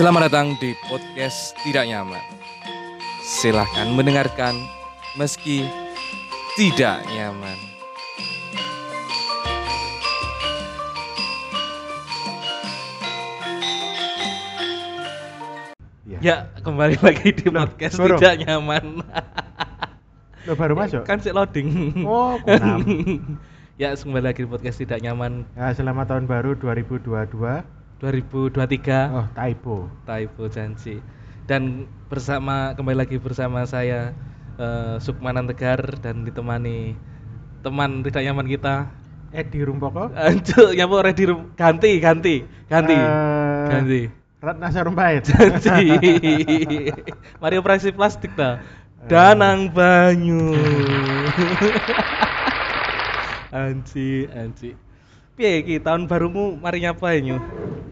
Selamat 0.00 0.32
datang 0.32 0.56
di 0.56 0.72
podcast 0.88 1.52
Tidak 1.60 1.84
Nyaman. 1.84 2.24
Silahkan 3.20 3.84
mendengarkan 3.92 4.56
meski 5.20 5.68
tidak 6.56 7.04
nyaman. 7.12 7.58
Iya. 16.08 16.18
Ya, 16.24 16.36
kembali 16.64 16.96
lagi 17.04 17.36
di 17.36 17.52
podcast 17.52 18.00
Burung. 18.00 18.24
Tidak 18.24 18.40
Nyaman. 18.48 19.04
Lo 20.48 20.56
baru 20.56 20.80
masuk? 20.80 21.04
kan 21.04 21.20
si 21.20 21.28
loading. 21.28 22.08
Oh, 22.08 22.40
ya, 23.76 23.92
kembali 23.92 24.32
lagi 24.32 24.40
di 24.44 24.48
podcast 24.48 24.80
Tidak 24.80 24.96
Nyaman 25.04 25.44
Ya, 25.52 25.76
selamat 25.76 26.16
tahun 26.16 26.24
baru 26.24 26.56
2022. 26.56 27.79
2023. 28.00 29.12
Oh, 29.12 29.26
typo. 29.36 29.76
Typo 30.08 30.42
janji. 30.48 31.04
Dan 31.44 31.84
bersama 32.08 32.72
kembali 32.72 32.96
lagi 33.04 33.20
bersama 33.20 33.68
saya 33.68 34.16
eh, 34.56 34.96
Sukmanan 35.04 35.44
Tegar 35.52 36.00
dan 36.00 36.24
ditemani 36.24 36.96
teman 37.60 38.00
tidak 38.00 38.24
nyaman 38.24 38.48
kita. 38.48 38.88
Edi 39.30 39.62
Rumpoko. 39.62 40.10
Anjuk, 40.16 40.74
ya 40.74 40.88
mau 40.90 41.04
ready 41.04 41.28
room. 41.28 41.54
ganti 41.54 42.00
ganti 42.02 42.42
ganti 42.66 42.96
Eh, 42.96 43.66
ganti. 43.68 44.00
Ratna 44.40 44.72
Sarumpait. 44.72 45.20
Janji. 45.20 45.92
Mari 47.44 47.54
operasi 47.60 47.92
plastik 47.92 48.32
ta. 48.32 48.64
Danang 49.04 49.68
banyu. 49.68 50.56
anji, 53.52 54.24
anji. 54.32 54.72
Piye 55.40 55.64
iki 55.64 55.80
tahun 55.80 56.04
barumu 56.04 56.60
mari 56.60 56.84
nyapain 56.84 57.24
yo? 57.24 57.40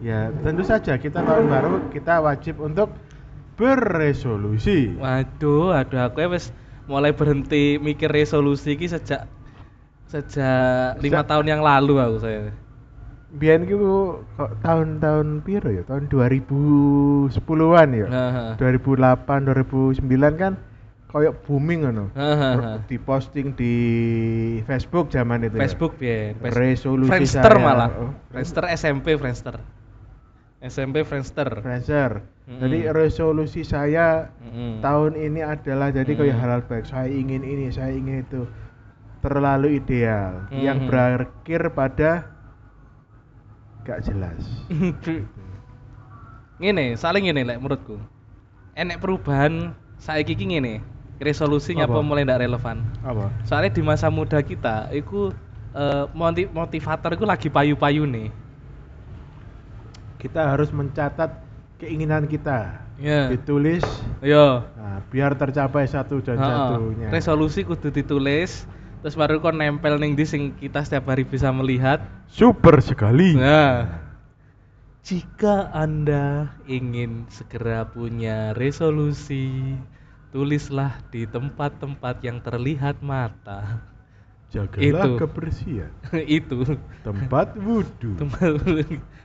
ya, 0.05 0.29
tentu 0.45 0.61
saja 0.61 1.01
kita 1.01 1.25
tahun 1.25 1.49
baru 1.49 1.89
kita 1.89 2.21
wajib 2.21 2.61
untuk 2.61 2.93
berresolusi. 3.57 4.93
Waduh, 4.93 5.73
aduh 5.73 5.97
aku 6.05 6.21
ya 6.21 6.29
wis 6.29 6.53
mulai 6.85 7.09
berhenti 7.09 7.81
mikir 7.81 8.05
resolusi 8.13 8.77
iki 8.77 8.85
sejak 8.85 9.25
sejak 10.13 11.01
lima 11.01 11.25
tahun 11.25 11.49
yang 11.49 11.65
lalu 11.65 11.97
aku 11.97 12.21
saya. 12.21 12.53
Ki 13.33 13.49
kok 13.65 14.51
tahun-tahun 14.61 15.41
piro 15.41 15.73
ya? 15.73 15.81
Tahun 15.89 16.05
2010-an 16.05 17.89
ya. 17.97 18.05
Nah, 18.13 18.53
2008, 18.61 19.25
2009 19.25 20.05
kan 20.37 20.53
koyok 21.09 21.41
booming 21.41 21.83
ngono. 21.83 22.05
Hahaha. 22.13 22.85
Diposting 22.85 23.57
di 23.57 23.73
Facebook 24.63 25.09
zaman 25.09 25.41
itu. 25.41 25.57
ya. 25.57 25.61
Facebook 25.65 25.93
ya. 25.97 26.37
Resolusi 26.37 27.09
Friendster 27.09 27.49
saya. 27.51 27.65
malah. 27.65 27.89
Oh. 27.97 28.11
Friendster 28.29 28.63
SMP 28.69 29.17
Friendster. 29.17 29.57
SMP 30.59 31.01
Friendster. 31.01 31.49
Friendster. 31.59 32.21
Mm-mm. 32.45 32.61
Jadi 32.61 32.77
resolusi 32.91 33.61
saya 33.63 34.29
Mm-mm. 34.37 34.79
tahun 34.79 35.15
ini 35.15 35.41
adalah 35.41 35.89
jadi 35.89 36.09
kayak 36.09 36.35
Mm. 36.35 36.41
hal-hal 36.41 36.61
baik. 36.63 36.85
Saya 36.85 37.09
ingin 37.09 37.41
ini, 37.41 37.69
saya 37.69 37.89
ingin 37.89 38.21
itu. 38.21 38.45
Terlalu 39.19 39.83
ideal 39.83 40.47
yang 40.49 40.83
Mhm. 40.83 40.87
berakhir 40.87 41.61
pada 41.75 42.11
gak 43.83 43.99
jelas. 44.03 44.39
Ngene, 46.59 46.95
saling 46.95 47.23
ngene 47.23 47.43
lek 47.43 47.59
menurutku. 47.59 47.95
Enek 48.75 48.99
perubahan 48.99 49.71
saiki 49.95 50.35
iki 50.35 50.45
ngene. 50.45 50.83
Resolusi 51.19 51.75
nyapa 51.75 51.99
Apa? 51.99 52.07
mulai 52.07 52.23
ndak 52.23 52.47
relevan. 52.47 52.79
Apa? 53.03 53.27
Soalnya 53.43 53.75
di 53.75 53.83
masa 53.83 54.07
muda 54.07 54.39
kita, 54.39 54.87
itu 54.95 55.35
eh, 55.75 56.05
moti- 56.15 56.47
motivator 56.47 57.19
itu 57.19 57.27
lagi 57.27 57.51
payu-payu 57.51 58.07
nih. 58.07 58.31
Kita 60.15 60.55
harus 60.55 60.71
mencatat 60.71 61.43
keinginan 61.79 62.23
kita. 62.27 62.87
Ya. 62.99 63.31
Ditulis 63.31 63.83
Yo. 64.19 64.63
nah, 64.75 64.99
biar 65.07 65.31
tercapai 65.35 65.87
satu 65.87 66.19
dan 66.19 66.35
Heeh. 66.35 66.47
satunya. 66.47 67.07
Resolusi 67.07 67.63
kudu 67.63 67.91
ditulis, 67.95 68.67
terus 68.99 69.15
baru 69.15 69.39
kon 69.39 69.55
nempel 69.55 69.95
ning 69.95 70.19
di 70.19 70.27
sing 70.27 70.51
kita 70.59 70.83
setiap 70.83 71.07
hari 71.11 71.23
bisa 71.23 71.47
melihat. 71.55 72.03
Super 72.27 72.83
sekali. 72.83 73.39
Nah, 73.39 73.87
jika 75.07 75.71
Anda 75.71 76.51
ingin 76.67 77.31
segera 77.31 77.87
punya 77.87 78.51
resolusi, 78.51 79.79
tulislah 80.29 81.01
di 81.09 81.25
tempat-tempat 81.25 82.21
yang 82.21 82.37
terlihat 82.41 83.01
mata. 83.01 83.81
Jagalah 84.49 85.05
Itu. 85.05 85.21
kebersihan. 85.21 85.93
Itu 86.41 86.65
Tempat 87.05 87.53
wudhu. 87.55 88.17
tempat 88.17 88.49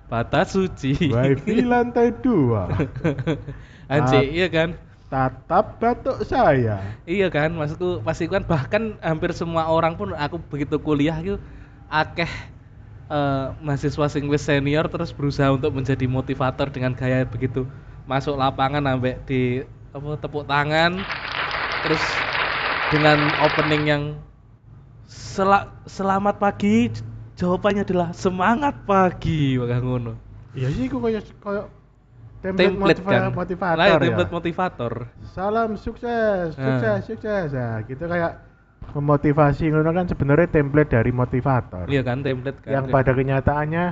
batas 0.05 0.53
suci. 0.53 1.09
Wifi 1.09 1.65
lantai 1.73 2.13
dua. 2.13 2.69
Anjir, 3.93 4.21
Ah. 4.21 4.25
iya 4.25 4.49
kan? 4.49 4.77
Tatap 5.09 5.79
batuk 5.79 6.25
saya. 6.27 6.99
Iya 7.07 7.29
kan, 7.31 7.55
maksudku 7.55 8.03
pasti 8.03 8.27
kan 8.27 8.43
bahkan 8.45 8.99
hampir 9.01 9.31
semua 9.37 9.69
orang 9.71 9.95
pun 9.95 10.11
aku 10.17 10.41
begitu 10.43 10.77
kuliah 10.81 11.15
itu 11.21 11.37
akeh 11.89 12.29
eh, 13.11 13.47
mahasiswa 13.61 14.07
sing 14.11 14.25
wis 14.29 14.45
senior 14.45 14.89
terus 14.89 15.13
berusaha 15.15 15.53
untuk 15.53 15.73
menjadi 15.77 16.05
motivator 16.09 16.69
dengan 16.73 16.93
gaya 16.97 17.25
begitu 17.29 17.69
masuk 18.05 18.37
lapangan 18.37 18.85
ambek 18.85 19.25
di 19.29 19.65
apa 19.95 20.19
tepuk 20.19 20.43
tangan 20.45 20.99
terus 21.81 22.03
dengan 22.91 23.15
opening 23.41 23.83
yang 23.85 24.03
"Sela- 25.07 25.71
selamat 25.87 26.37
pagi 26.37 26.91
jawabannya 27.35 27.87
adalah 27.87 28.11
semangat 28.11 28.75
pagi 28.83 29.55
wakah 29.55 29.79
ngono 29.79 30.13
Iya 30.51 30.71
sih, 30.71 30.87
kok 30.87 30.99
kayak 30.99 31.23
kayak 31.37 31.67
template, 32.41 32.59
template 32.71 32.99
motiva- 33.03 33.11
kan 33.13 33.35
motivator 33.35 33.75
Lah, 33.77 33.87
ya. 33.89 33.99
template 33.99 34.33
motivator 34.33 34.93
Salam 35.29 35.71
sukses, 35.75 36.55
Ah. 36.55 36.63
sukses, 36.65 36.99
sukses. 37.09 37.49
Nah, 37.51 37.83
gitu 37.83 38.05
kayak 38.05 38.33
memotivasi 38.93 39.65
ngono 39.69 39.91
kan 39.93 40.07
sebenarnya 40.07 40.47
template 40.49 40.91
dari 40.93 41.11
motivator. 41.11 41.87
iya 41.87 42.03
kan 42.03 42.19
template 42.21 42.59
kan 42.61 42.71
Yang 42.73 42.87
pada 42.89 43.11
kenyataannya 43.13 43.85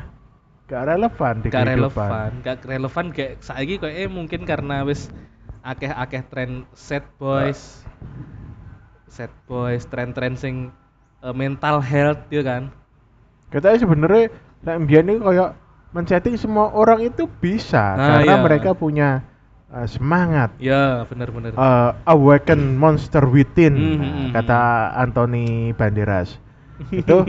gak 0.65 0.83
relevan 0.85 1.35
di 1.37 1.49
gak 1.49 1.55
kehidupan. 1.61 1.75
relevan 2.09 2.31
gak 2.41 2.57
relevan 2.65 3.05
kayak 3.11 3.33
saiki 3.39 3.75
kayak 3.77 3.97
eh 3.99 4.09
mungkin 4.09 4.41
karena 4.43 4.83
wis 4.83 5.11
akeh-akeh 5.63 6.23
tren 6.29 6.51
set 6.75 7.07
boys 7.17 7.83
set 9.09 9.31
boys 9.47 9.85
tren-tren 9.87 10.35
sing 10.35 10.73
eh, 11.23 11.35
mental 11.35 11.81
health 11.81 12.23
ya 12.31 12.43
kan 12.43 12.73
Katanya 13.53 13.79
sebenarnya 13.79 14.25
nek 14.65 14.77
mbiyen 14.81 15.13
ini 15.13 15.21
kayak 15.21 15.53
men-setting 15.93 16.41
semua 16.41 16.73
orang 16.73 17.05
itu 17.05 17.29
bisa 17.29 17.95
Ah, 17.95 18.25
karena 18.25 18.35
iya. 18.41 18.41
mereka 18.41 18.71
punya 18.73 19.21
uh, 19.69 19.85
semangat. 19.85 20.57
ya 20.57 21.05
bener-bener 21.05 21.53
Uh, 21.53 21.93
awaken 22.09 22.81
monster 22.81 23.21
within 23.29 23.77
Hmm, 23.77 24.01
nah, 24.01 24.09
hmm, 24.09 24.13
hmm. 24.17 24.29
kata 24.33 24.59
Anthony 24.97 25.47
Banderas. 25.77 26.41
Itu 26.89 27.29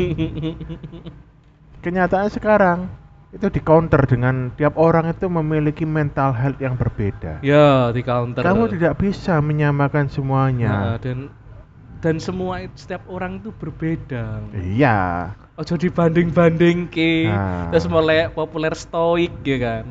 kenyataan 1.83 2.31
sekarang 2.31 2.87
itu 3.33 3.49
di 3.49 3.57
counter 3.59 3.97
dengan 4.05 4.53
tiap 4.53 4.77
orang 4.77 5.09
itu 5.09 5.25
memiliki 5.25 5.83
mental 5.83 6.31
health 6.31 6.61
yang 6.61 6.77
berbeda. 6.77 7.41
ya 7.41 7.89
di 7.89 8.05
counter 8.05 8.45
Kamu 8.45 8.69
tidak 8.69 9.01
bisa 9.01 9.41
menyamakan 9.41 10.05
Nah, 10.05 10.13
semuanya. 10.13 10.71
dan 11.01 11.33
dan 11.97 12.19
semua 12.19 12.61
setiap 12.75 13.01
orang 13.07 13.41
itu 13.41 13.49
berbeda 13.49 14.43
Iya. 14.53 15.33
ojo 15.55 15.73
dibanding-banding 15.73 16.85
ke 16.87 17.25
Nah. 17.25 17.71
terus 17.71 17.89
mulai 17.89 18.29
populer 18.29 18.73
stoik 18.73 19.33
ya 19.41 19.57
kan 19.57 19.85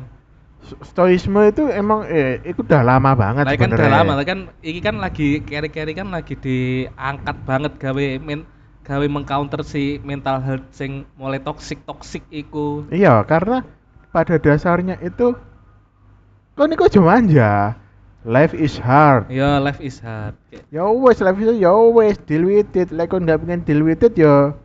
Stoisme 0.63 1.43
itu 1.43 1.67
emang 1.67 2.07
eh 2.07 2.39
itu 2.47 2.63
udah 2.63 2.87
lama 2.87 3.11
banget 3.11 3.43
Lah 3.43 3.59
kan 3.59 3.67
udah 3.67 3.89
lama, 3.91 4.13
kan 4.23 4.47
iki 4.63 4.79
kan 4.79 4.95
lagi 4.95 5.43
keri-keri 5.43 5.91
kan 5.91 6.07
lagi 6.07 6.39
diangkat 6.39 7.35
banget 7.43 7.75
gawe 7.75 8.05
men, 8.23 8.47
gawe 8.83 9.07
mengcounter 9.07 9.63
si 9.63 9.97
mental 10.03 10.43
health 10.43 10.67
sing 10.75 11.07
mulai 11.15 11.39
toksik 11.39 11.83
toksik 11.87 12.23
iku. 12.29 12.83
Iya, 12.91 13.23
karena 13.23 13.63
pada 14.11 14.35
dasarnya 14.37 14.99
itu 14.99 15.33
kok 16.53 16.67
niku 16.67 16.85
aja 16.85 16.99
manja. 17.01 17.51
Life 18.23 18.55
is 18.55 18.79
hard. 18.79 19.27
Ya 19.27 19.59
life 19.59 19.83
is 19.83 19.99
hard. 19.99 20.35
Ya 20.71 20.87
wes, 20.87 21.19
life 21.19 21.35
is 21.43 21.59
ya 21.59 21.75
wes, 21.75 22.15
deal 22.23 22.47
with 22.47 22.71
it. 22.71 22.87
Like 22.95 23.11
kau 23.11 23.19
nggak 23.19 23.43
pengen 23.43 23.67
deal 23.67 23.83
with 23.83 23.99
it 23.99 24.15
ya 24.15 24.55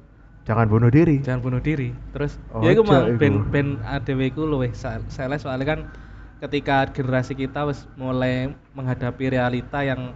jangan 0.46 0.70
bunuh 0.70 0.90
diri. 0.90 1.18
Jangan 1.22 1.42
bunuh 1.42 1.58
diri. 1.62 1.90
Terus 2.14 2.38
Oh, 2.54 2.62
ya 2.62 2.70
iku 2.74 2.86
aja 2.86 2.90
mah 2.90 3.00
ben 3.18 3.34
ben 3.50 3.68
ADW 3.82 4.30
iku 4.30 4.46
luwih 4.46 4.70
sa- 4.78 5.02
salah 5.10 5.42
soalnya 5.42 5.66
kan 5.74 5.80
ketika 6.38 6.86
generasi 6.94 7.34
kita 7.34 7.66
wis 7.66 7.82
mulai 7.98 8.54
menghadapi 8.78 9.34
realita 9.34 9.82
yang 9.82 10.14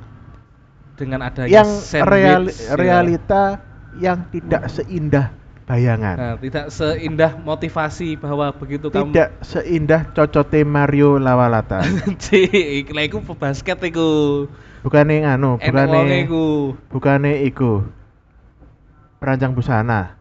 dengan 0.94 1.26
adanya 1.26 1.66
yang 1.66 1.68
sandwich, 1.68 2.06
reali- 2.78 3.18
ya. 3.18 3.18
Yang 4.00 4.24
tidak 4.32 4.68
seindah 4.72 5.34
bayangan. 5.66 6.16
Nah, 6.16 6.34
tidak 6.38 6.66
seindah 6.68 7.32
motivasi 7.40 8.18
bahwa 8.18 8.52
begitu 8.52 8.92
kamu 8.92 9.12
tidak 9.12 9.30
seindah 9.44 10.00
cocote 10.12 10.60
Mario 10.66 11.16
Lawalata. 11.16 11.84
Cik, 12.22 12.86
iku 12.86 12.92
iku 12.96 13.18
pebasket 13.32 13.78
iku. 13.88 14.10
Bukannya 14.82 15.22
anu, 15.22 15.62
wonge 15.62 15.70
bukannya 15.70 16.18
iku. 16.26 16.44
bukannya 16.90 17.32
iku. 17.46 17.72
Perancang 19.22 19.54
busana. 19.54 20.18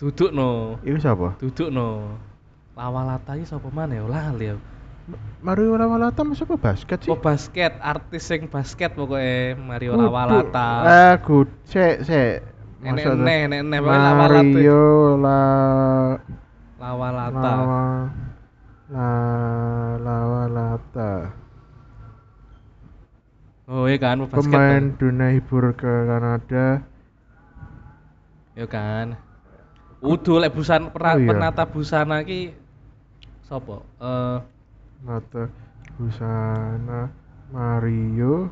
Duduk 0.00 0.32
no. 0.32 0.80
Iku 0.80 0.96
siapa? 0.96 1.36
Duduk 1.36 1.68
no. 1.68 2.16
Lawalata 2.74 3.36
iki 3.38 3.46
sapa 3.46 3.68
maneh 3.70 4.00
ya 4.00 4.08
lali 4.08 4.50
ya. 4.50 4.56
Mario 5.44 5.76
Lawalata 5.76 6.24
masuk 6.24 6.56
ke 6.56 6.56
basket 6.56 6.98
sih? 7.04 7.12
Oh 7.12 7.20
basket, 7.20 7.76
artis 7.84 8.24
sing 8.24 8.48
basket 8.48 8.96
pokoknya 8.96 9.52
Mario 9.60 9.92
Kudu. 9.92 10.08
Lawalata. 10.08 10.68
Eh, 10.88 11.14
good. 11.20 11.48
Sik, 11.68 12.08
sik. 12.08 12.40
Enek 12.80 13.04
Maksudnya- 13.04 13.24
neh, 13.24 13.38
enek 13.44 13.60
neh 13.68 13.78
pokoknya 13.84 14.00
Lawalata. 14.00 14.40
Mario 14.40 14.82
la 15.20 15.40
Lawalata. 16.80 17.52
Lawa 17.52 17.84
la 18.88 19.10
Lawalata. 20.00 21.12
Oh 23.64 23.84
iya 23.88 23.96
kan 23.96 24.24
basket. 24.24 24.44
Pemain 24.44 24.82
tuh. 24.92 25.08
dunia 25.08 25.28
hibur 25.32 25.72
ke 25.72 25.88
Kanada. 25.88 26.84
Ya 28.52 28.66
kan. 28.68 29.16
Udah 30.04 30.36
lek 30.44 30.52
pernah 30.52 31.16
Oh, 31.16 31.20
iya. 31.20 31.28
penata 31.32 31.64
busana 31.64 32.20
ki 32.24 32.52
sapa? 33.44 33.80
Eh 34.00 34.36
Mata 35.04 35.52
busana 36.00 37.12
Mario. 37.52 38.48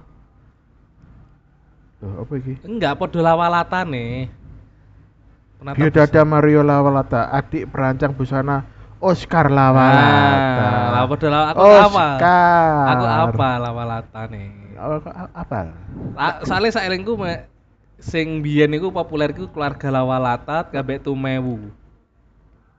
Loh, 2.02 2.12
apa 2.26 2.32
iki? 2.36 2.60
enggak 2.66 2.98
padha 3.00 3.20
lawalatane. 3.24 4.28
Penata 5.56 5.76
Biodada 5.78 6.22
Mario 6.26 6.60
Lawalata, 6.66 7.30
adik 7.30 7.70
perancang 7.70 8.12
busana 8.12 8.66
Oscar 9.00 9.48
Lawalata. 9.48 10.60
Nah, 10.60 10.86
lah 10.92 11.04
padha 11.08 11.28
lawa 11.32 11.46
aku 11.54 11.62
Oscar. 11.62 11.88
apa? 11.88 12.06
Aku 12.92 13.04
apa 13.06 13.48
lawalatane? 13.56 14.44
Oh, 14.76 14.98
kok 15.00 15.14
a- 15.14 15.32
apa? 15.32 15.60
La- 16.18 16.38
Soalnya 16.44 16.74
saelingku 16.74 17.14
me, 17.14 17.46
sing 17.96 18.42
biyen 18.42 18.74
iku 18.74 18.90
populer 18.92 19.32
iku 19.32 19.48
keluarga 19.48 19.88
Lawalata 19.88 20.68
kabeh 20.68 21.00
tumewu. 21.00 21.70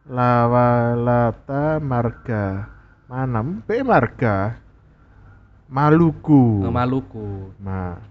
Lawalata 0.05 1.79
Marga. 1.79 2.67
Mana? 3.13 3.45
P 3.69 3.85
Marga. 3.85 4.57
Maluku. 5.69 6.65
Nang 6.65 6.73
Maluku. 6.73 7.53
Ma. 7.61 8.01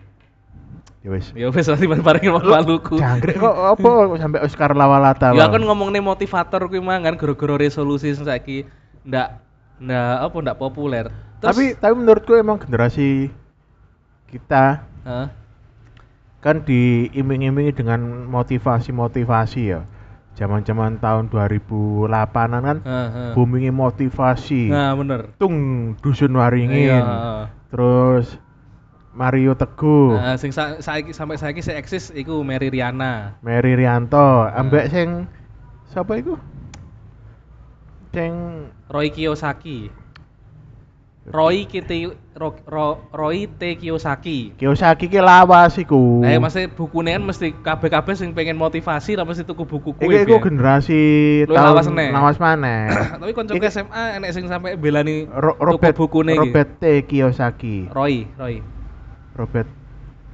Ya 1.02 1.10
wis. 1.10 1.34
Ya 1.34 1.50
wis 1.50 1.66
nanti 1.66 1.90
bareng 1.90 2.31
mau 2.31 2.38
Maluku. 2.38 3.02
Jangkrik 3.02 3.43
kok 3.43 3.50
apa 3.50 3.90
sampai 4.22 4.46
Oscar 4.46 4.70
Lawalata? 4.78 5.34
Ya 5.34 5.50
kan 5.50 5.58
ngomongne 5.58 5.99
motivator 5.99 6.70
kuwi 6.70 6.78
kan 6.78 7.19
gara-gara 7.19 7.54
resolusi 7.58 8.14
sing 8.14 8.31
saiki 8.31 8.62
ndak 9.02 9.43
ndak 9.82 10.31
apa 10.31 10.37
ndak 10.38 10.58
populer. 10.62 11.10
tapi 11.43 11.75
tapi 11.75 11.99
menurutku 11.99 12.38
emang 12.38 12.54
generasi 12.54 13.26
kita 14.31 14.87
Heeh. 15.02 15.26
kan 16.38 16.62
diiming-imingi 16.62 17.75
dengan 17.75 18.31
motivasi-motivasi 18.31 19.62
ya. 19.66 19.82
Zaman-zaman 20.32 20.96
tahun 20.96 21.29
2008-an 21.29 22.62
kan 22.64 22.79
Heeh. 22.81 23.31
boomingnya 23.37 23.73
motivasi. 23.73 24.73
Nah, 24.73 24.96
bener. 24.96 25.37
Tung 25.37 25.56
dusun 26.00 26.32
waringin. 26.32 26.88
Iya. 26.88 27.00
Terus 27.69 28.40
Mario 29.12 29.52
Teguh, 29.52 30.17
Nah, 30.17 30.40
sing 30.40 30.56
sa 30.56 30.81
saiki 30.81 31.12
sampai 31.12 31.37
saiki 31.37 31.61
sing 31.61 31.76
eksis 31.76 32.17
iku 32.17 32.40
Mary 32.40 32.73
Riana. 32.73 33.37
Mary 33.44 33.76
Rianto, 33.76 34.49
ambek 34.49 34.88
sing 34.88 35.29
siapa 35.93 36.17
itu? 36.17 36.40
Sing 38.17 38.32
Roy 38.88 39.12
Kiyosaki. 39.12 40.01
Roy 41.23 41.71
Kite 41.71 42.11
Ro, 42.35 42.59
Ro- 42.67 42.99
Roy 43.15 43.47
T 43.47 43.79
Kiyosaki. 43.79 44.59
Kiyosaki 44.59 45.07
ki 45.07 45.23
lawas 45.23 45.79
iku. 45.79 46.19
Nah, 46.19 46.35
maksudnya 46.43 46.75
bukunya 46.75 47.15
kan 47.15 47.23
mesti 47.23 47.55
kabeh-kabeh 47.55 48.19
sing 48.19 48.35
pengen 48.35 48.59
motivasi 48.59 49.15
lah 49.15 49.23
mesti 49.23 49.47
tuku 49.47 49.63
buku 49.63 49.95
kuwi. 49.95 50.19
Iki 50.19 50.27
iku 50.27 50.43
generasi 50.43 51.01
tahun 51.47 51.55
lawas 51.55 51.87
meneh. 51.87 52.11
lawas 52.11 52.39
maneh. 52.43 52.91
Tapi 53.23 53.33
konco 53.39 53.55
Iki- 53.55 53.71
SMA 53.71 54.19
enek 54.19 54.31
sing 54.35 54.51
sampai 54.51 54.75
belani 54.75 55.31
Ro- 55.31 55.55
tuku 55.79 55.95
bukune 55.95 56.35
iki. 56.35 56.43
Robert 56.43 56.71
T 56.83 57.07
Kiyosaki. 57.07 57.87
Roy, 57.95 58.27
Roy. 58.35 58.59
Robert 59.39 59.71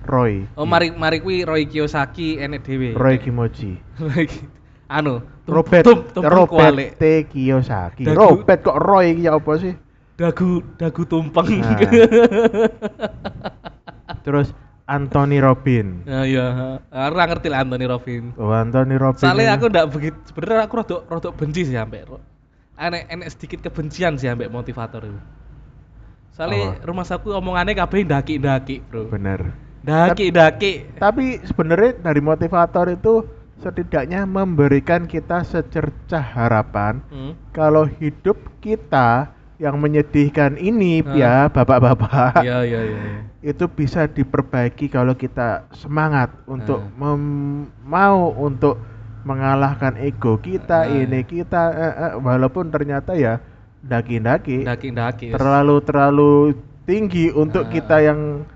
Roy. 0.09 0.49
Oh, 0.57 0.65
mari 0.65 0.89
mari 0.97 1.21
kuwi 1.21 1.45
Roy 1.45 1.69
Kiyosaki 1.69 2.41
enek 2.41 2.65
dhewe. 2.65 2.97
Roy 2.97 3.21
Kimochi. 3.21 3.77
Roy 4.01 4.25
anu, 4.89 5.21
Robert 5.45 5.85
Robert. 6.17 6.97
T 6.97 7.29
Kiyosaki. 7.29 8.09
Robert 8.09 8.65
kok 8.65 8.81
Roy 8.81 9.13
iki 9.13 9.29
ya 9.29 9.37
apa 9.37 9.53
sih? 9.61 9.77
Dagu 10.19 10.61
dagu 10.77 11.03
tumpeng. 11.07 11.63
Nah. 11.63 11.79
Terus 14.27 14.51
Anthony 14.89 15.39
Robin. 15.39 16.03
Nah, 16.09 16.25
iya, 16.25 16.81
ora 16.91 17.25
ngerti 17.29 17.53
lah 17.53 17.63
Anthony 17.63 17.87
Robin. 17.87 18.33
Oh, 18.41 18.51
Anthony 18.51 18.97
Robin. 18.97 19.21
Soalnya 19.21 19.55
aku 19.55 19.69
ndak 19.69 19.87
begitu 19.93 20.17
sebenarnya 20.27 20.65
aku 20.67 20.75
rodok 20.81 21.01
rodok 21.07 21.33
benci 21.37 21.69
sih 21.69 21.77
sampai 21.77 22.09
enek 22.79 23.05
enek 23.11 23.29
sedikit 23.31 23.59
kebencian 23.69 24.17
sih 24.17 24.27
sampai 24.27 24.49
motivator 24.49 25.07
itu. 25.07 25.21
Soalnya 26.35 26.79
Apa? 26.79 26.87
rumah 26.87 27.07
saku 27.07 27.35
omongannya 27.35 27.75
kabeh 27.75 28.07
ndaki-ndaki, 28.07 28.83
Bro. 28.87 29.11
bener. 29.11 29.55
Ndaki-ndaki. 29.83 30.99
Tapi 30.99 31.43
sebenarnya 31.43 31.99
dari 31.99 32.21
motivator 32.23 32.87
itu 32.89 33.27
setidaknya 33.59 34.23
memberikan 34.23 35.11
kita 35.11 35.43
secercah 35.43 36.23
harapan 36.23 37.03
Hmm. 37.11 37.35
kalau 37.51 37.91
hidup 37.99 38.39
kita 38.63 39.35
yang 39.59 39.75
menyedihkan 39.77 40.55
ini 40.55 41.03
Hah? 41.03 41.15
ya 41.15 41.35
bapak-bapak 41.51 42.47
iya, 42.47 42.63
iya. 42.63 42.81
iya. 42.81 43.01
itu 43.43 43.67
bisa 43.67 44.07
diperbaiki 44.07 44.87
kalau 44.87 45.13
kita 45.13 45.67
semangat 45.75 46.31
untuk 46.47 46.79
Nah. 46.79 47.15
mem- 47.15 47.67
mau 47.83 48.31
untuk 48.35 48.79
mengalahkan 49.27 49.99
ego 49.99 50.39
kita 50.39 50.87
Nah. 50.87 50.95
ini 50.95 51.21
kita 51.23 51.63
eh, 51.75 51.95
eh, 51.99 52.13
walaupun 52.19 52.71
ternyata 52.71 53.19
ya 53.19 53.43
daki-daki 53.83 54.63
terlalu 55.35 55.77
terlalu 55.83 56.33
tinggi 56.87 57.35
untuk 57.35 57.67
Nah. 57.67 57.73
kita 57.75 57.97
yang 57.99 58.47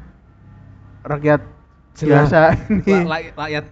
rakyat 1.03 1.43
biasa 1.93 2.41
ini 2.71 2.95
rakyat 3.35 3.67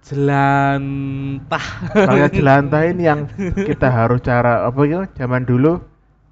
jelantah. 0.00 1.64
rakyat 1.92 2.30
jelantah 2.32 2.82
ini 2.86 3.02
yang 3.04 3.26
kita 3.68 3.90
harus 3.90 4.22
cara 4.22 4.64
apa 4.64 4.80
ya 4.86 5.04
zaman 5.12 5.42
dulu 5.42 5.82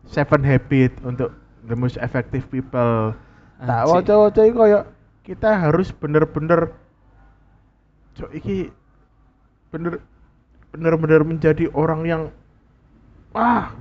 seven 0.09 0.41
habit 0.43 0.93
untuk 1.05 1.31
the 1.65 1.77
most 1.77 2.01
effective 2.01 2.49
people. 2.49 3.13
Tak 3.59 3.83
waca-waca 3.85 4.41
iki 4.41 4.55
koyo 4.55 4.81
kita 5.23 5.51
harus 5.61 5.93
bener-bener 5.93 6.73
cok 8.15 8.31
iki 8.33 8.73
bener 9.69 10.01
bener-bener 10.71 11.21
menjadi 11.23 11.69
orang 11.71 12.01
yang 12.03 12.23
wah 13.31 13.73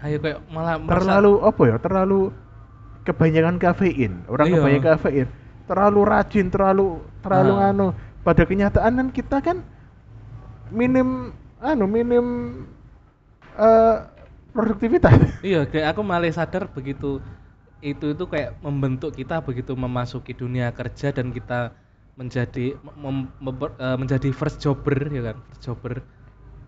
Ayo 0.00 0.20
kayak 0.20 0.44
malah 0.52 0.76
merasa- 0.76 0.92
terlalu 0.92 1.32
apa 1.40 1.62
ya 1.64 1.76
terlalu 1.80 2.20
kebanyakan 3.02 3.56
kafein. 3.56 4.12
Orang 4.28 4.46
Iya. 4.48 4.54
kebanyakan 4.60 4.90
kafein. 4.94 5.26
Terlalu 5.66 6.00
rajin 6.04 6.46
terlalu 6.48 6.86
terlalu 7.20 7.52
Nah. 7.56 7.70
anu 7.72 7.86
pada 8.20 8.42
kenyataan 8.44 8.92
kan 8.94 9.08
kita 9.10 9.36
kan 9.40 9.58
minim 10.68 11.32
anu 11.58 11.84
minim 11.88 12.26
eh 13.56 13.96
produktivitas 14.56 15.14
Iya, 15.44 15.68
kayak 15.68 15.86
aku 15.94 16.00
malah 16.00 16.32
sadar 16.32 16.66
begitu 16.72 17.20
itu 17.84 18.16
itu 18.16 18.24
kayak 18.24 18.56
membentuk 18.64 19.12
kita 19.12 19.44
begitu 19.44 19.76
memasuki 19.76 20.32
dunia 20.32 20.72
kerja 20.72 21.12
dan 21.12 21.28
kita 21.30 21.76
menjadi 22.16 22.80
mem- 22.96 23.28
memper- 23.38 23.76
eh, 23.76 23.96
menjadi 24.00 24.28
first 24.32 24.58
jobber 24.64 24.96
ya 25.12 25.22
kan, 25.32 25.36
first 25.52 25.62
jobber. 25.62 25.94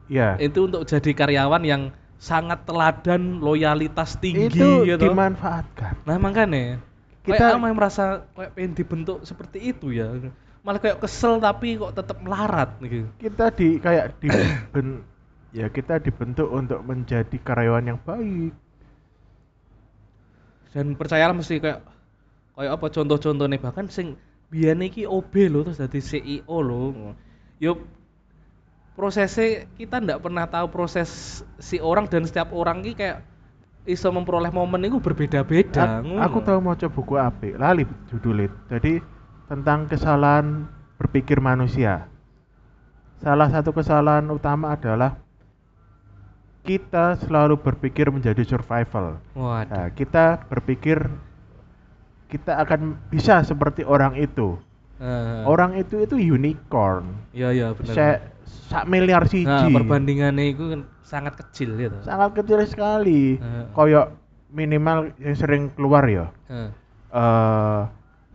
ya 0.09 0.37
Itu 0.37 0.68
untuk 0.68 0.85
jadi 0.85 1.11
karyawan 1.16 1.64
yang 1.64 1.83
sangat 2.21 2.66
teladan, 2.68 3.40
loyalitas 3.40 4.21
tinggi 4.21 4.59
itu 4.59 4.85
gitu. 4.85 5.09
dimanfaatkan 5.09 6.02
Nah, 6.04 6.18
makanya 6.21 6.83
Kita- 7.25 7.57
kita 7.57 7.57
kayak 7.57 7.76
merasa 7.76 8.04
kayak 8.37 8.52
pengen 8.57 8.73
dibentuk 8.76 9.18
seperti 9.25 9.59
itu 9.73 9.92
ya. 9.92 10.12
Malah 10.64 10.80
kayak 10.83 11.00
kesel 11.00 11.40
tapi 11.40 11.80
kok 11.80 11.97
tetap 11.97 12.18
melarat 12.21 12.76
gitu. 12.85 13.09
kita 13.16 13.49
di 13.54 13.80
kayak 13.80 14.21
di 14.21 14.28
ya 15.52 15.67
kita 15.73 16.00
dibentuk 16.02 16.49
untuk 16.52 16.81
menjadi 16.85 17.37
karyawan 17.40 17.88
yang 17.95 18.00
baik. 18.02 18.52
Dan 20.76 20.95
percayalah 20.95 21.33
mesti 21.33 21.59
kayak 21.59 21.81
kayak 22.59 22.73
apa 22.75 22.87
contoh-contohnya 22.93 23.57
bahkan 23.62 23.88
sing 23.88 24.21
biyen 24.52 24.85
iki 24.85 25.09
OB 25.09 25.33
lho 25.49 25.64
terus 25.64 25.81
jadi 25.81 26.00
CEO 26.00 26.57
lho. 26.61 27.14
Yo 27.57 27.81
prosesnya 28.99 29.64
kita 29.78 30.02
ndak 30.02 30.21
pernah 30.21 30.45
tahu 30.50 30.67
proses 30.75 31.40
si 31.62 31.78
orang 31.78 32.11
dan 32.11 32.26
setiap 32.26 32.50
orang 32.50 32.83
ki 32.83 32.99
kayak 32.99 33.23
iso 33.88 34.12
memperoleh 34.12 34.52
momen 34.52 34.85
itu 34.85 35.00
berbeda-beda 35.00 36.05
A- 36.05 36.28
aku 36.28 36.45
tahu 36.45 36.59
mau 36.61 36.76
coba 36.76 36.93
buku 36.93 37.14
apik 37.17 37.55
lali 37.57 37.88
judulnya. 38.12 38.52
Jadi 38.69 39.00
tentang 39.49 39.88
kesalahan 39.88 40.69
berpikir 41.00 41.40
manusia. 41.40 42.05
Salah 43.23 43.49
satu 43.49 43.73
kesalahan 43.73 44.28
utama 44.28 44.76
adalah 44.76 45.17
kita 46.69 47.17
selalu 47.25 47.57
berpikir 47.57 48.13
menjadi 48.13 48.45
survival 48.45 49.17
waduh 49.33 49.73
Nah, 49.73 49.89
kita 49.97 50.45
berpikir 50.53 51.01
kita 52.29 52.61
akan 52.61 53.01
bisa 53.09 53.41
seperti 53.41 53.89
orang 53.89 54.13
itu. 54.21 54.61
Heeh. 55.01 55.49
Orang 55.49 55.79
itu 55.81 56.05
itu 56.05 56.21
unicorn. 56.21 57.09
Iya 57.33 57.49
iya 57.57 57.67
benar. 57.73 57.95
Se 57.97 58.07
sak 58.69 58.85
miliar 58.85 59.25
siji. 59.25 59.49
Nah, 59.49 59.73
perbandingannya 59.73 60.53
itu 60.53 60.77
kan 60.77 60.81
sangat 61.01 61.41
kecil 61.41 61.81
ya 61.81 61.89
toh. 61.89 62.05
Sangat 62.05 62.31
kecil 62.37 62.61
sekali. 62.69 63.41
Heeh. 63.41 63.65
Koyok 63.73 64.07
minimal 64.53 65.17
yang 65.17 65.37
sering 65.41 65.73
keluar 65.73 66.05
ya. 66.05 66.29
Heeh. 66.53 66.69
Eh 67.17 67.81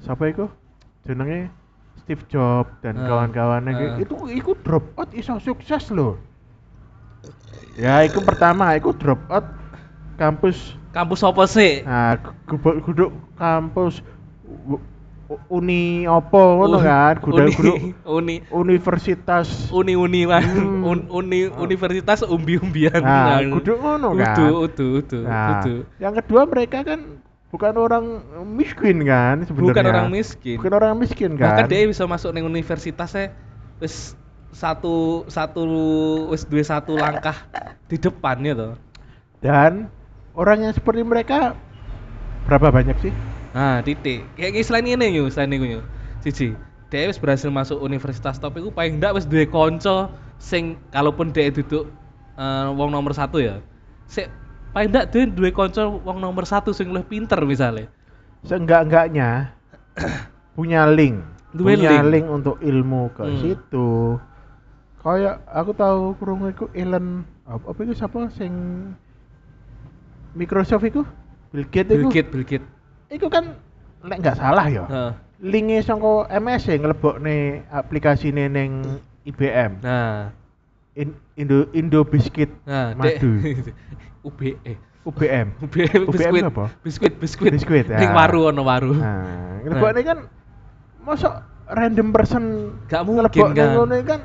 siapa 0.01 0.23
itu? 0.25 0.49
Jenenge 1.05 1.53
Steve 2.01 2.25
Jobs 2.33 2.73
dan 2.81 2.97
Heeh. 2.97 3.05
kawan-kawannya 3.05 3.71
Heeh. 3.77 4.03
itu 4.09 4.15
itu 4.33 4.51
drop 4.65 4.89
out 4.97 5.13
iso 5.13 5.37
sukses 5.37 5.93
loh. 5.93 6.17
Ya, 7.73 8.05
itu 8.05 8.21
pertama, 8.21 8.73
itu 8.77 8.93
drop 8.93 9.19
out 9.29 9.45
kampus 10.15 10.77
Kampus 10.93 11.25
apa 11.25 11.43
sih? 11.49 11.81
Nah, 11.81 12.21
kudu 12.45 12.77
kudu 12.85 13.05
kampus 13.33 14.05
Uni 15.49 16.05
opo 16.05 16.61
ngono 16.61 16.77
kan? 16.77 17.17
Kudu 17.17 17.41
uni, 17.41 17.53
kudu 17.57 17.73
uni 18.21 18.35
Universitas. 18.53 19.73
uni 19.73 19.97
uni 19.97 20.29
lah. 20.29 20.45
Hmm. 20.45 20.85
Un- 20.85 21.07
uni 21.09 21.49
universitas 21.49 22.21
umbi-umbian. 22.21 23.01
Nah, 23.01 23.41
kudu 23.41 23.81
ngono 23.81 24.13
kan? 24.13 24.37
Udu, 24.37 24.69
udu, 24.69 24.87
udu, 25.01 25.19
Nah, 25.25 25.65
udu. 25.65 25.75
yang 25.97 26.13
kedua 26.13 26.45
mereka 26.45 26.85
kan 26.85 27.17
bukan 27.49 27.73
orang 27.73 28.05
miskin 28.53 29.01
kan 29.01 29.41
sebenarnya. 29.49 29.73
Bukan 29.73 29.85
orang 29.89 30.07
miskin. 30.13 30.55
Bukan 30.61 30.73
orang 30.77 30.93
miskin 31.01 31.31
kan? 31.33 31.57
Bahkan 31.57 31.65
dia 31.65 31.89
bisa 31.89 32.05
masuk 32.05 32.29
ning 32.37 32.45
universitasnya 32.45 33.33
wis 33.81 34.13
satu 34.53 35.25
satu 35.27 35.61
wis 36.29 36.45
duwe 36.45 36.61
satu 36.61 36.93
langkah 36.95 37.35
di 37.89 37.97
depan 37.97 38.39
ya 38.45 38.53
toh. 38.53 38.73
Dan 39.41 39.89
orang 40.37 40.69
yang 40.69 40.73
seperti 40.73 41.03
mereka 41.03 41.57
berapa 42.45 42.69
banyak 42.71 42.95
sih? 43.03 43.13
Nah, 43.53 43.83
titik. 43.85 44.25
Kayak 44.33 44.65
selain 44.65 44.87
ini 44.87 45.13
yuk, 45.13 45.29
selain 45.29 45.51
ini 45.53 45.77
yuk. 45.77 45.85
Cici, 46.23 46.55
dia 46.87 47.09
wis 47.09 47.19
berhasil 47.19 47.51
masuk 47.51 47.81
universitas 47.81 48.39
top 48.39 48.55
itu 48.57 48.71
paling 48.71 48.97
ndak 48.97 49.17
wis 49.17 49.27
duwe 49.27 49.43
konco 49.45 50.07
sing 50.39 50.79
kalaupun 50.89 51.33
dia 51.35 51.51
duduk 51.51 51.89
eh, 52.39 52.67
wong 52.71 52.89
nomor 52.93 53.11
satu 53.11 53.41
ya. 53.43 53.59
Sik 54.07 54.31
paling 54.71 54.89
ndak 54.93 55.11
dia 55.11 55.27
duwe 55.27 55.51
konco 55.51 55.99
wong 56.01 56.17
nomor 56.21 56.47
satu 56.47 56.71
sing 56.71 56.89
lebih 56.93 57.09
pinter 57.09 57.41
misalnya. 57.43 57.89
Seenggak-enggaknya 58.47 59.53
punya 60.57 60.87
link. 60.89 61.21
Duwe 61.53 61.77
punya 61.77 62.01
link. 62.01 62.25
link. 62.25 62.25
untuk 62.29 62.55
ilmu 62.63 63.11
ke 63.13 63.23
Hmm. 63.27 63.37
situ. 63.37 63.91
Kayak 65.03 65.43
aku 65.51 65.71
tahu 65.75 66.15
krungu 66.15 66.47
iku 66.47 66.65
Elon 66.71 67.27
apa, 67.43 67.75
apa 67.75 67.79
itu 67.83 67.91
siapa 67.91 68.31
sing 68.31 68.51
Microsoft 70.33 70.87
itu 70.87 71.03
Bill 71.51 71.67
Gates 71.67 71.91
Bill 71.91 72.07
itu 72.07 72.09
Gates, 72.09 72.31
Bill 72.31 72.45
Gates. 72.47 72.67
Iku 73.11 73.27
kan 73.27 73.59
nek 74.01 74.17
nggak 74.23 74.37
salah 74.39 74.65
ya. 74.71 74.83
Heeh. 74.87 75.11
Linke 75.43 75.83
saka 75.83 76.31
MS 76.31 76.63
ya 76.71 76.75
ngelebokne 76.79 77.67
aplikasine 77.67 78.47
ning 78.47 78.79
IBM. 79.27 79.83
Nah, 79.83 80.31
In- 80.95 81.19
Indo 81.35 81.67
Indo 81.75 82.07
Biscuit 82.07 82.47
nah, 82.63 82.95
Madu. 82.95 83.43
UB 84.23 84.39
eh 84.71 84.77
UBM. 85.03 85.47
UB 85.67 85.75
UBM 86.07 86.07
biskuit 86.15 86.43
apa? 86.47 86.65
biskuit 86.79 87.13
biskuit 87.19 87.51
Biskuit, 87.51 87.85
ning 87.91 88.07
ya. 88.07 88.15
waru 88.15 88.55
ono 88.55 88.63
waru 88.63 88.95
Nah, 88.95 89.59
ngelebokne 89.67 90.01
kan 90.07 90.17
masa 91.03 91.43
random 91.67 92.15
person 92.15 92.43
Gak 92.87 93.03
mungkin, 93.03 93.51
kan. 93.51 93.75
kan 94.07 94.21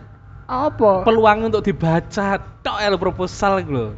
apa? 0.48 1.04
peluang 1.04 1.52
untuk 1.52 1.60
dibaca 1.60 2.40
tok 2.64 2.78
el 2.80 2.96
proposal 2.96 3.60
iku 3.60 3.70
lho. 3.70 3.88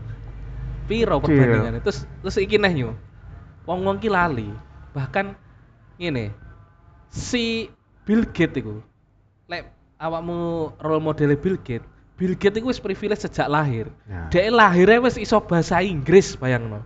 Piro 0.91 1.23
Kecil. 1.23 1.39
perbandingannya? 1.39 1.81
Terus 1.87 1.99
terus 2.21 2.37
iki 2.43 2.59
neh 2.59 2.75
nyu. 2.75 2.91
Wong 3.65 3.87
wong 3.87 3.97
ki 4.03 4.11
lali. 4.11 4.51
Bahkan 4.91 5.39
ngene. 6.03 6.35
Si 7.15 7.71
Bill 8.03 8.27
Gates 8.27 8.59
iku 8.59 8.83
lek 9.47 9.71
awakmu 10.03 10.71
role 10.83 11.03
model 11.03 11.39
Bill 11.39 11.59
Gates 11.63 11.87
Bill 12.19 12.35
Gates 12.35 12.59
iku 12.59 12.75
wis 12.75 12.83
privilege 12.83 13.23
sejak 13.23 13.47
lahir. 13.47 13.87
Nah. 14.11 14.27
dia 14.29 14.51
lahirnya 14.51 15.01
wis 15.07 15.17
iso 15.17 15.39
bahasa 15.41 15.81
Inggris 15.81 16.35
bayangno 16.35 16.83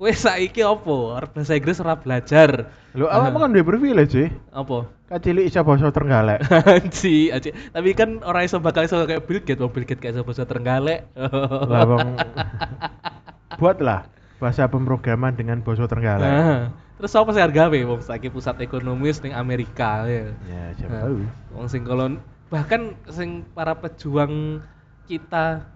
kowe 0.00 0.08
saiki 0.08 0.64
opo 0.64 1.12
Arep 1.12 1.36
bahasa 1.36 1.52
Inggris 1.52 1.76
ora 1.84 1.92
belajar 2.00 2.72
Lho, 2.96 3.04
awakmu 3.06 3.38
kan 3.38 3.52
duwe 3.52 3.62
privilege 3.62 4.16
sih. 4.16 4.28
apa 4.50 4.88
Kacilik 5.10 5.50
iso 5.50 5.66
basa 5.66 5.90
Trenggalek. 5.90 6.38
Anji, 6.70 7.34
anji. 7.34 7.50
Tapi 7.50 7.90
kan 7.98 8.22
orang 8.22 8.46
iso 8.46 8.62
bakal 8.62 8.86
iso 8.86 9.02
kayak 9.10 9.26
Bill 9.26 9.42
Gates, 9.42 9.58
wong 9.58 9.74
Bill 9.74 9.82
Gates 9.82 9.98
kayak 9.98 10.14
iso 10.14 10.22
bahasa 10.22 10.46
Trenggalek. 10.46 11.02
Lah 11.66 11.82
wong 11.82 12.14
buatlah 13.60 14.06
bahasa 14.38 14.70
pemrograman 14.70 15.34
dengan 15.34 15.66
basa 15.66 15.90
Trenggalek. 15.90 16.30
Nah, 16.30 16.70
terus 16.94 17.10
apa 17.18 17.30
sih 17.34 17.42
harga 17.42 17.66
wong 17.66 18.00
saiki 18.06 18.30
pusat 18.30 18.62
ekonomis 18.62 19.18
ning 19.18 19.34
Amerika 19.34 20.06
ya. 20.06 20.30
Ya, 20.46 20.64
siapa 20.78 20.94
Nah, 20.94 21.02
tahu. 21.10 21.18
Wong 21.58 21.66
sing 21.66 21.82
kolon 21.82 22.22
bahkan 22.50 22.94
sing 23.10 23.46
para 23.50 23.74
pejuang 23.78 24.62
kita 25.10 25.66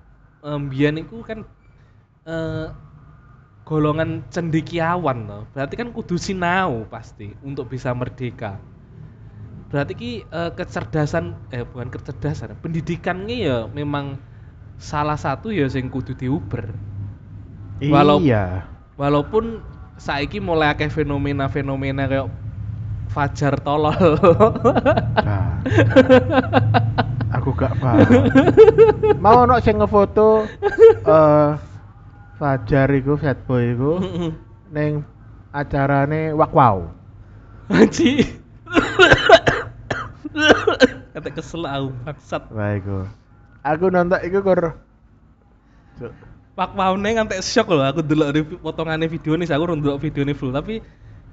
em, 0.47 0.71
mbiyen 0.71 1.03
iku 1.03 1.27
kan 1.27 1.43
eh, 2.27 2.67
golongan 3.65 4.21
cendekiawan 4.29 5.25
loh. 5.25 5.43
Berarti 5.53 5.75
kan 5.77 5.89
kudu 5.91 6.21
sinau 6.21 6.85
pasti 6.89 7.33
untuk 7.41 7.73
bisa 7.73 7.91
merdeka. 7.97 8.61
Berarti 9.73 9.93
ki 9.97 10.11
eh, 10.23 10.51
kecerdasan 10.55 11.35
eh 11.51 11.65
bukan 11.67 11.89
kecerdasan, 11.91 12.55
pendidikannya 12.61 13.37
ya 13.41 13.59
memang 13.67 14.21
salah 14.77 15.17
satu 15.17 15.51
ya 15.51 15.67
sing 15.67 15.89
kudu 15.89 16.15
diuber. 16.15 16.71
Walau- 17.83 18.23
Iya. 18.23 18.69
Walaupun 18.95 19.59
saiki 19.99 20.39
mulai 20.39 20.71
akeh 20.71 20.87
fenomena-fenomena 20.87 22.07
kayak 22.07 22.29
Fajar 23.05 23.55
tolol. 23.63 23.95
Nah. 25.23 25.63
Aku 27.31 27.55
gak 27.55 27.79
paham. 27.79 28.27
Mau 29.23 29.47
ono 29.47 29.59
sing 29.59 29.79
ngefoto 29.79 30.47
eh 31.05 31.51
Fajar 32.35 32.91
iku 32.91 33.15
Fatboy 33.15 33.79
iku 33.79 34.03
ning 34.75 35.07
acarane 35.55 36.35
Wak 36.35 36.51
Wow. 36.51 36.91
Anji. 37.71 38.27
Kata 41.15 41.29
kesel 41.31 41.63
aku 41.63 41.89
maksat. 42.03 42.43
Wah 42.51 42.75
iku. 42.75 43.07
Aku 43.63 43.87
nonton 43.89 44.19
iku 44.27 44.43
kur 44.43 44.61
Pak 46.55 46.71
Waune 46.75 47.19
ngantek 47.19 47.43
shock 47.43 47.71
loh 47.71 47.83
aku 47.83 48.03
delok 48.03 48.31
di 48.31 48.41
potongannya 48.43 49.11
video 49.11 49.35
nih, 49.35 49.51
aku 49.51 49.75
ndelok 49.75 49.99
video 50.03 50.23
ini 50.23 50.35
full 50.39 50.55
tapi 50.55 50.79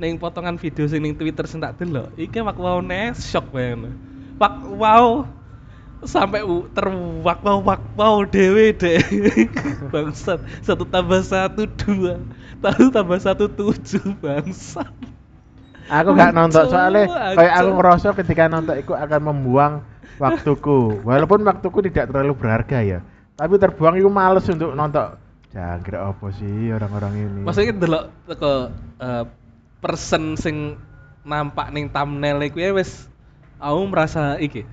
neng 0.02 0.18
potongan 0.18 0.58
video 0.58 0.90
sing 0.90 1.02
ning 1.06 1.14
Twitter 1.14 1.46
sing 1.46 1.62
tak 1.62 1.78
delok, 1.78 2.10
iki 2.18 2.42
Pak 2.42 2.58
Waune 2.58 3.14
shock 3.14 3.54
banget. 3.54 3.94
Pak 4.42 4.66
Wow 4.66 5.30
sampai 6.02 6.42
terwak 6.74 7.40
wow 7.46 7.62
wak 7.62 7.82
wow 7.94 8.26
dewe 8.26 8.74
deh 8.74 8.98
bangsat 9.94 10.42
satu 10.66 10.84
tambah 10.86 11.22
satu 11.22 11.70
dua 11.70 12.18
satu 12.58 12.84
tambah 12.90 13.20
satu 13.22 13.46
tujuh 13.46 14.18
bangsat 14.18 14.90
Aku 15.92 16.16
gak 16.16 16.32
nonton 16.32 16.72
soalnya 16.72 17.36
kayak 17.36 17.54
aku 17.60 17.72
ngerasa 17.76 18.08
ketika 18.16 18.48
nonton 18.48 18.80
itu 18.80 18.96
akan 18.96 19.22
membuang 19.28 19.74
waktuku. 20.24 21.04
Walaupun 21.04 21.44
waktuku 21.44 21.84
tidak 21.92 22.08
terlalu 22.08 22.32
berharga 22.32 22.80
ya. 22.80 23.00
Tapi 23.36 23.60
terbuang 23.60 24.00
itu 24.00 24.08
males 24.08 24.48
untuk 24.48 24.72
nonton. 24.72 25.20
Jangkrik 25.52 26.00
apa 26.00 26.28
sih 26.32 26.72
orang-orang 26.72 27.14
ini? 27.28 27.40
maksudnya 27.44 27.76
delok 27.76 28.04
teko 28.24 28.72
eh, 29.04 29.24
person 29.84 30.40
sing 30.40 30.80
nampak 31.28 31.76
ning 31.76 31.92
thumbnail 31.92 32.40
iku 32.40 32.64
ya 32.64 32.72
wis 32.72 33.12
aku 33.60 33.84
merasa 33.92 34.40
iki 34.40 34.64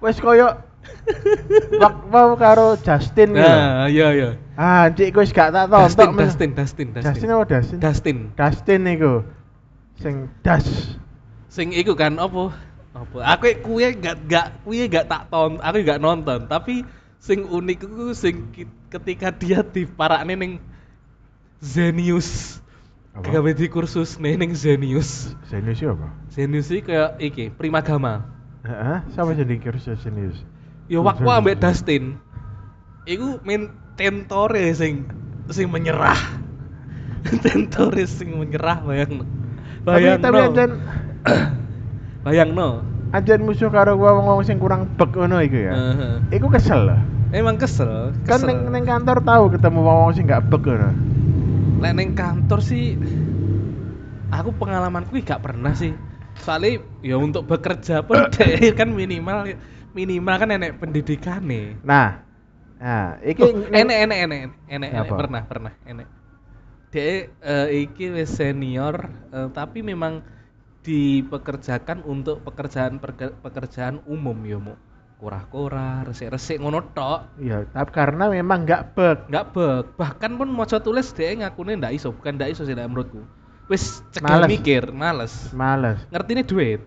Wes 0.00 0.18
koyo 0.20 0.60
mau 2.12 2.34
karo 2.38 2.78
Justin 2.78 3.34
gitu. 3.34 3.42
nah 3.42 3.90
iya 3.90 4.08
iya 4.14 4.30
Ah, 4.56 4.88
cik 4.88 5.12
wis 5.20 5.36
gak 5.36 5.52
tak 5.52 5.68
tonton. 5.68 6.16
men. 6.16 6.32
Dustin, 6.32 6.50
Dustin, 6.56 6.88
Dustin. 6.96 7.04
Justin 7.12 7.28
apa 7.28 7.44
Dustin? 7.44 7.78
Dustin. 7.78 8.16
Dustin 8.32 8.80
iku. 8.88 9.14
Sing 10.00 10.14
das. 10.40 10.64
Sing 11.52 11.76
iku 11.76 11.92
kan 11.92 12.16
apa? 12.16 12.56
Apa? 12.96 13.18
Aku 13.36 13.52
kuwi 13.60 13.92
gak 14.00 14.24
gak 14.24 14.64
kuwi 14.64 14.88
gak 14.88 15.12
tak 15.12 15.28
ton, 15.28 15.60
aku 15.60 15.84
gak 15.84 16.00
nonton, 16.00 16.48
tapi 16.48 16.88
sing 17.20 17.44
unik 17.44 17.84
iku 17.84 18.16
sing 18.16 18.48
ketika 18.88 19.28
dia 19.28 19.60
diparakne 19.60 20.32
ning 20.32 20.52
Zenius. 21.60 22.60
Apa? 23.12 23.32
Gawe 23.36 23.50
di 23.52 23.68
kursus 23.68 24.16
nih 24.16 24.40
ning 24.40 24.56
Zenius. 24.56 25.36
Zenius 25.52 25.84
apa? 25.84 26.16
Zenius 26.32 26.72
iki 26.72 26.92
kayak 26.92 27.20
iki, 27.20 27.44
primagama. 27.52 28.24
Heeh, 28.66 28.98
sama 29.14 29.30
jadi 29.38 29.54
kursus 29.62 30.02
Zenius. 30.02 30.42
Ya 30.90 30.98
waktu 30.98 31.22
ambek 31.22 31.62
Dustin. 31.62 32.18
Iku 33.06 33.38
main 33.46 33.70
tentore 33.94 34.74
sing 34.74 35.06
sing 35.54 35.70
menyerah. 35.70 36.18
tentore 37.46 38.02
sing 38.10 38.34
menyerah 38.34 38.82
bayang. 38.82 39.22
Tapi 39.86 40.18
tapi 40.18 40.34
Bayang 40.34 40.50
anjen 40.50 40.70
Bayang 42.26 42.50
no. 42.58 42.82
anjen 43.14 43.46
musuh 43.46 43.70
karo 43.70 43.94
gua 43.94 44.18
wong 44.18 44.42
sing 44.42 44.58
kurang 44.58 44.90
bek 44.98 45.14
ngono 45.14 45.38
iku 45.46 45.58
ya. 45.62 45.72
Iku 46.34 46.50
kesel 46.50 46.90
lah. 46.90 47.00
Emang 47.30 47.54
kesel. 47.58 48.10
Kan 48.26 48.42
kesel. 48.42 48.50
neng, 48.50 48.58
neng 48.74 48.84
kantor 48.86 49.22
tahu 49.22 49.44
ketemu 49.54 49.80
wong 49.86 50.10
sing 50.10 50.26
gak 50.26 50.50
bek 50.50 50.66
ngono. 50.66 50.90
Lek 51.78 51.92
neng 51.94 52.18
kantor 52.18 52.58
sih 52.58 52.98
aku 54.34 54.50
pengalamanku 54.58 55.14
gak 55.22 55.42
pernah 55.46 55.70
sih. 55.70 55.94
Soalnya 56.40 56.82
ya 57.00 57.16
untuk 57.16 57.48
bekerja 57.48 58.04
pun 58.04 58.28
kan 58.78 58.88
minimal 58.92 59.48
minimal 59.96 60.34
kan 60.36 60.48
enek 60.52 60.76
pendidikan 60.76 61.40
nih 61.48 61.76
Nah, 61.80 62.20
nah, 62.76 63.16
iki 63.24 63.40
Oh, 63.40 63.52
enek 63.72 63.98
enek 64.04 64.18
enek 64.28 64.40
enek 64.68 64.90
enek 64.92 65.08
pernah 65.08 65.42
pernah 65.48 65.72
enek. 65.88 66.08
Dia 66.92 67.32
eh, 67.32 67.66
iki 67.88 68.12
wis 68.12 68.36
senior 68.36 69.08
eh, 69.32 69.48
tapi 69.56 69.80
memang 69.80 70.20
dipekerjakan 70.84 72.04
untuk 72.06 72.44
pekerjaan 72.46 73.02
pekerjaan 73.42 74.04
umum 74.06 74.38
ya 74.46 74.58
mau 74.60 74.76
kurah-kurah 75.16 76.04
resik-resik 76.04 76.60
ngono 76.60 76.92
tok. 76.92 77.40
Ya, 77.40 77.64
tapi 77.72 77.90
karena 77.90 78.28
memang 78.28 78.68
nggak 78.68 78.92
bug. 78.92 79.18
nggak 79.32 79.46
bug 79.56 79.84
bahkan 79.96 80.36
pun 80.36 80.52
mau 80.52 80.68
tulis 80.68 81.08
dia 81.16 81.32
ngakune 81.32 81.80
ndak 81.80 81.96
iso 81.96 82.12
bukan 82.12 82.36
ndak 82.36 82.52
iso 82.52 82.68
sih 82.68 82.76
menurutku 82.76 83.24
wis 83.66 84.00
Males. 84.18 84.48
mikir 84.48 84.82
males 84.90 85.32
Males. 85.52 85.98
ngerti 86.08 86.32
nih 86.32 86.46
duit 86.46 86.82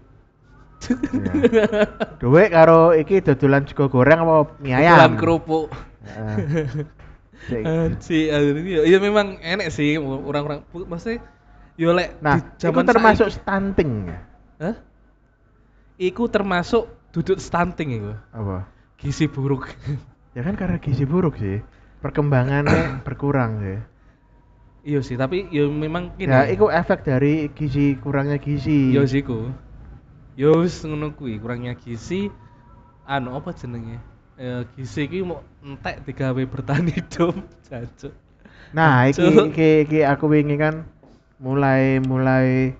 Ya. 0.79 1.35
Duit 2.23 2.47
karo 2.49 2.95
iki 2.95 3.19
dodolan 3.19 3.67
sego 3.67 3.91
goreng 3.91 4.23
apa 4.23 4.47
mie 4.57 4.71
ayam? 4.71 4.95
Dodolan 4.95 5.13
kerupuk 5.17 5.65
Heeh. 6.07 6.35
Cek. 7.39 7.63
Anci, 7.63 8.19
ya, 8.27 8.39
ya 8.83 8.97
memang 8.97 9.43
enek 9.43 9.69
sih 9.69 9.99
orang-orang 9.99 10.63
maksudnya 10.87 11.19
yo 11.75 11.91
lek 11.91 12.15
Nah, 12.19 12.39
di 12.39 12.47
itu 12.55 12.71
zaman 12.71 12.87
termasuk 12.87 13.27
saiki- 13.27 13.35
stunting. 13.37 13.91
ya? 14.07 14.19
Hah? 14.57 14.75
Iku 15.97 16.27
termasuk 16.27 16.87
duduk 17.11 17.39
stunting 17.39 17.89
iku. 17.93 18.13
Apa? 18.31 18.63
Gizi 18.95 19.27
buruk. 19.27 19.67
Ya 20.31 20.43
kan 20.43 20.55
karena 20.55 20.75
gizi 20.77 21.03
buruk 21.03 21.35
sih. 21.35 21.59
Perkembangannya 21.99 22.99
berkurang 23.05 23.59
sih. 23.59 23.77
Iya 24.89 24.99
sih, 25.05 25.13
tapi 25.13 25.45
ya 25.53 25.69
memang 25.69 26.17
gini. 26.17 26.33
Ya, 26.33 26.49
itu 26.49 26.65
efek 26.65 27.05
dari 27.05 27.53
gizi 27.53 27.93
kurangnya 28.01 28.41
gizi. 28.41 28.89
Yo 28.89 29.05
sih 29.05 29.21
ku. 29.21 29.53
Yo 30.33 30.65
wis 30.65 30.81
ngono 30.81 31.13
kuwi, 31.13 31.37
kurangnya 31.37 31.77
gizi 31.77 32.33
anu 33.05 33.37
apa 33.37 33.53
jenenge? 33.53 34.01
Eh, 34.39 34.65
gizi 34.73 35.05
iki 35.05 35.21
mau 35.21 35.45
entek 35.61 36.01
digawe 36.09 36.41
bertahan 36.49 36.89
hidup, 36.95 37.37
jancuk. 37.69 38.15
Nah, 38.73 39.09
iki, 39.09 39.25
iki, 39.25 39.69
iki 39.85 39.99
aku 40.05 40.31
wingi 40.31 40.57
kan 40.57 40.85
mulai 41.37 41.97
mulai 42.01 42.73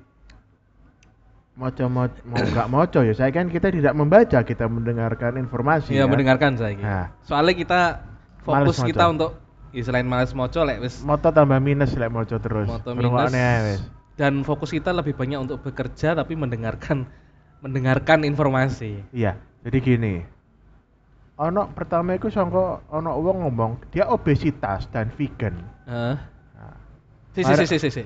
moco 1.60 1.84
moco 1.92 2.20
mau 2.24 2.40
nggak 2.40 2.70
moco 2.72 3.00
ya. 3.04 3.14
Saya 3.14 3.36
kan 3.36 3.52
kita 3.52 3.68
tidak 3.70 3.92
membaca, 3.92 4.40
kita 4.42 4.66
mendengarkan 4.72 5.36
informasi. 5.36 5.92
Iya, 5.92 6.08
ya. 6.08 6.10
mendengarkan 6.10 6.56
saya. 6.56 6.74
Nah. 6.80 7.08
Soalnya 7.28 7.54
kita 7.60 7.82
fokus 8.48 8.80
kita 8.80 9.12
untuk 9.12 9.36
ya 9.70 9.82
selain 9.86 10.06
males 10.06 10.34
moco 10.34 10.60
lek 10.66 10.82
wis 10.82 11.02
Moto 11.06 11.30
tambah 11.30 11.60
minus 11.62 11.94
lek 11.94 12.10
moco 12.10 12.36
terus. 12.42 12.68
moto 12.68 12.92
minus 12.98 13.32
wis. 13.34 13.82
dan 14.20 14.44
fokus 14.44 14.74
kita 14.74 14.92
lebih 14.92 15.16
banyak 15.16 15.40
untuk 15.40 15.62
bekerja 15.64 16.18
tapi 16.18 16.36
mendengarkan 16.36 17.08
mendengarkan 17.60 18.24
informasi. 18.24 19.04
Iya, 19.12 19.36
jadi 19.64 19.78
gini. 19.80 20.16
Ono 21.40 21.72
pertama 21.72 22.20
itu 22.20 22.28
sangka 22.28 22.84
ono 22.92 23.16
wong 23.16 23.48
ngomong 23.48 23.72
dia 23.96 24.08
obesitas 24.12 24.88
dan 24.92 25.08
vegan. 25.16 25.56
Heeh. 25.88 26.16
Nah, 26.56 26.76
Si 27.32 27.42
si 27.48 27.54
si 27.64 27.78
si 27.80 27.90
si. 27.92 28.04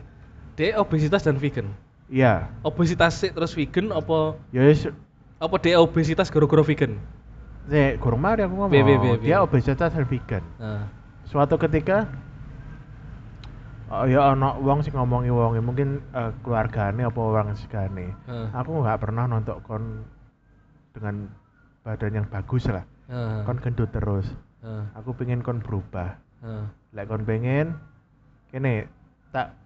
Dia 0.53 0.77
obesitas 0.77 1.25
dan 1.25 1.41
vegan. 1.41 1.65
iya, 2.13 2.45
Obesitas 2.61 3.17
sih 3.17 3.33
terus 3.33 3.57
vegan 3.57 3.89
apa 3.89 4.37
ya 4.53 4.61
wis 4.69 4.85
apa 5.41 5.55
dia 5.57 5.81
obesitas 5.81 6.29
gara-gara 6.29 6.61
vegan? 6.61 7.01
Nek 7.65 7.97
mari 8.19 8.43
aku 8.45 8.53
ngomong. 8.53 8.69
Be, 8.75 8.83
be, 8.85 8.95
be, 8.99 9.09
be. 9.17 9.25
Dia 9.25 9.41
obesitas 9.41 9.89
dan 9.95 10.05
vegan. 10.05 10.43
Heeh. 10.61 10.83
Suatu 11.27 11.55
ketika 11.57 12.05
oh 13.93 14.09
ya 14.09 14.33
ono 14.33 14.57
wong 14.63 14.81
sing 14.81 14.97
ngomongi 14.97 15.29
wonge 15.29 15.61
mungkin 15.61 16.01
eh, 16.13 16.31
keluargane 16.41 17.05
apa 17.05 17.19
orang 17.19 17.53
segane. 17.57 18.13
Heeh. 18.25 18.47
Aku 18.53 18.81
nggak 18.81 18.99
pernah 19.01 19.29
nonton 19.29 19.57
kon 19.63 19.83
dengan 20.93 21.29
badan 21.85 22.23
yang 22.23 22.27
bagus 22.29 22.65
lah. 22.69 22.85
Heeh. 23.09 23.45
Kon 23.45 23.57
gendut 23.61 23.89
terus. 23.93 24.27
Heeh. 24.65 24.83
Aku 24.97 25.13
pengen 25.13 25.45
kon 25.45 25.61
berubah. 25.61 26.17
Heeh. 26.41 26.65
Lek 26.93 27.05
kon 27.09 27.23
pengen 27.25 27.77
kene 28.53 28.85
tak 29.33 29.57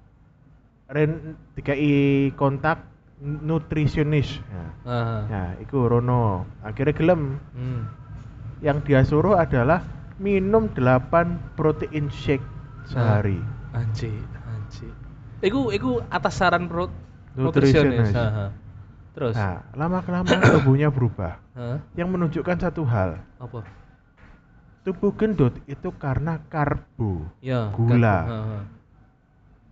ren 0.87 1.35
dikai 1.55 2.31
kontak 2.35 2.79
nutrisionis. 3.21 4.39
Nah, 4.47 4.71
Heeh. 4.85 5.21
nah 5.27 5.49
iku 5.59 5.89
rono. 5.89 6.45
Akhirnya 6.61 6.93
gelem. 6.93 7.41
Hmm. 7.55 7.81
Yang 8.61 8.77
dia 8.89 9.01
suruh 9.05 9.37
adalah 9.37 9.85
minum 10.17 10.69
8 10.69 11.55
protein 11.55 12.09
shake 12.09 12.43
sehari. 12.85 13.37
Anji, 13.71 14.09
anji. 14.43 14.87
Iku 15.39 15.69
iku 15.69 16.01
atas 16.09 16.37
saran 16.37 16.65
pro 16.65 16.89
nutrisionis. 17.33 18.09
Heeh. 18.09 18.49
Terus? 19.13 19.33
Nah, 19.33 19.65
lama 19.73 20.01
kelamaan 20.01 20.41
tubuhnya 20.57 20.89
berubah. 20.89 21.41
Yang 21.93 22.09
menunjukkan 22.09 22.57
satu 22.61 22.85
hal, 22.85 23.17
Apa? 23.37 23.65
tubuh 24.85 25.09
gendut 25.13 25.57
itu 25.65 25.89
karena 25.97 26.37
karbo. 26.47 27.25
Ya. 27.41 27.73
Gula. 27.73 27.97
kan- 27.97 28.29
Heeh. 28.29 28.61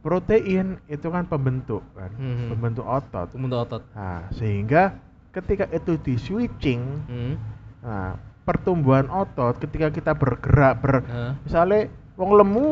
Protein 0.01 0.77
itu 0.85 1.07
kan 1.09 1.25
pembentuk 1.25 1.81
kan, 1.97 2.13
Hmm. 2.13 2.53
pembentuk 2.53 2.85
otot. 2.85 3.33
Untuk 3.33 3.57
otot. 3.59 3.81
Nah, 3.97 4.29
sehingga 4.29 5.01
ketika 5.33 5.65
itu 5.73 5.97
di 5.97 6.13
switching, 6.15 6.81
Hmm. 7.09 7.33
nah, 7.81 8.13
pertumbuhan 8.45 9.09
otot 9.09 9.57
ketika 9.57 9.89
kita 9.89 10.11
bergerak 10.13 10.73
ber 10.77 10.93
Heeh. 11.01 11.31
misalnya 11.41 11.81
wong 12.13 12.31
lemu 12.35 12.67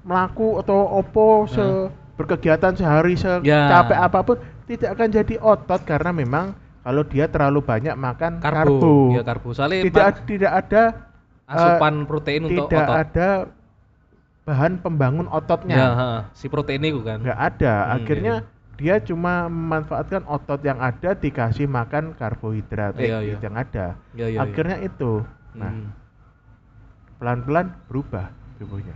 melaku 0.00 0.58
atau 0.58 0.78
opo 0.96 1.44
se 1.46 1.62
berkegiatan 2.16 2.72
sehari 2.72 3.14
Ya. 3.14 3.68
secapek 3.68 3.98
apa 4.00 4.18
pun 4.24 4.36
tidak 4.64 4.90
akan 4.90 5.08
jadi 5.12 5.34
otot 5.38 5.80
karena 5.82 6.10
memang 6.10 6.56
kalau 6.80 7.04
dia 7.04 7.28
terlalu 7.28 7.60
banyak 7.60 7.92
makan 7.92 8.40
Karbo. 8.40 8.56
karbo, 8.56 8.92
Ya 9.12 9.22
karbo. 9.22 9.48
Soalnya 9.52 9.84
tidak 9.84 10.24
tidak 10.24 10.52
ada 10.56 10.82
eh, 11.44 11.52
asupan 11.52 11.94
protein 12.04 12.42
untuk 12.42 12.66
tidak 12.66 12.82
otot. 12.82 12.96
ada 12.96 13.28
bahan 14.42 14.72
pembangun 14.80 15.26
Ya, 15.26 15.32
ototnya 15.34 15.76
heeh. 15.76 16.20
si 16.32 16.46
protein 16.48 16.80
itu 16.80 17.04
kan. 17.04 17.20
nggak 17.20 17.36
ada 17.38 17.74
Hmm, 17.76 17.94
akhirnya 18.00 18.34
iya. 18.40 18.57
Dia 18.78 19.02
cuma 19.02 19.50
memanfaatkan 19.50 20.22
otot 20.30 20.62
yang 20.62 20.78
ada 20.78 21.10
dikasih 21.12 21.66
makan 21.66 22.14
karbohidrat 22.14 22.94
eh, 23.02 23.10
Iya, 23.10 23.18
iya. 23.26 23.36
yang 23.42 23.54
ada 23.58 23.86
Ya, 24.14 24.30
ya, 24.30 24.38
ya. 24.38 24.42
akhirnya 24.46 24.78
itu 24.80 25.26
nah 25.52 25.74
Hmm. 25.74 25.90
pelan-pelan 27.18 27.74
berubah 27.90 28.30
tubuhnya 28.62 28.94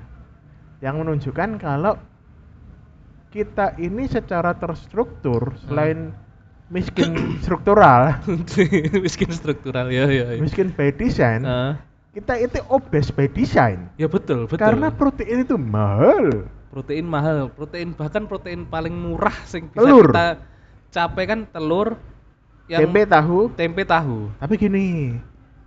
yang 0.78 1.02
menunjukkan 1.02 1.58
kalau 1.58 1.98
kita 3.32 3.74
ini 3.80 4.06
secara 4.06 4.54
terstruktur 4.54 5.56
selain 5.66 6.14
miskin 6.70 7.40
struktural 7.42 8.22
miskin 9.04 9.30
struktural 9.34 9.90
ya 9.90 10.06
ya. 10.06 10.36
ya. 10.36 10.40
miskin 10.40 10.70
by 10.70 10.94
design 10.94 11.42
Heeh. 11.42 11.72
kita 12.14 12.38
itu 12.38 12.62
obes 12.70 13.10
by 13.10 13.26
design 13.26 13.90
ya 13.98 14.06
betul 14.06 14.46
betul. 14.46 14.60
karena 14.60 14.92
protein 14.94 15.42
itu 15.42 15.56
mahal 15.58 16.46
protein 16.72 17.04
mahal, 17.04 17.52
protein 17.52 17.92
bahkan 17.92 18.24
protein 18.24 18.64
paling 18.64 18.96
murah 18.96 19.36
sing 19.44 19.68
bisa 19.68 19.84
Telur. 19.84 20.08
kita 20.08 20.26
capai 20.88 21.24
kan 21.24 21.44
telur 21.46 22.00
yang 22.64 22.80
tempe 22.82 23.04
tahu 23.04 23.52
tempe 23.52 23.84
tahu. 23.84 24.32
Tapi 24.40 24.54
gini, 24.56 24.86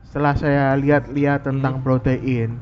setelah 0.03 0.33
saya 0.33 0.73
lihat-lihat 0.73 1.45
tentang 1.45 1.77
Hmm. 1.77 1.85
protein, 1.85 2.57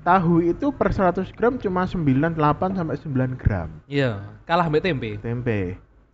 tahu 0.00 0.40
itu 0.40 0.70
per 0.70 0.94
100 0.94 1.26
gram 1.34 1.58
cuma 1.58 1.82
98 1.84 2.38
sampai 2.72 2.96
9 2.96 3.34
gram 3.34 3.68
Iya, 3.84 4.22
kalah 4.46 4.70
mbek 4.70 4.80
tempe. 4.80 5.10
tempe. 5.18 5.58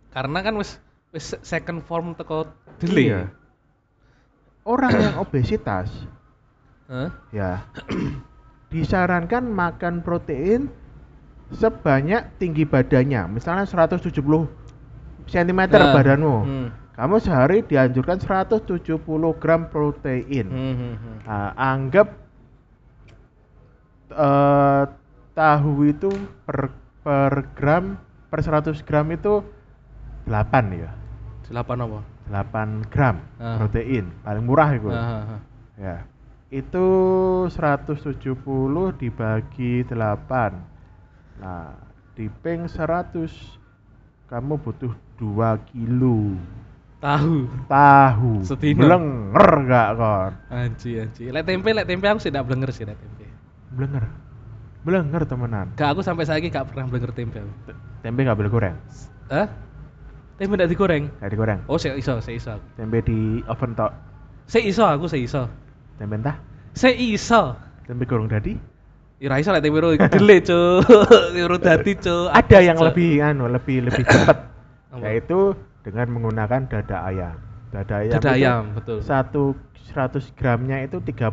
Karena 0.09 0.41
kan 0.41 0.57
wis 0.57 0.81
wis 1.13 1.37
second 1.39 1.85
form 1.85 2.11
teko 2.11 2.49
dele. 2.75 3.01
Iya. 3.05 3.21
Orang 4.65 4.91
yang 4.91 5.15
obesitas 5.23 5.93
Hah? 6.89 7.13
ya 7.29 7.61
disarankan 8.73 9.45
makan 9.45 10.01
protein 10.01 10.73
sebanyak 11.53 12.41
tinggi 12.41 12.65
badannya. 12.65 13.37
Misalnya 13.37 13.65
170 13.69 14.49
cm 15.25 15.59
Nah, 15.69 15.93
badanmu. 15.93 16.35
Hmm. 16.41 16.67
Kamu 16.95 17.19
sehari 17.19 17.59
dianjurkan 17.61 18.23
170 18.23 19.35
gram 19.35 19.67
protein. 19.67 20.47
Hmm, 20.47 20.75
hmm, 20.79 20.95
hmm. 20.95 21.17
Nah, 21.27 21.51
anggap 21.59 22.07
eh, 24.15 24.83
tahu 25.35 25.73
itu 25.91 26.09
per 26.47 26.71
per 27.03 27.33
gram 27.53 27.99
per 28.31 28.39
100 28.41 28.79
gram 28.87 29.05
itu 29.11 29.43
8 30.25 30.65
ya. 30.73 30.91
Delapan 31.45 31.77
apa? 31.85 31.99
8 32.25 32.89
gram 32.89 33.15
Ah. 33.37 33.61
protein, 33.61 34.09
paling 34.25 34.45
murah 34.47 34.69
itu. 34.73 34.89
Ah, 34.89 34.97
ah, 34.97 35.23
ah. 35.37 35.41
Ya. 35.77 35.97
Itu 36.49 36.87
170 37.51 38.95
dibagi 38.95 39.83
8. 39.85 40.74
Nah, 41.39 41.75
di 42.13 42.31
ping 42.41 42.65
100 42.65 43.27
kamu 44.25 44.53
butuh 44.57 44.93
2 45.17 45.69
kilo 45.69 46.35
Tahu. 46.99 47.45
tahu. 47.69 48.41
Sedina. 48.41 48.81
Blenger 48.81 49.49
gak 49.69 49.89
kon? 49.93 50.31
Anji, 50.49 50.97
anji. 50.97 51.29
Lek 51.29 51.45
tempe, 51.45 51.69
lek 51.69 51.85
tempe 51.85 52.05
aku 52.09 52.17
sih 52.17 52.33
tidak 52.33 52.49
blenger 52.49 52.71
sih 52.73 52.81
lek 52.81 52.97
tempe. 52.97 53.29
Blenger. 53.69 54.09
Blenger 54.81 55.21
temenan. 55.29 55.67
Gak 55.77 55.93
aku 55.93 56.01
sampai 56.01 56.25
saiki 56.25 56.49
gak 56.49 56.73
pernah 56.73 56.89
blenger 56.89 57.13
tempe. 57.13 57.45
T- 57.69 57.77
Tempe 58.01 58.21
gak 58.21 58.37
boleh 58.37 58.49
goreng. 58.49 58.75
Hah? 59.29 59.45
Tempe 60.35 60.53
ndak 60.57 60.67
digoreng. 60.67 61.07
Gak 61.21 61.31
digoreng. 61.31 61.59
Oh, 61.65 61.77
saya 61.77 61.95
iso, 61.95 62.17
saya 62.19 62.35
iso. 62.35 62.53
Tempe 62.75 62.99
di 63.01 63.39
oven 63.45 63.71
tok. 63.71 63.91
Saya 64.45 64.63
iso, 64.65 64.83
aku 64.83 65.05
saya 65.05 65.21
iso. 65.21 65.43
Tempe 65.95 66.19
entah. 66.19 66.37
Saya 66.73 66.93
iso. 66.93 67.55
Tempe 67.85 68.03
gorong 68.03 68.27
dadi. 68.27 68.53
Ya 69.15 69.31
ra 69.31 69.39
iso 69.39 69.55
lek 69.55 69.63
ro 69.63 69.95
gede, 69.95 70.37
Cuk. 70.43 70.83
Dadi, 71.65 71.93
Cuk. 71.95 72.27
Ada 72.35 72.59
yang 72.59 72.77
lebih 72.77 73.23
anu, 73.23 73.47
lebih 73.47 73.87
lebih 73.87 74.03
cepat. 74.03 74.37
Yaitu 75.03 75.55
dengan 75.87 76.07
menggunakan 76.11 76.67
dada 76.67 76.97
ayam. 77.07 77.35
Dada 77.71 77.95
ayam. 78.03 78.13
Dada 78.19 78.29
ayam, 78.35 78.63
betul. 78.75 78.99
Satu 78.99 79.55
100 79.91 80.19
gramnya 80.35 80.83
itu 80.83 80.99
30 80.99 81.31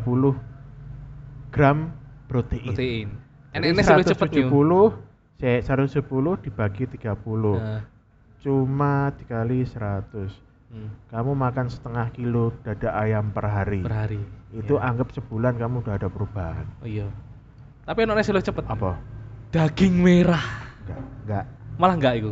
gram 1.51 1.91
protein. 2.31 2.71
protein. 2.71 3.07
Enek-enek 3.53 3.83
sih 3.83 4.15
cepet 4.15 4.29
yo. 4.33 4.47
170, 4.49 5.39
saya 5.39 5.57
110 5.61 6.39
dibagi 6.39 6.83
30. 6.87 7.59
Nah, 7.59 7.81
Cuma 8.43 9.07
dikali 9.15 9.63
100. 9.63 10.27
hmm, 10.71 10.89
Kamu 11.07 11.31
makan 11.31 11.67
setengah 11.71 12.11
kilo 12.11 12.51
dada 12.63 12.91
ayam 12.95 13.31
per 13.31 13.47
hari. 13.47 13.79
per 13.79 13.95
hari. 13.95 14.19
Itu 14.51 14.75
Iya. 14.75 14.91
anggap 14.91 15.15
sebulan 15.15 15.55
kamu 15.55 15.79
udah 15.83 15.95
ada 15.95 16.07
perubahan. 16.11 16.67
Oh 16.83 16.87
iya. 16.87 17.07
Tapi 17.83 17.99
enek 18.03 18.23
sih 18.23 18.31
cepet. 18.33 18.63
Apa? 18.65 18.99
Daging 19.51 19.99
merah. 19.99 20.43
Enggak, 20.83 20.99
enggak. 21.23 21.45
Malah 21.75 21.95
enggak 21.99 22.13
itu. 22.19 22.31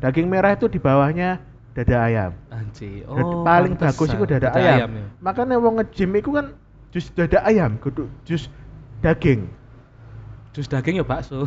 Daging 0.00 0.26
merah 0.28 0.52
itu 0.52 0.66
di 0.66 0.76
bawahnya 0.76 1.40
dada 1.72 1.96
ayam. 2.02 2.32
Dan 2.50 2.66
Oh, 3.08 3.42
paling 3.42 3.74
pantesan. 3.76 3.88
bagus 3.96 4.08
itu 4.12 4.24
dada, 4.26 4.48
ayam. 4.52 4.88
ya. 4.90 5.06
Makanya 5.20 5.56
wong 5.56 5.80
nge-gym 5.80 6.10
itu 6.16 6.30
kan 6.32 6.46
jus 6.90 7.08
dada 7.12 7.40
ayam, 7.42 7.76
kudu 7.78 8.06
jus 8.24 8.48
daging. 9.00 9.48
Jus 10.52 10.66
daging 10.66 11.00
ya 11.00 11.06
bakso. 11.06 11.44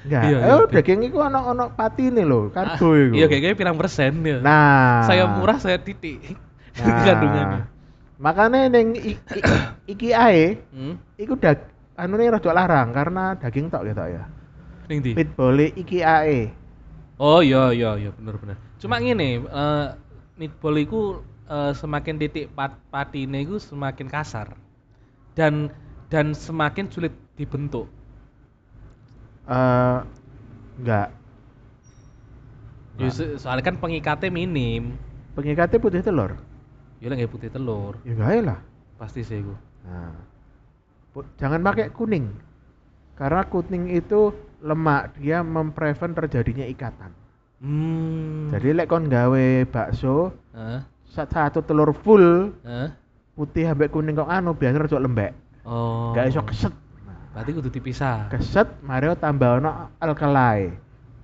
Enggak. 0.00 0.22
Iya, 0.24 0.36
iya, 0.40 0.52
oh, 0.56 0.64
daging 0.64 1.04
itu 1.04 1.16
ono-ono 1.20 1.76
patine 1.76 2.24
lho, 2.24 2.48
karbo 2.48 2.88
Ah, 2.88 2.96
itu. 2.96 3.20
Iya, 3.20 3.26
kayaknya 3.28 3.52
pirang 3.52 3.76
persen 3.76 4.24
ya. 4.24 4.40
Nah, 4.40 5.04
Saya 5.04 5.28
murah, 5.28 5.58
saya 5.60 5.76
titik. 5.76 6.20
Nah, 6.80 7.02
Kandungannya. 7.04 7.60
Makanya 8.16 8.70
neng 8.70 8.94
iki 9.84 10.08
ae 10.14 10.62
Hmm? 10.70 10.96
iku 11.18 11.34
dag 11.34 11.66
anu 12.00 12.16
nih 12.16 12.32
rada 12.32 12.50
larang 12.56 12.88
karena 12.96 13.36
daging 13.36 13.68
tok 13.68 13.84
gitu 13.84 14.00
ya. 14.08 14.24
Ning 14.88 14.98
ndi? 15.04 15.12
Meatball 15.14 15.58
iki 15.76 16.00
ae. 16.00 16.50
Oh 17.20 17.44
iya 17.44 17.70
iya 17.76 17.90
iya 18.00 18.10
bener 18.16 18.34
bener. 18.40 18.56
Cuma 18.80 18.96
ngene, 18.96 19.44
eh 19.44 19.86
meatball 20.40 20.80
iku 20.80 21.20
eh, 21.46 21.72
semakin 21.76 22.16
titik 22.16 22.48
pat 22.56 22.72
patine 22.88 23.44
iku 23.44 23.60
semakin 23.60 24.08
kasar. 24.08 24.56
Dan 25.36 25.68
dan 26.08 26.32
semakin 26.32 26.88
sulit 26.88 27.12
dibentuk. 27.36 27.86
Eh 29.46 29.98
enggak. 30.80 31.08
Ya, 33.00 33.08
so- 33.08 33.36
soalnya 33.40 33.64
kan 33.64 33.76
pengikatnya 33.80 34.28
minim. 34.28 34.96
Pengikatnya 35.32 35.78
putih 35.80 36.02
telur. 36.04 36.36
Ya 37.00 37.08
lah 37.08 37.16
putih 37.24 37.48
telur, 37.48 37.96
Ya 38.04 38.12
enggak 38.12 38.44
lah. 38.44 38.58
pasti 39.00 39.24
sih 39.24 39.40
iku. 39.40 39.56
Nah. 39.88 40.39
Jangan 41.38 41.60
pakai 41.60 41.90
kuning. 41.90 42.30
Karena 43.18 43.42
kuning 43.44 43.90
itu 43.90 44.32
lemak, 44.62 45.18
dia 45.18 45.42
memprevent 45.44 46.14
terjadinya 46.16 46.64
ikatan. 46.64 47.10
Hmm. 47.60 48.48
Jadi 48.48 48.72
lek 48.72 48.88
kon 48.88 49.12
gawe 49.12 49.46
bakso 49.68 50.32
sa- 51.04 51.28
satu 51.28 51.60
telur 51.60 51.92
full 51.92 52.56
Hah? 52.64 52.88
putih 53.36 53.68
ambek 53.68 53.92
kuning 53.92 54.16
kok 54.16 54.32
anu 54.32 54.56
biasanya 54.56 54.88
rada 54.88 54.96
lembek. 54.96 55.32
Oh. 55.68 56.16
Gak 56.16 56.32
iso 56.32 56.40
keset. 56.40 56.72
Berarti 57.30 57.50
kudu 57.52 57.68
dipisah. 57.68 58.32
keset 58.32 58.66
Mario 58.80 59.12
tambah 59.14 59.60
ono 59.60 59.92
alkali. 60.00 60.72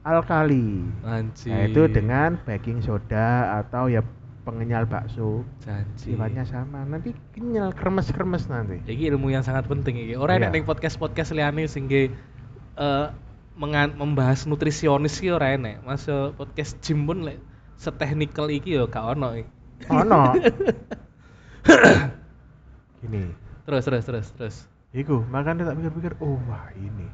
Alkali. 0.06 0.86
Nah, 1.02 1.18
itu 1.66 1.82
dengan 1.90 2.38
baking 2.46 2.78
soda 2.78 3.58
atau 3.58 3.90
ya 3.90 4.06
pengenyal 4.46 4.86
bakso. 4.86 5.42
Janji. 5.66 6.14
Sifatnya 6.14 6.46
sama. 6.46 6.86
Nanti 6.86 7.10
kenyal 7.34 7.74
kremes-kremes 7.74 8.46
nanti. 8.46 8.78
Iki 8.86 9.10
ilmu 9.10 9.28
yang 9.28 9.42
sangat 9.42 9.66
penting 9.66 9.98
iki. 9.98 10.14
Ora 10.14 10.38
Iya. 10.38 10.46
enek 10.46 10.50
ning 10.54 10.64
podcast-podcast 10.64 11.34
liyane 11.34 11.66
sing 11.66 11.90
nge, 11.90 12.14
eh, 12.78 13.06
mengan- 13.58 13.98
membahas 13.98 14.46
nutrisionis 14.46 15.18
ki 15.18 15.34
ora 15.34 15.50
enek. 15.52 15.82
Masuk 15.82 16.38
podcast 16.38 16.78
gym 16.78 17.04
pun 17.04 17.26
lek 17.26 17.42
setechnical 17.74 18.46
iki 18.48 18.78
yo 18.78 18.86
gak 18.86 19.18
ono. 19.18 19.34
Ono. 19.90 20.22
Gini. 23.02 23.22
Terus 23.66 23.82
terus 23.82 24.04
terus 24.06 24.26
terus. 24.32 24.56
Iku, 24.96 25.20
makanya 25.28 25.68
tak 25.68 25.76
pikir-pikir, 25.76 26.12
oh 26.24 26.40
wah 26.48 26.72
ini. 26.72 27.04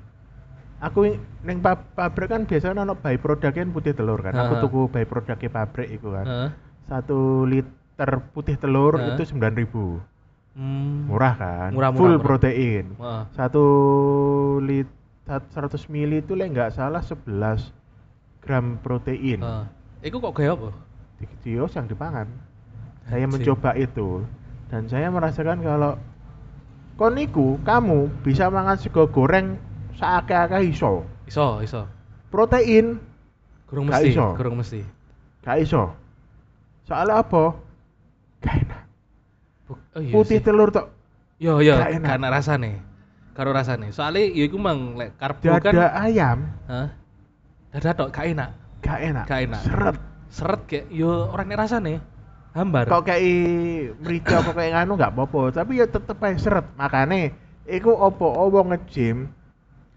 Aku 0.78 1.02
neng 1.42 1.58
pa- 1.62 1.78
pabrik 1.78 2.30
kan 2.30 2.42
biasanya 2.46 2.82
ono 2.82 2.94
byproduct 2.94 3.54
kan 3.54 3.70
putih 3.70 3.94
telur 3.94 4.18
kan. 4.18 4.34
Aku 4.34 4.54
Ha. 4.58 4.60
tuku 4.62 4.80
byproduct 4.90 5.42
pabrik 5.48 5.88
iku 5.90 6.14
kan. 6.14 6.26
Heeh. 6.26 6.50
Satu 6.84 7.44
liter 7.44 8.10
putih 8.32 8.56
telur 8.56 8.96
itu 8.98 9.22
9000 9.24 10.02
Hmm. 10.52 11.08
Murah 11.08 11.32
kan? 11.32 11.70
Murah, 11.72 11.88
murah, 11.88 11.96
Full 11.96 12.14
murah. 12.14 12.24
protein. 12.28 12.84
Wah. 13.00 13.24
Satu 13.32 13.64
lit 14.60 14.84
100 15.24 15.48
mili 15.88 16.20
itu 16.20 16.36
lek 16.36 16.52
nggak 16.52 16.76
salah 16.76 17.00
11 17.00 17.72
gram 18.44 18.76
protein. 18.76 19.40
Heeh. 19.40 19.64
Iku 20.04 20.20
kok 20.20 20.36
gaya 20.36 20.52
apa? 20.52 20.68
Di 21.16 21.24
kios 21.40 21.72
yang 21.72 21.88
dipangan. 21.88 22.28
Saya 23.08 23.24
mencoba 23.24 23.72
itu 23.74 24.28
dan 24.68 24.84
saya 24.86 25.08
merasakan 25.08 25.64
kalau 25.64 25.96
koniku 26.94 27.56
kamu 27.62 28.12
bisa 28.20 28.46
mangan 28.46 28.76
sego 28.76 29.08
goreng 29.08 29.56
seakeh-akeh 29.96 30.68
iso. 30.68 31.08
Iso, 31.24 31.64
iso. 31.64 31.88
Protein 32.28 33.00
Kurang 33.64 33.88
mesti, 33.88 34.12
iso. 34.12 34.36
kurang 34.36 34.60
mesti. 34.60 34.84
gak 35.40 35.64
iso. 35.64 35.96
Soalnya 36.92 37.24
apa? 37.24 37.44
Gak 38.44 38.54
enak. 38.68 38.82
Oh 39.96 40.00
iya 40.04 40.12
Putih 40.12 40.38
sih. 40.38 40.44
telur 40.44 40.68
tok. 40.68 40.92
Yo 41.40 41.64
yo, 41.64 41.80
gak 41.80 41.96
enak. 41.96 42.08
karena 42.12 42.28
rasane. 42.28 42.72
Karo 43.32 43.48
rasane. 43.56 43.88
Soalnya 43.96 44.28
ya 44.28 44.44
iku 44.44 44.60
mang 44.60 44.92
lek 45.00 45.16
karbo 45.16 45.40
Dada 45.40 45.64
kan. 45.64 46.04
ayam 46.04 46.38
Hah? 46.68 46.92
Dada 47.72 47.90
tok 47.96 48.12
gak 48.12 48.28
enak. 48.36 48.50
gak 48.84 48.98
enak. 49.00 49.24
Gak 49.24 49.40
enak. 49.48 49.62
Seret. 49.64 49.96
Seret 50.28 50.60
kayak 50.68 50.92
yo 50.92 51.32
orang 51.32 51.48
nek 51.48 51.60
rasane. 51.64 51.94
Hambar. 52.52 52.84
Kok 52.92 53.08
kayak 53.08 53.96
merica 54.04 54.44
apa 54.44 54.52
kayak 54.52 54.72
nganu 54.76 54.92
nggak 55.00 55.12
apa-apa, 55.16 55.42
tapi 55.56 55.80
ya 55.80 55.88
tetep 55.88 56.20
aja 56.20 56.36
seret. 56.36 56.68
Makane 56.76 57.32
iku 57.64 57.96
opo 57.96 58.28
opo 58.28 58.68
nge-gym 58.68 59.32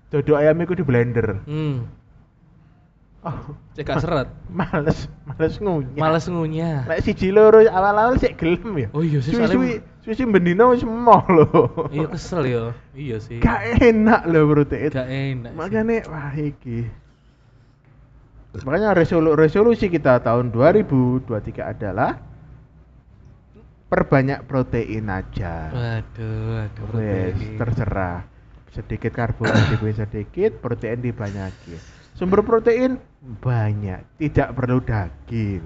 dodo 0.08 0.40
ayam 0.40 0.56
iku 0.64 0.72
di 0.72 0.88
blender. 0.88 1.44
Hmm. 1.44 1.92
Oh, 3.26 3.58
Cek 3.74 3.90
gak 3.90 4.06
seret. 4.06 4.30
males, 4.54 5.10
males 5.26 5.58
ngunyah. 5.58 5.98
Males 5.98 6.26
ngunyah. 6.30 6.86
Lek 6.86 7.02
siji 7.02 7.34
loro 7.34 7.58
awal-awal 7.66 8.22
sik 8.22 8.38
gelem 8.38 8.86
ya. 8.86 8.88
Oh 8.94 9.02
iya 9.02 9.18
sih, 9.18 9.34
Suwi-suwi 9.34 9.82
soalnya- 9.82 10.14
suwi 10.14 10.30
bendino 10.30 10.70
wis 10.70 10.86
emoh 10.86 11.26
lho. 11.34 11.90
Iya 11.90 12.06
kesel 12.14 12.46
yo. 12.46 12.64
Iya 12.94 13.18
sih. 13.18 13.42
Gak 13.42 13.82
enak 13.82 14.30
lho 14.30 14.46
protein. 14.46 14.94
Gak 14.94 15.10
enak. 15.10 15.52
sih. 15.52 15.58
Makanya 15.58 16.06
wah 16.06 16.38
iki. 16.38 16.86
Makanya 18.62 18.94
resolu 18.94 19.34
resolusi 19.34 19.90
kita 19.90 20.22
tahun 20.22 20.54
2023 20.54 21.26
adalah 21.66 22.22
perbanyak 23.90 24.46
protein 24.46 25.10
aja. 25.10 25.74
Waduh. 25.74 26.62
Wes, 26.62 26.70
protein. 26.78 27.58
terserah. 27.58 28.20
Sedikit 28.70 29.12
karbohidrat 29.16 29.98
sedikit, 29.98 30.60
protein 30.60 31.00
dibanyakin. 31.00 31.80
Sumber 32.16 32.44
protein 32.44 33.00
banyak, 33.26 34.00
tidak 34.22 34.54
perlu 34.54 34.78
daging. 34.82 35.64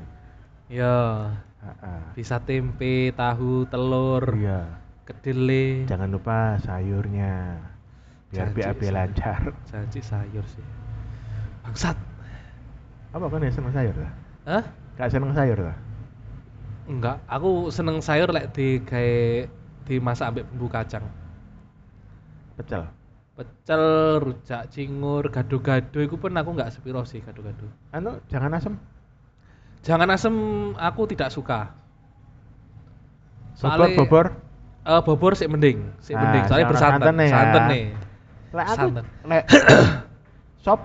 Ha-ha. 1.59 2.15
bisa 2.15 2.39
tempe, 2.39 3.11
tahu, 3.11 3.67
telur, 3.67 4.23
Iya. 4.31 4.79
kedele. 5.03 5.83
Jangan 5.91 6.07
lupa 6.07 6.55
sayurnya. 6.63 7.59
Biar 8.31 8.53
Janji, 8.53 8.61
BAB 8.63 8.81
lancar. 8.93 9.41
Janji 9.67 9.99
sayur 9.99 10.45
sih. 10.47 10.63
Bangsat. 11.65 11.97
Apa 13.11 13.25
kan 13.27 13.41
ya 13.43 13.51
seneng 13.51 13.73
sayur 13.73 13.95
lah? 13.97 14.13
Hah? 14.45 14.63
Gak 14.95 15.09
seneng 15.11 15.33
sayur 15.33 15.59
lah. 15.59 15.77
Enggak, 16.87 17.17
aku 17.27 17.73
seneng 17.73 17.99
sayur 17.99 18.29
lek 18.31 18.53
di 18.53 18.79
kayak 18.85 19.49
dimasak 19.89 20.29
ambek 20.29 20.45
bumbu 20.53 20.69
kacang. 20.69 21.03
Pecel. 22.55 22.85
Pecel, 23.39 24.19
rujak 24.19 24.67
cingur, 24.67 25.31
gado-gado 25.31 26.03
itu 26.03 26.19
pun 26.19 26.35
aku 26.35 26.59
nggak 26.59 26.75
sepiro 26.75 27.07
sih 27.07 27.23
gado-gado. 27.23 27.71
Anu, 27.95 28.19
jangan 28.27 28.51
asem. 28.51 28.75
Jangan 29.79 30.11
asem 30.11 30.35
aku 30.75 31.07
tidak 31.07 31.31
suka. 31.31 31.71
Bobor, 33.63 33.87
bobor. 33.95 34.25
Eh, 34.83 35.01
bobor 35.07 35.33
sih 35.39 35.47
mending, 35.47 35.87
sih 36.03 36.19
Ah, 36.19 36.19
mending. 36.19 36.43
Soalnya 36.51 36.67
bersantan, 36.67 37.15
santan 37.15 37.23
ya. 37.23 37.31
santan 37.31 37.63
nih. 37.71 37.83
Lek 38.49 38.67
aku, 38.75 38.87
lek 39.31 39.43
sop, 40.67 40.79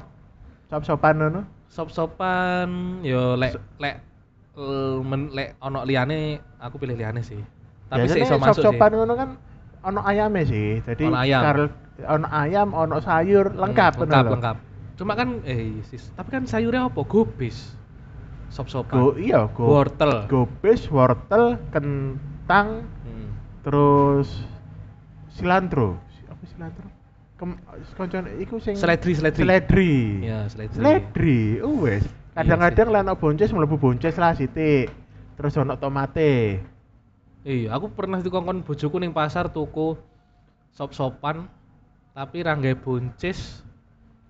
sop 0.71 0.83
sopan 0.87 1.27
anu. 1.27 1.43
Sop-sopan, 1.75 3.03
yo 3.03 3.35
lek 3.35 3.59
lek 3.83 3.99
eh, 4.55 4.99
men, 5.03 5.35
lek 5.35 5.59
ono 5.59 5.83
liane 5.83 6.38
aku 6.62 6.79
pilih 6.79 6.95
liane 6.95 7.19
sih. 7.19 7.43
Tapi 7.90 8.07
sih 8.07 8.23
iso 8.23 8.38
masuk 8.38 8.62
sop 8.62 8.79
sopan 8.79 8.95
sih. 8.95 8.99
ngono 9.03 9.14
kan 9.19 9.31
ono 9.85 10.01
ayamnya 10.01 10.44
sih. 10.44 10.81
Jadi 10.81 11.05
Ono 11.05 11.16
ayam. 11.16 11.42
karel- 11.42 11.75
ono 12.05 12.27
ayam, 12.27 12.68
ono 12.73 12.97
sayur, 12.99 13.53
lengkap 13.53 13.92
Hmm, 13.94 14.03
lengkap, 14.03 14.25
lho. 14.25 14.33
lengkap. 14.35 14.57
Cuma 14.94 15.12
kan 15.14 15.42
eh 15.44 15.79
sis, 15.85 16.11
tapi 16.12 16.29
kan 16.31 16.42
sayurnya 16.44 16.88
apa? 16.88 17.01
Gobis. 17.03 17.77
Sop-sopan. 18.49 18.94
Go 18.94 19.09
iya, 19.14 19.47
go. 19.47 19.66
Wortel. 19.66 20.27
Gobes, 20.27 20.87
wortel, 20.87 21.59
kentang, 21.70 22.87
Hmm. 23.03 23.29
terus 23.61 24.31
cilantro. 25.33 25.99
Apa 26.27 26.42
cilantro? 26.47 26.87
Kem 27.35 27.59
koncone 27.92 28.31
iku 28.38 28.62
sing 28.62 28.79
Seledri, 28.79 29.11
seledri. 29.12 29.42
Seledri. 29.42 29.94
Ya, 30.23 30.47
seledri. 30.47 30.79
Seledri. 30.79 31.40
Oh 31.61 31.83
wes. 31.83 32.07
Kadang-kadang 32.33 32.88
sih. 32.88 32.94
lan 32.94 33.07
bonces 33.14 33.51
mlebu 33.51 33.75
bonces 33.75 34.14
lah 34.14 34.35
sithik. 34.35 34.90
Terus 35.35 35.55
ono 35.59 35.75
tomate. 35.75 36.62
Iya, 37.44 37.76
aku 37.76 37.92
pernah 37.92 38.24
dikongkon 38.24 38.64
bojoku 38.64 38.96
ning 38.96 39.12
pasar 39.12 39.52
tuku 39.52 40.00
sop-sopan 40.72 41.44
tapi 42.16 42.40
ra 42.40 42.57
nggae 42.57 42.72
buncis. 42.72 43.61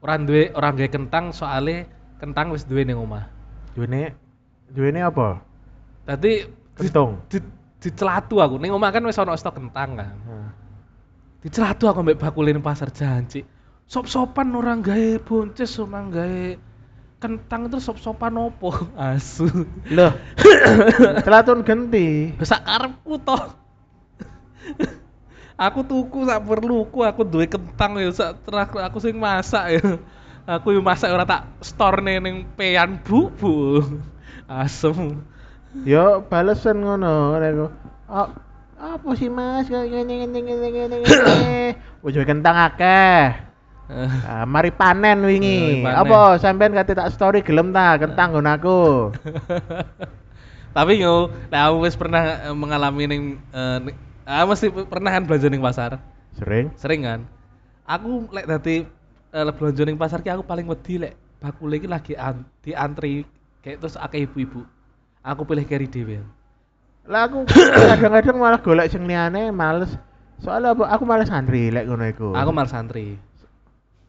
Ora 0.03 0.19
duwe 0.19 0.51
ora 0.51 0.75
nggae 0.75 0.91
kentang 0.91 1.31
soalnya 1.31 1.87
kentang 2.19 2.51
wis 2.51 2.67
duwe 2.67 2.83
ning 2.83 2.99
omah. 2.99 3.31
Duwene 3.79 4.19
duwene 4.67 5.07
apa? 5.07 5.39
Dadi 6.03 6.43
Kentung. 6.75 7.23
di, 7.31 7.39
dicelatu 7.79 8.43
aku. 8.43 8.59
Ning 8.59 8.75
omah 8.75 8.91
kan 8.91 9.07
wis 9.07 9.15
ono 9.15 9.39
stok 9.39 9.63
kentang 9.63 9.95
kan. 9.95 10.15
Nah. 10.27 10.51
Dicelatu 11.39 11.87
aku 11.87 12.03
mbek 12.03 12.19
bakule 12.19 12.51
ning 12.51 12.67
pasar 12.67 12.91
janji. 12.91 13.47
Sop-sopan 13.87 14.51
ora 14.59 14.75
nggae 14.75 15.23
buncis 15.23 15.79
ora 15.79 16.03
nggae 16.03 16.59
kentang 17.25 17.73
terus 17.73 17.89
sop-sopan 17.89 18.37
opo? 18.37 18.69
Asu. 19.01 19.49
Loh. 19.89 20.13
Celatun 21.25 21.65
genti. 21.65 22.37
Sak 22.45 22.69
karepku 22.69 23.17
toh. 23.25 23.57
aku 25.65 25.81
tuku 25.89 26.29
sak 26.29 26.45
perluku, 26.45 27.01
aku 27.01 27.25
duwe 27.25 27.49
kentang 27.49 27.97
ya 27.97 28.13
sak 28.13 28.45
terakhir 28.45 28.85
aku 28.85 29.01
sing 29.01 29.17
masak 29.17 29.81
ya. 29.81 29.97
Aku 30.45 30.77
yang 30.77 30.85
masak 30.85 31.09
ora 31.09 31.25
tak 31.25 31.49
store 31.65 32.05
ning 32.05 32.45
pean 32.53 33.01
bu, 33.01 33.33
bu. 33.33 33.81
Asem. 34.45 35.25
Yo 35.89 36.21
balesan 36.29 36.85
ngono 36.85 37.33
aku. 37.41 37.67
Oh, 38.05 38.29
apa 38.77 39.11
sih 39.17 39.33
Mas? 39.33 39.73
Ngene 39.73 40.29
ngene 40.29 40.39
ngene 40.45 40.69
ngene. 40.69 40.97
Wis 42.05 42.13
duwe 42.13 42.29
kentang 42.29 42.53
akeh. 42.53 43.54
Ah, 43.91 44.49
mari 44.49 44.73
panen 44.73 45.21
wingi. 45.21 45.85
Apa 45.85 46.41
sampean 46.41 46.73
kate 46.73 46.97
tak 46.97 47.13
story 47.13 47.45
gelem 47.45 47.69
ta 47.69 48.01
kentang 48.01 48.33
nggon 48.33 48.49
aku. 48.49 48.81
Tapi 50.75 50.99
yo, 50.99 51.31
nah 51.55 51.71
aku 51.71 51.87
wis 51.87 51.95
pernah 51.95 52.51
eh, 52.51 52.55
mengalami 52.57 53.05
ning 53.07 53.23
eh, 53.55 53.79
ning- 53.85 54.01
ah 54.27 54.43
mesti 54.49 54.73
pernah 54.73 55.13
kan 55.13 55.23
belanja 55.29 55.47
ning 55.53 55.63
pasar. 55.63 56.01
Sering. 56.35 56.73
Sering 56.75 57.01
kan. 57.07 57.21
Aku 57.87 58.27
lek 58.33 58.49
dadi 58.49 58.83
eh, 59.31 59.53
belanja 59.55 59.83
ning 59.87 60.01
pasar 60.01 60.25
ki 60.25 60.33
aku 60.33 60.43
paling 60.43 60.67
wedi 60.67 60.99
lek 60.99 61.15
bakule 61.39 61.77
iki 61.77 61.87
lagi 61.87 62.17
an, 62.17 62.49
diantri 62.65 63.23
kayak 63.61 63.85
terus 63.85 64.01
akeh 64.01 64.25
ibu-ibu. 64.25 64.65
Aku 65.23 65.45
pilih 65.45 65.63
carry 65.69 65.87
dhewe. 65.87 66.25
Lah 67.05 67.29
aku 67.29 67.45
kadang-kadang 67.93 68.37
malah 68.41 68.59
golek 68.65 68.89
sing 68.91 69.05
liyane 69.05 69.53
males. 69.53 69.93
Soalnya 70.43 70.75
apa? 70.75 70.91
Aku 70.97 71.05
males 71.07 71.31
antri 71.31 71.69
lek 71.71 71.87
ngono 71.87 72.05
iku. 72.11 72.29
Aku 72.35 72.51
malah 72.51 72.73
santri. 72.73 73.15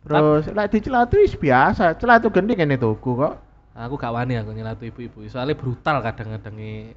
Terus 0.06 0.46
lek 0.54 0.68
dicelatu 0.70 1.18
wis 1.18 1.34
biasa. 1.34 1.98
Celatu 1.98 2.30
genti 2.30 2.54
kene 2.54 2.78
tuku 2.78 3.18
kok. 3.18 3.42
Aku 3.76 4.00
gak 4.00 4.14
wani 4.16 4.40
aku 4.40 4.56
nyelatu 4.56 4.88
ibu-ibu. 4.88 5.26
Soalnya 5.28 5.58
brutal 5.58 6.00
kadang-kadang 6.00 6.56
eh, 6.62 6.96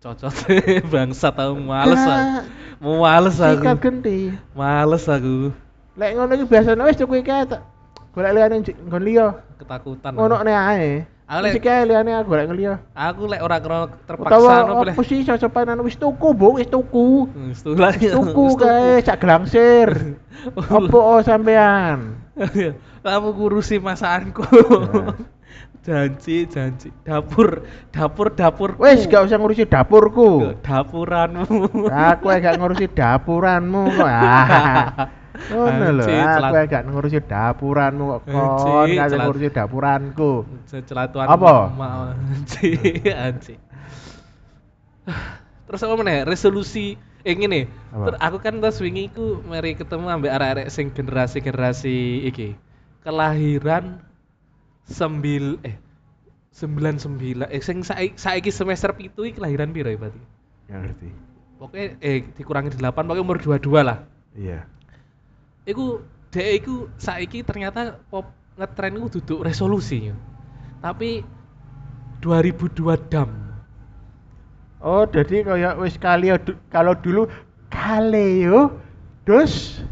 cocot 0.00 0.32
bangsa 0.94 1.28
tau 1.34 1.58
males 1.58 2.00
aku. 2.00 2.48
Mau 2.80 3.04
males 3.04 3.36
Sikat 3.36 3.76
aku. 3.76 3.82
genti. 3.82 4.32
Males 4.56 5.04
aku. 5.04 5.52
Lek 5.98 6.10
ngono 6.16 6.32
iki 6.38 6.46
biasane 6.48 6.80
wis 6.86 6.96
tuku 6.96 7.20
iki 7.20 7.30
golek 8.10 8.32
liyane 8.34 8.56
nggon 8.62 9.02
liya. 9.06 9.26
Ketakutan. 9.58 10.14
Ngono 10.14 10.42
ne 10.42 10.54
ae. 10.54 10.92
Aku 11.30 11.46
lek- 11.46 11.62
ae 11.62 11.86
liyane 11.86 12.10
aku 12.10 12.26
golek 12.34 12.50
liya. 12.58 12.74
Aku 12.90 13.30
lek 13.30 13.38
ora 13.38 13.62
kena 13.62 13.86
terpaksa 14.02 14.66
no 14.66 14.82
pilih. 14.82 14.94
apa 14.98 15.02
sih 15.06 15.22
cocokan 15.22 15.78
wis 15.86 15.94
tuku, 15.94 16.28
Bu, 16.34 16.58
wis 16.58 16.66
tuku. 16.66 17.30
Hmm, 17.30 17.54
Wis 17.54 17.62
tuku. 17.62 18.10
Tuku 18.10 18.44
kae 18.58 18.98
cak 19.06 19.22
glangsir. 19.22 20.18
Apa 20.74 20.98
oh 20.98 21.22
sampean? 21.22 22.18
Kamu 23.06 23.30
ngurusi 23.30 23.78
masakanku. 23.78 24.42
Janji, 25.86 26.44
janji. 26.44 26.92
Dapur, 27.06 27.64
dapur, 27.88 28.34
dapur. 28.36 28.76
Wis 28.76 29.08
gak 29.08 29.24
usah 29.30 29.40
ngurusi 29.40 29.64
dapurku. 29.64 30.60
Dapuranmu. 30.60 31.88
Aku 31.88 32.26
gak 32.28 32.58
ngurusi 32.60 32.90
dapuranmu. 32.90 33.88
Ah. 34.04 35.08
Ngono 35.48 35.86
lho, 35.96 36.04
aku 36.04 36.54
gak 36.68 36.84
ngurusi 36.84 37.18
dapuranmu 37.24 38.04
kok 38.12 38.22
kon 38.28 38.86
gak 38.92 39.08
ngurusi 39.16 39.48
dapuranku. 39.48 40.32
Celatuan 40.68 41.26
Apa? 41.26 41.72
Anji, 42.12 42.70
anji. 43.26 43.54
Terus 45.70 45.80
apa 45.86 45.94
meneh? 45.96 46.26
Resolusi 46.26 46.98
eh 47.24 47.34
ngene. 47.34 47.70
Apa? 47.94 48.04
Ter- 48.12 48.20
aku 48.20 48.36
kan 48.42 48.58
terus 48.58 48.82
wingi 48.82 49.08
iku 49.08 49.40
mari 49.46 49.78
ketemu 49.78 50.06
ambek 50.10 50.32
arek-arek 50.34 50.66
sing 50.68 50.90
generasi-generasi 50.92 52.26
iki. 52.26 52.58
Kelahiran 53.00 54.02
sembil 54.84 55.56
eh 55.62 55.78
99 56.52 57.46
eh 57.46 57.62
sing 57.62 57.86
saiki 57.86 58.18
saiki 58.18 58.50
semester 58.50 58.90
pitu 58.92 59.22
iki 59.22 59.38
kelahiran 59.38 59.70
piro 59.70 59.88
ya 59.88 59.96
berarti? 59.96 60.20
Ya 60.66 60.76
ngerti. 60.82 61.08
Pokoknya 61.56 61.86
eh 62.02 62.26
dikurangi 62.34 62.74
8 62.74 62.90
pokoknya 63.06 63.22
umur 63.22 63.38
22 63.38 63.86
lah. 63.86 63.98
Iya. 64.34 64.66
Iku 65.68 66.00
dhek 66.30 66.64
iku 66.64 66.88
saiki 66.96 67.44
ternyata 67.44 67.98
pop 68.08 68.30
ngetren 68.56 68.96
iku 68.96 69.08
duduk 69.20 69.38
resolusi. 69.44 70.12
yo. 70.12 70.16
Tapi 70.80 71.24
2002 72.24 72.96
dam. 73.12 73.30
Oh, 74.80 75.04
jadi 75.04 75.44
kayak 75.44 75.74
wis 75.76 76.00
kali 76.00 76.32
kalau 76.72 76.96
dulu 76.96 77.28
kaleo 77.68 78.80
dos 79.28 79.84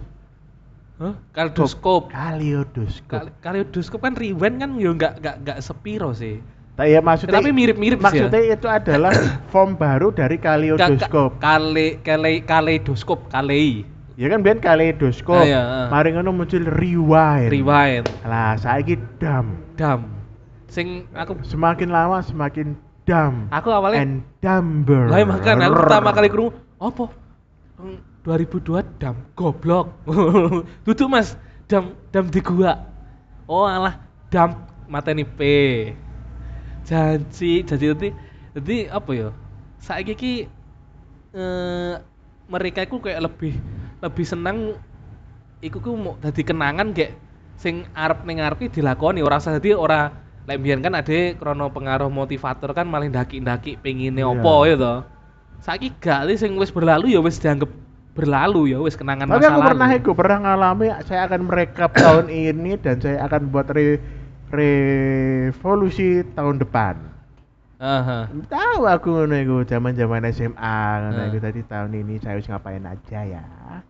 Hah? 0.99 1.15
Kaldoskop. 1.31 2.11
kaliodoskop. 2.11 3.07
Kal 3.07 3.31
Kaliodoskop 3.39 4.03
kan 4.03 4.19
rewind 4.19 4.59
kan 4.59 4.75
yo 4.83 4.91
enggak 4.99 5.23
enggak 5.23 5.37
enggak 5.47 5.59
sepiro 5.63 6.11
sih. 6.11 6.43
Tak 6.75 6.87
ya 6.91 6.99
maksudnya 6.99 7.39
Tapi 7.39 7.51
mirip-mirip 7.55 7.99
sih 7.99 8.03
ya. 8.03 8.27
Maksudnya 8.27 8.43
itu 8.55 8.67
adalah 8.67 9.15
form 9.55 9.79
baru 9.79 10.11
dari 10.11 10.43
kaliodoskop. 10.43 11.39
Kale 11.39 12.03
kale 12.03 12.43
kaleidoskop, 12.43 13.31
kalei. 13.31 13.87
Ya 14.19 14.27
kan 14.27 14.43
biar 14.43 14.59
kaleidoskop. 14.59 15.39
Ah, 15.39 15.47
iya, 15.47 15.63
ah. 15.63 15.87
Mari 15.95 16.11
ngono 16.11 16.35
muncul 16.35 16.67
rewind. 16.67 17.55
Rewind, 17.55 18.19
Lah, 18.27 18.59
saiki 18.59 18.99
dam. 19.23 19.63
dam. 19.79 20.27
Sing 20.67 21.07
aku 21.15 21.39
Semakin 21.47 21.87
lama 21.95 22.19
semakin 22.19 22.75
dam. 23.07 23.47
aku 23.55 23.71
awalnya 23.71 24.03
and 24.03 24.27
dumber. 24.43 25.07
Lah 25.07 25.23
emang 25.23 25.39
kan 25.39 25.63
aku 25.63 25.87
pertama 25.87 26.11
kali 26.11 26.29
krungu? 26.29 26.51
Hmm, 27.79 28.03
2002 28.27 28.83
dam 28.99 29.23
goblok. 29.39 29.95
Duduk 30.85 31.09
Mas, 31.09 31.39
dam 31.71 31.95
dam 32.11 32.27
di 32.27 32.43
gua. 32.43 32.91
Oh 33.47 33.71
alah 33.71 34.03
dam 34.35 34.67
mateni 34.91 35.23
P. 35.23 35.41
Janji, 36.83 37.63
janji 37.63 37.87
nanti 37.87 38.09
jadi 38.59 38.77
apa 38.91 39.11
ya? 39.15 39.29
Saiki 39.79 40.13
iki 40.19 40.33
eh 41.39 41.95
mereka 42.51 42.83
iku 42.83 42.99
kayak 42.99 43.25
lebih 43.31 43.55
lebih 43.99 44.23
senang 44.23 44.79
iku 45.59 45.83
ku 45.83 45.99
mau 45.99 46.15
dadi 46.19 46.43
kenangan 46.43 46.95
kayak 46.95 47.19
sing 47.59 47.83
arep 47.93 48.23
ning 48.23 48.39
iki 48.39 48.71
dilakoni 48.71 49.19
ora 49.19 49.43
usah 49.43 49.59
dadi 49.59 49.75
ora 49.75 50.11
lek 50.47 50.63
mbiyen 50.63 50.81
kan 50.81 50.95
ade 50.95 51.35
krono 51.37 51.69
pengaruh 51.69 52.09
motivator 52.09 52.71
kan 52.73 52.87
malah 52.87 53.05
ndaki-ndaki 53.05 53.77
pengine 53.77 54.23
Iya. 54.23 54.31
opo 54.31 54.65
ya 54.65 54.77
to. 54.79 54.95
Saiki 55.59 55.91
gak 55.99 56.31
sing 56.39 56.55
wis 56.55 56.71
berlalu 56.71 57.13
ya 57.13 57.21
wis 57.21 57.37
dianggap 57.37 57.67
berlalu 58.15 58.71
ya 58.71 58.79
wis 58.79 58.95
kenangan 58.95 59.27
Tapi 59.27 59.43
masa 59.43 59.51
aku 59.51 59.61
lalu. 59.61 59.69
pernah 59.75 59.89
itu 59.93 60.11
pernah 60.15 60.39
ngalami 60.41 60.87
saya 61.05 61.27
akan 61.27 61.41
merekap 61.51 61.91
tahun 62.03 62.27
ini 62.31 62.79
dan 62.79 63.03
saya 63.03 63.27
akan 63.27 63.51
buat 63.51 63.67
re 63.75 63.99
revolusi 64.49 66.23
tahun 66.33 66.63
depan. 66.63 66.95
Aha. 67.79 68.27
Tahu 68.51 68.81
aku 68.85 69.09
ngono 69.15 69.39
iku 69.39 69.57
zaman-zaman 69.63 70.27
SMA 70.35 70.79
ngono 70.99 71.21
iku 71.31 71.39
tadi 71.39 71.61
tahun 71.63 71.95
ini 71.95 72.19
saya 72.19 72.35
harus 72.35 72.51
ngapain 72.51 72.83
aja 72.83 73.21
ya. 73.23 73.45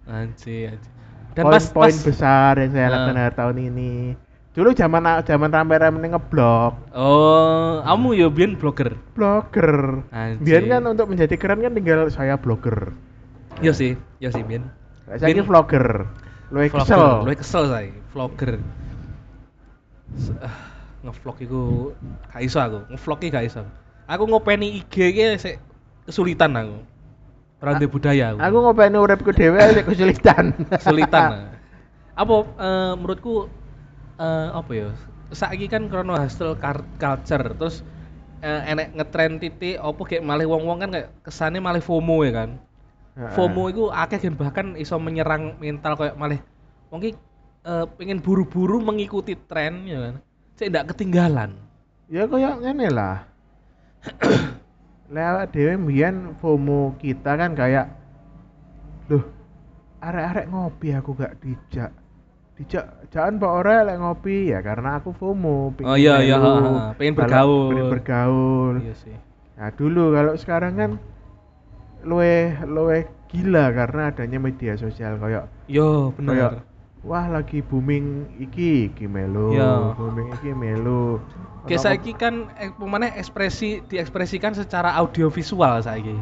Anjir, 0.04 0.76
anjir. 0.76 0.92
Dan 1.32 1.42
Poin-poin 1.48 1.96
besar 2.04 2.60
yang 2.60 2.72
saya 2.76 2.86
Ah. 2.86 2.92
lakukan 2.92 3.32
tahun 3.32 3.56
ini. 3.64 3.92
Dulu 4.52 4.74
zaman 4.74 5.22
zaman 5.22 5.54
rame-rame 5.54 6.10
ngeblog, 6.10 6.74
Oh, 6.90 7.78
kamu 7.80 8.08
ya 8.18 8.26
biyen 8.26 8.58
blogger. 8.58 8.98
blogger. 9.14 10.02
Anjir. 10.10 10.66
Kan 10.66 10.82
untuk 10.84 11.06
menjadi 11.08 11.38
keren 11.38 11.62
kan 11.62 11.72
tinggal 11.72 12.10
saya 12.10 12.34
blogger. 12.34 12.90
Iya 13.62 13.70
sih, 13.70 13.94
iya 14.18 14.28
sih 14.28 14.42
biyen. 14.42 14.66
Saya 15.06 15.30
ini 15.30 15.40
vlogger. 15.40 16.10
Lu 16.50 16.58
kesel. 16.68 17.22
Lu 17.22 17.32
kesel 17.32 17.64
saya, 17.70 17.92
vlogger. 18.10 18.58
S- 20.18 20.34
ngevlog 21.02 21.36
iku 21.38 21.60
gak 22.32 22.42
iso 22.42 22.58
aku, 22.58 22.78
ngevlog 22.90 23.18
iki 23.22 23.30
gak 23.30 23.46
iso. 23.46 23.62
Aku 24.08 24.24
ngopeni 24.26 24.82
IG 24.82 24.94
iki 25.14 25.24
sik 25.38 25.56
kesulitan 26.08 26.56
aku. 26.56 26.76
Ora 27.62 27.76
ndek 27.76 27.90
budaya 27.90 28.34
aku. 28.34 28.38
Aku 28.40 28.56
ngopeni 28.64 28.96
uripku 28.98 29.30
dhewe 29.30 29.60
sik 29.74 29.84
kesulitan. 29.86 30.44
kesulitan. 30.74 31.54
apa 32.22 32.34
eh, 32.58 32.92
menurutku 32.98 33.46
eh, 34.18 34.48
apa 34.50 34.70
ya? 34.74 34.88
Saiki 35.28 35.68
kan 35.68 35.92
krono 35.92 36.16
hustle 36.16 36.56
culture 36.98 37.46
terus 37.54 37.84
eh, 38.42 38.70
enek 38.72 38.96
ngetren 38.96 39.38
titik 39.38 39.78
opo 39.78 40.02
kayak 40.06 40.24
malih 40.26 40.46
wong-wong 40.50 40.82
kan 40.82 40.90
kayak 40.94 41.08
kesannya 41.22 41.62
malih 41.62 41.82
FOMO 41.82 42.26
ya 42.26 42.32
kan. 42.32 42.50
FOMO 43.18 43.66
itu 43.70 43.90
akeh 43.90 44.18
kan 44.18 44.34
bahkan 44.38 44.66
iso 44.78 44.94
menyerang 44.98 45.58
mental 45.58 45.98
kayak 45.98 46.14
malih 46.14 46.38
wong 46.90 47.02
ki 47.02 47.10
eh, 47.66 47.86
pengen 47.98 48.22
buru-buru 48.22 48.78
mengikuti 48.82 49.34
tren 49.34 49.86
ya 49.86 49.98
kan. 50.10 50.14
Cek 50.58 50.74
ndak 50.74 50.90
ketinggalan. 50.90 51.54
Ya 52.10 52.26
kayak 52.26 52.58
ngene 52.58 52.90
lah. 52.90 53.22
Lewat 55.14 55.54
dhewe 55.54 55.78
mbiyen 55.78 56.34
FOMO 56.42 56.98
kita 56.98 57.38
kan 57.38 57.54
kayak 57.54 57.94
Loh, 59.08 59.24
arek-arek 60.02 60.50
ngopi 60.50 60.92
aku 60.92 61.14
gak 61.14 61.38
dijak. 61.40 61.94
Dijak 62.58 63.06
jangan 63.14 63.38
pak 63.38 63.52
ora 63.54 63.86
lek 63.86 64.02
ngopi 64.02 64.50
ya 64.50 64.58
karena 64.60 64.98
aku 64.98 65.14
FOMO 65.14 65.78
Oh 65.86 65.96
iya 65.96 66.20
iya, 66.26 66.36
ha, 66.42 66.52
ha. 66.58 66.84
pengen 66.98 67.14
bergaul. 67.14 67.70
pengen 67.70 67.86
bergaul. 67.94 68.74
Iya 68.82 68.94
sih. 68.98 69.16
Nah 69.56 69.70
dulu 69.72 70.10
kalau 70.10 70.34
sekarang 70.34 70.74
kan 70.74 70.90
luwe 72.02 72.58
luwe 72.66 73.06
gila 73.30 73.70
karena 73.70 74.10
adanya 74.10 74.38
media 74.42 74.74
sosial 74.74 75.22
kayak 75.22 75.46
Yo 75.70 76.10
kayak 76.18 76.18
bener. 76.18 76.52
Wah 77.00 77.26
lagi 77.26 77.60
booming 77.60 78.26
iki 78.38 78.90
iki 78.90 79.06
melu, 79.06 79.52
Ya. 79.52 79.94
booming 79.94 80.34
iki 80.34 80.50
melu. 80.50 81.22
Ono- 81.62 81.76
saiki 81.76 82.12
kan 82.12 82.48
eh, 82.56 82.72
pemane 82.72 83.12
ekspresi 83.12 83.84
diekspresikan 83.84 84.52
secara 84.52 84.96
audiovisual 84.96 85.78
saiki. 85.78 86.16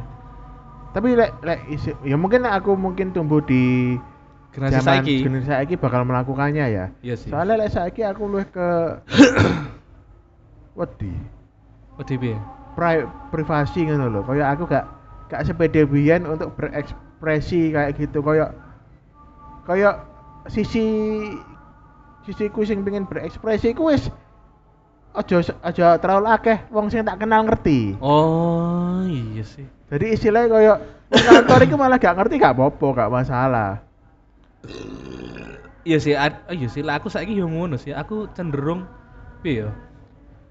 Tapi 0.90 1.12
lek 1.12 1.32
lek 1.40 1.60
ya 2.02 2.16
mungkin 2.16 2.44
aku 2.44 2.72
mungkin 2.72 3.12
tumbuh 3.12 3.40
di 3.40 3.94
Generasi 4.50 4.80
zaman 4.80 4.92
saiki. 5.04 5.16
generasi 5.20 5.48
saiki 5.48 5.74
bakal 5.76 6.02
melakukannya 6.02 6.66
ya. 6.66 6.84
Iya 7.00 7.14
sih. 7.14 7.28
Soalnya 7.28 7.60
lek 7.60 7.70
saiki 7.70 8.00
aku 8.02 8.24
luwih 8.24 8.48
ke 8.48 8.68
wedi 10.78 11.12
ODB. 11.96 12.24
pri 12.76 13.04
privasi 13.32 13.88
ngono 13.88 14.08
lho. 14.08 14.20
Kayak 14.22 14.48
aku 14.52 14.68
gak 14.68 14.84
gak 15.28 15.44
sepede 15.44 15.84
biyen 15.84 16.24
untuk 16.24 16.52
berekspresi 16.54 17.72
kayak 17.72 17.96
gitu 17.96 18.20
kayak 18.20 18.52
kayak 19.64 20.04
sisi 20.48 20.84
sisiku 22.26 22.66
sing 22.66 22.82
pengen 22.82 23.06
berekspresi 23.06 23.70
ku 23.72 23.90
wis 23.90 24.10
aja 25.16 25.40
aja 25.64 25.86
terlalu 25.96 26.28
akeh 26.28 26.58
wong 26.68 26.92
sing 26.92 27.00
tak 27.06 27.22
kenal 27.22 27.46
ngerti. 27.46 27.96
Oh 28.04 29.00
iya 29.06 29.40
sih. 29.46 29.64
Jadi 29.88 30.12
istilahnya 30.12 30.76
wong 31.08 31.24
kantor 31.24 31.60
itu 31.64 31.76
malah 31.78 31.96
gak 31.96 32.18
ngerti 32.18 32.34
gak 32.36 32.52
apa-apa, 32.58 32.86
gak 32.92 33.12
masalah. 33.14 33.70
Iya 35.86 35.98
sih, 36.02 36.18
ad, 36.18 36.42
oh 36.50 36.54
iya 36.58 36.66
sih, 36.66 36.82
lah 36.82 36.98
aku 36.98 37.06
saiki 37.06 37.38
yo 37.38 37.46
ngono 37.46 37.78
sih. 37.78 37.94
Aku 37.94 38.26
cenderung 38.34 38.90
piye 39.38 39.62
ya? 39.62 39.70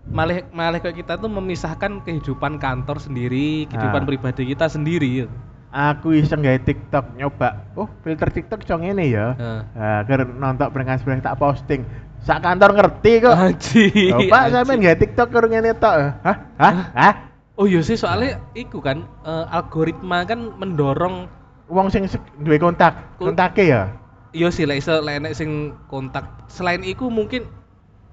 Malah 0.08 0.48
malah 0.56 0.80
kayak 0.80 1.04
kita 1.04 1.20
tuh 1.20 1.28
memisahkan 1.28 2.00
kehidupan 2.08 2.56
kantor 2.56 3.04
sendiri, 3.04 3.68
kehidupan 3.68 4.02
Ah. 4.02 4.08
pribadi 4.08 4.56
kita 4.56 4.72
sendiri. 4.72 5.28
Aku 5.76 6.16
iseng 6.16 6.40
gawe 6.40 6.56
TikTok 6.64 7.20
nyoba. 7.20 7.68
Oh, 7.76 7.92
filter 8.00 8.32
TikTok 8.32 8.64
cong 8.64 8.88
ini 8.88 9.12
ya. 9.12 9.36
Heeh. 9.36 9.60
Nah, 9.76 10.00
ker 10.08 10.24
nonton 10.24 10.72
peringas 10.72 11.04
tak 11.04 11.36
posting. 11.36 11.84
Sak 12.24 12.40
kantor 12.40 12.80
ngerti 12.80 13.20
kok. 13.20 13.36
Anji. 13.36 13.92
Oh, 14.16 14.24
Pak, 14.32 14.56
sampean 14.56 14.80
gawe 14.80 14.96
TikTok 14.96 15.28
karo 15.36 15.52
ngene 15.52 15.76
tok. 15.76 16.24
Hah? 16.24 16.38
Hah? 16.56 16.74
Hah? 16.96 17.14
Oh 17.60 17.68
iya 17.68 17.84
sih, 17.84 18.00
soalnya 18.00 18.40
iku 18.56 18.80
kan 18.80 19.04
eh, 19.24 19.46
algoritma 19.52 20.24
kan 20.28 20.56
mendorong 20.60 21.28
Wong 21.66 21.90
sing 21.90 22.06
duwe 22.46 22.62
kontak, 22.62 23.18
Ko- 23.18 23.34
kontake 23.34 23.66
ya. 23.66 23.90
iya 24.38 24.54
sih 24.54 24.70
lek 24.70 24.86
iso 24.86 25.02
lek 25.02 25.18
enek 25.18 25.34
sing 25.34 25.74
kontak. 25.90 26.46
Selain 26.46 26.86
iku 26.86 27.10
mungkin 27.10 27.50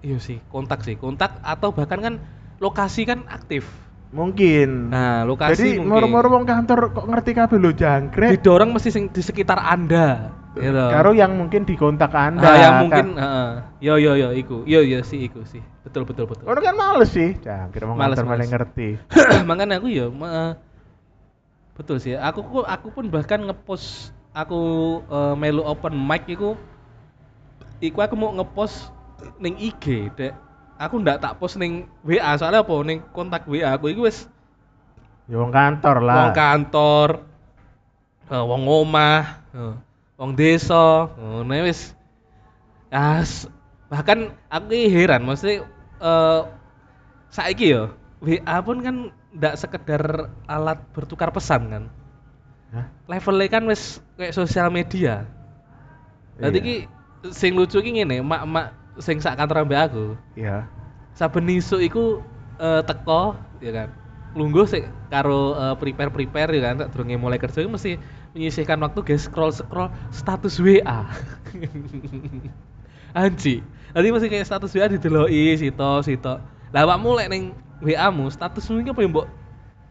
iya 0.00 0.16
sih, 0.16 0.40
kontak 0.48 0.80
sih, 0.80 0.96
kontak 0.96 1.36
atau 1.44 1.68
bahkan 1.68 2.00
kan 2.00 2.14
lokasi 2.64 3.04
kan 3.04 3.28
aktif. 3.28 3.68
Mungkin. 4.12 4.92
Nah, 4.92 5.24
lokasi 5.24 5.56
Jadi 5.56 5.68
mungkin. 5.80 5.88
moro-moro 5.88 6.28
wong 6.36 6.44
kantor 6.44 6.92
kok 6.92 7.06
ngerti 7.08 7.30
kabeh 7.32 7.56
lho 7.56 7.72
jangkrik. 7.72 8.30
didorong 8.36 8.70
mesti 8.76 8.92
sing 8.92 9.08
di 9.08 9.24
sekitar 9.24 9.56
Anda. 9.56 10.28
Gitu. 10.52 10.68
Karo 10.68 11.16
yang 11.16 11.32
mungkin 11.32 11.64
di 11.64 11.80
kontak 11.80 12.12
Anda. 12.12 12.44
Ah, 12.44 12.56
yang 12.60 12.72
kan. 12.76 12.80
mungkin 12.84 13.06
heeh. 13.16 13.50
Yo 13.80 13.94
yo 13.96 14.12
yo 14.20 14.28
iku. 14.36 14.68
Yo 14.68 14.84
yo 14.84 15.00
sih 15.00 15.24
iku 15.24 15.48
sih. 15.48 15.64
Betul 15.80 16.04
betul 16.04 16.28
betul. 16.28 16.44
Ono 16.44 16.60
kan 16.60 16.76
males 16.76 17.08
sih. 17.08 17.32
Jangkrik 17.40 17.88
wong 17.88 17.96
kantor 17.96 18.24
paling 18.36 18.50
ngerti. 18.52 18.88
Makanya 19.48 19.80
aku 19.80 19.88
ya 19.88 20.12
me- 20.12 20.60
betul 21.72 21.96
sih. 21.96 22.12
Aku 22.12 22.44
ku- 22.44 22.68
aku 22.68 22.92
pun 22.92 23.08
bahkan 23.08 23.40
ngepost 23.40 24.12
aku 24.36 24.60
eh, 25.08 25.34
melu 25.40 25.64
open 25.64 25.96
mic 25.96 26.28
iku 26.28 26.52
iku 27.80 27.98
aku 28.04 28.14
mau 28.14 28.30
ngepost 28.36 28.92
ning 29.40 29.56
IG, 29.56 30.12
Dek. 30.20 30.36
Aku 30.82 30.98
ndak 30.98 31.22
tak 31.22 31.38
post 31.38 31.54
ning 31.54 31.86
WA 32.02 32.34
soalnya 32.34 32.66
apa 32.66 32.74
ning 32.82 32.98
kontak 33.14 33.46
WA 33.46 33.78
aku 33.78 33.94
iku 33.94 34.10
wis 34.10 34.26
Ya 35.30 35.38
wong 35.38 35.54
kantor 35.54 36.02
lah. 36.02 36.16
wong 36.18 36.30
kantor, 36.34 37.08
eh, 38.26 38.42
wong 38.42 38.62
omah, 38.66 39.22
eh, 39.54 39.74
wong 40.18 40.34
desa, 40.34 41.06
ngono 41.14 41.54
wis. 41.62 41.94
As 42.90 43.46
bahkan 43.86 44.34
aku 44.50 44.74
heran 44.90 45.22
mesti 45.22 45.62
eh 46.02 46.40
saiki 47.30 47.70
ya 47.72 47.94
WA 48.18 48.56
pun 48.60 48.82
kan 48.82 48.96
ndak 49.32 49.54
sekedar 49.56 50.28
alat 50.50 50.82
bertukar 50.90 51.30
pesan 51.30 51.62
kan. 51.70 51.84
Hah? 52.74 52.86
Levelnya 53.06 53.46
kan 53.48 53.62
wis 53.70 54.02
kayak 54.18 54.34
sosial 54.34 54.68
media. 54.68 55.24
Nanti 56.36 56.58
Iya. 56.58 56.66
ki 56.66 56.76
sing 57.30 57.54
lucu 57.54 57.78
ki 57.78 57.94
ngene, 57.94 58.20
mak-mak 58.26 58.74
sing 58.98 59.22
sak 59.22 59.38
kantor 59.38 59.64
ambek 59.64 59.80
aku. 59.88 60.06
Iya. 60.36 60.66
saben 61.12 61.44
isuk 61.52 61.84
iku 61.84 62.24
eh, 62.60 62.80
teko 62.84 63.36
ya 63.60 63.72
kan. 63.72 63.88
Lungguh 64.32 64.64
sik 64.64 64.88
karo 65.12 65.56
eh, 65.56 65.74
prepare 65.76 66.10
prepare 66.12 66.52
ya 66.52 66.62
kan. 66.72 66.74
Tak 66.82 66.96
durunge 66.96 67.16
mulai 67.20 67.40
kerja 67.40 67.62
iku 67.62 67.72
mesti 67.76 68.00
menyisihkan 68.32 68.80
waktu 68.80 69.04
guys 69.04 69.28
scroll 69.28 69.52
scroll 69.52 69.92
status 70.08 70.56
WA 70.56 71.04
anji 73.12 73.60
nanti 73.92 74.08
mesti 74.08 74.32
kayak 74.32 74.48
status 74.48 74.72
WA 74.72 74.88
dideloki 74.88 75.52
sito 75.60 76.00
sito 76.00 76.40
lah 76.72 76.88
awakmu 76.88 77.12
lek 77.20 77.28
ning 77.28 77.52
WA 77.84 78.08
mu 78.08 78.32
statusmu 78.32 78.80
iki 78.80 78.94
apa 78.94 79.02
ya 79.04 79.08
mbok? 79.10 79.26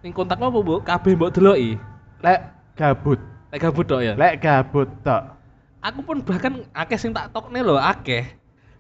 Ning 0.02 0.12
kontakmu 0.16 0.50
apa 0.50 0.60
mbok? 0.64 0.80
Kabeh 0.88 1.14
mbok 1.14 1.32
deloki? 1.36 1.78
Lek 2.26 2.40
gabut. 2.74 3.20
lek 3.52 3.60
gabut 3.62 3.86
tok 3.86 4.02
ya? 4.02 4.14
Lek 4.18 4.42
gabut 4.42 4.90
tok. 5.06 5.38
aku 5.82 6.00
pun 6.06 6.18
bahkan 6.22 6.62
akeh 6.78 6.98
sing 6.98 7.10
tak 7.10 7.34
tokne 7.34 7.62
lho 7.62 7.74
akeh 7.74 8.26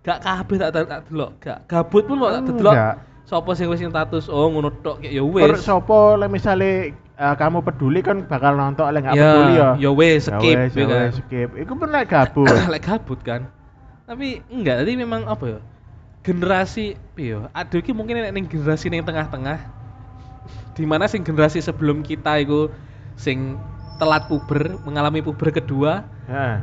gak 0.01 0.19
kabeh 0.19 0.55
tak 0.57 0.69
tak, 0.73 1.05
delok 1.07 1.31
gak 1.37 1.59
gabut 1.65 2.03
pun 2.03 2.17
kok 2.19 2.31
tak 2.31 2.43
delok 2.49 2.73
Enggak. 2.73 2.95
Sopo 3.21 3.53
sing 3.53 3.69
wis 3.69 3.79
status 3.79 4.27
oh 4.27 4.49
ngono 4.49 4.73
tok 4.81 4.99
ya 4.99 5.23
wis. 5.23 5.61
sopo 5.61 6.17
lek 6.17 6.27
misale 6.27 6.91
eh, 6.91 7.35
kamu 7.37 7.61
peduli 7.61 8.01
kan 8.01 8.25
bakal 8.25 8.57
nonton 8.57 8.91
lek 8.91 9.05
gak 9.05 9.13
Ya, 9.13 9.23
peduli 9.23 9.53
ya. 9.55 9.69
ya 9.77 9.89
wis 9.93 10.23
Ya 10.25 10.35
skip 10.35 10.57
ya 10.57 10.67
ya 10.67 10.83
kan. 10.83 10.99
wes, 11.05 11.13
skip. 11.15 11.49
Iku 11.55 11.73
pun 11.75 11.87
lek 11.89 12.09
gabut. 12.09 12.49
Lek 12.73 12.81
gabut 12.81 13.19
kan. 13.21 13.47
Tapi 14.03 14.43
enggak, 14.51 14.83
tadi 14.83 14.93
memang 14.99 15.23
apa 15.23 15.45
ya? 15.47 15.59
Generasi 16.21 16.99
piye 17.15 17.39
ya? 17.39 17.47
Aduh 17.55 17.79
iki 17.79 17.95
mungkin 17.95 18.19
nek 18.19 18.33
ning 18.35 18.45
generasi 18.45 18.91
ning 18.91 19.01
tengah-tengah. 19.01 19.63
Di 20.75 20.83
mana 20.83 21.07
sing 21.07 21.23
generasi 21.23 21.63
sebelum 21.63 22.03
kita 22.03 22.35
iku 22.41 22.67
sing 23.15 23.55
telat 23.95 24.25
puber, 24.27 24.75
mengalami 24.83 25.21
puber 25.21 25.53
kedua, 25.53 26.03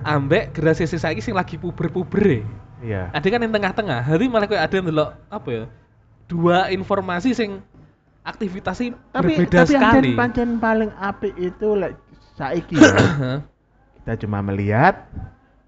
ambek 0.04 0.52
generasi 0.52 0.84
sing 0.84 0.98
saiki 0.98 1.22
sing 1.22 1.32
lagi 1.32 1.54
puber-puber 1.54 2.42
Iya. 2.78 3.10
Ada 3.10 3.26
kan 3.26 3.40
yang 3.42 3.52
tengah-tengah. 3.52 3.98
Hari 4.02 4.24
malah 4.26 4.46
kayak 4.46 4.62
ada 4.64 4.74
yang 4.74 4.86
ndelok 4.86 5.10
apa 5.28 5.48
ya? 5.50 5.64
Dua 6.28 6.58
informasi 6.68 7.32
sing 7.32 7.58
aktivitasnya 8.22 8.92
Tapi 9.10 9.34
berbeda 9.34 9.64
tapi 9.64 9.72
sekali. 9.74 10.12
pancen 10.12 10.16
pancen 10.16 10.50
paling 10.60 10.90
apik 10.94 11.34
itu 11.34 11.68
lek 11.74 11.96
saiki 12.36 12.76
ya. 12.76 12.94
Kita 13.98 14.12
cuma 14.22 14.38
melihat 14.40 15.08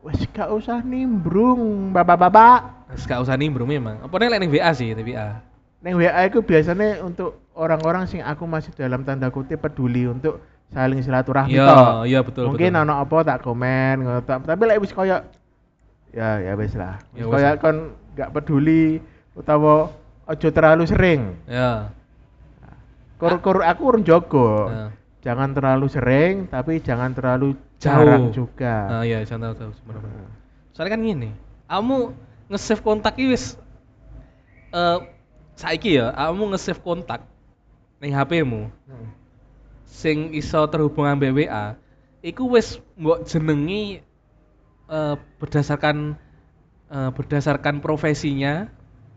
wes 0.01 0.21
gak 0.31 0.49
usah 0.49 0.81
nimbrung 0.81 1.91
bapak-bapak. 1.91 2.89
Wes 2.93 3.05
gak 3.05 3.21
usah 3.21 3.37
nimbrung 3.37 3.69
memang. 3.69 4.01
Apa 4.01 4.15
nih 4.17 4.37
ning 4.39 4.53
WA 4.53 4.71
sih, 4.73 4.93
di 4.93 5.03
WA. 5.13 5.41
Neng 5.81 5.97
WA 5.97 6.29
itu 6.29 6.45
biasanya 6.45 7.01
untuk 7.01 7.41
orang-orang 7.57 8.05
sing 8.05 8.21
aku 8.21 8.45
masih 8.45 8.69
dalam 8.77 9.01
tanda 9.01 9.33
kutip 9.33 9.61
peduli 9.61 10.05
untuk 10.05 10.41
saling 10.71 11.01
silaturahmi 11.01 11.57
Iya, 11.57 11.67
toh. 11.67 12.05
iya 12.07 12.21
betul 12.23 12.53
Mungkin 12.53 12.71
betul. 12.77 12.83
ono 12.85 12.95
apa 13.01 13.17
tak 13.25 13.39
komen 13.43 14.05
ngono. 14.05 14.21
Tapi 14.23 14.63
lek 14.69 14.79
wis 14.79 14.93
koyo 14.93 15.25
ya 16.11 16.43
ya 16.43 16.53
wis 16.59 16.75
lah. 16.75 16.99
Ya 17.15 17.27
lah. 17.27 17.57
kon 17.59 17.95
gak 18.19 18.35
peduli 18.35 18.99
utawa 19.35 19.95
ojo 20.27 20.49
terlalu 20.51 20.85
sering. 20.87 21.39
Ya. 21.47 21.95
Kur-kur 23.21 23.61
aku 23.61 23.83
urun 23.95 24.03
jogo. 24.03 24.69
Nah. 24.71 24.91
Jangan 25.21 25.53
terlalu 25.53 25.87
sering 25.93 26.49
tapi 26.49 26.81
jangan 26.81 27.13
terlalu 27.13 27.53
Jauh. 27.77 28.01
jarang 28.01 28.33
juga. 28.33 28.89
Nah, 28.89 29.03
iya, 29.05 29.21
jangan 29.21 29.53
tahu 29.53 29.73
sebenarnya. 29.77 30.25
Soalnya 30.73 30.93
kan 30.97 31.01
gini, 31.05 31.31
kamu 31.69 31.97
nge-save 32.49 32.81
kontak 32.81 33.21
iki 33.21 33.37
wis 33.37 33.61
eh 34.73 34.99
saiki 35.61 36.01
ya, 36.01 36.09
kamu 36.17 36.57
nge-save 36.57 36.81
kontak 36.81 37.21
ning 38.01 38.17
HP-mu 38.17 38.73
Hmm. 38.89 39.13
sing 39.85 40.33
iso 40.33 40.65
terhubung 40.73 41.05
ambek 41.05 41.37
WA, 41.45 41.77
iku 42.25 42.49
wis 42.57 42.81
mbok 42.97 43.29
jenengi 43.29 44.01
eh, 44.91 45.15
berdasarkan 45.39 46.19
eh, 46.91 47.11
berdasarkan 47.15 47.79
profesinya 47.79 48.67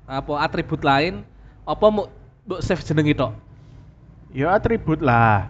apa 0.05 0.34
atribut 0.45 0.86
lain 0.86 1.26
apa 1.63 1.86
mau 1.89 2.07
mbok 2.43 2.59
save 2.61 2.84
jenenge 2.84 3.15
tok. 3.15 3.32
Ya 4.36 4.53
atribut 4.53 4.99
lah. 4.99 5.49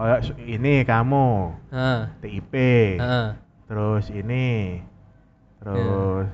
Kayak 0.00 0.32
ini 0.40 0.80
kamu, 0.88 1.52
Heeh. 1.68 2.00
TIP. 2.24 2.54
Heeh. 2.96 3.28
Terus 3.68 4.08
ini. 4.08 4.80
Terus 5.60 6.24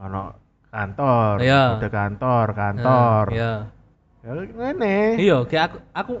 ono 0.00 0.32
kantor, 0.72 1.44
Iya. 1.44 1.76
kode 1.76 1.88
kantor, 1.92 2.46
kantor. 2.56 3.24
Iya. 3.36 3.52
Ya 4.24 4.32
ngene. 4.32 4.96
Iya, 5.20 5.36
kayak 5.44 5.64
aku 5.68 5.76
aku 5.92 6.14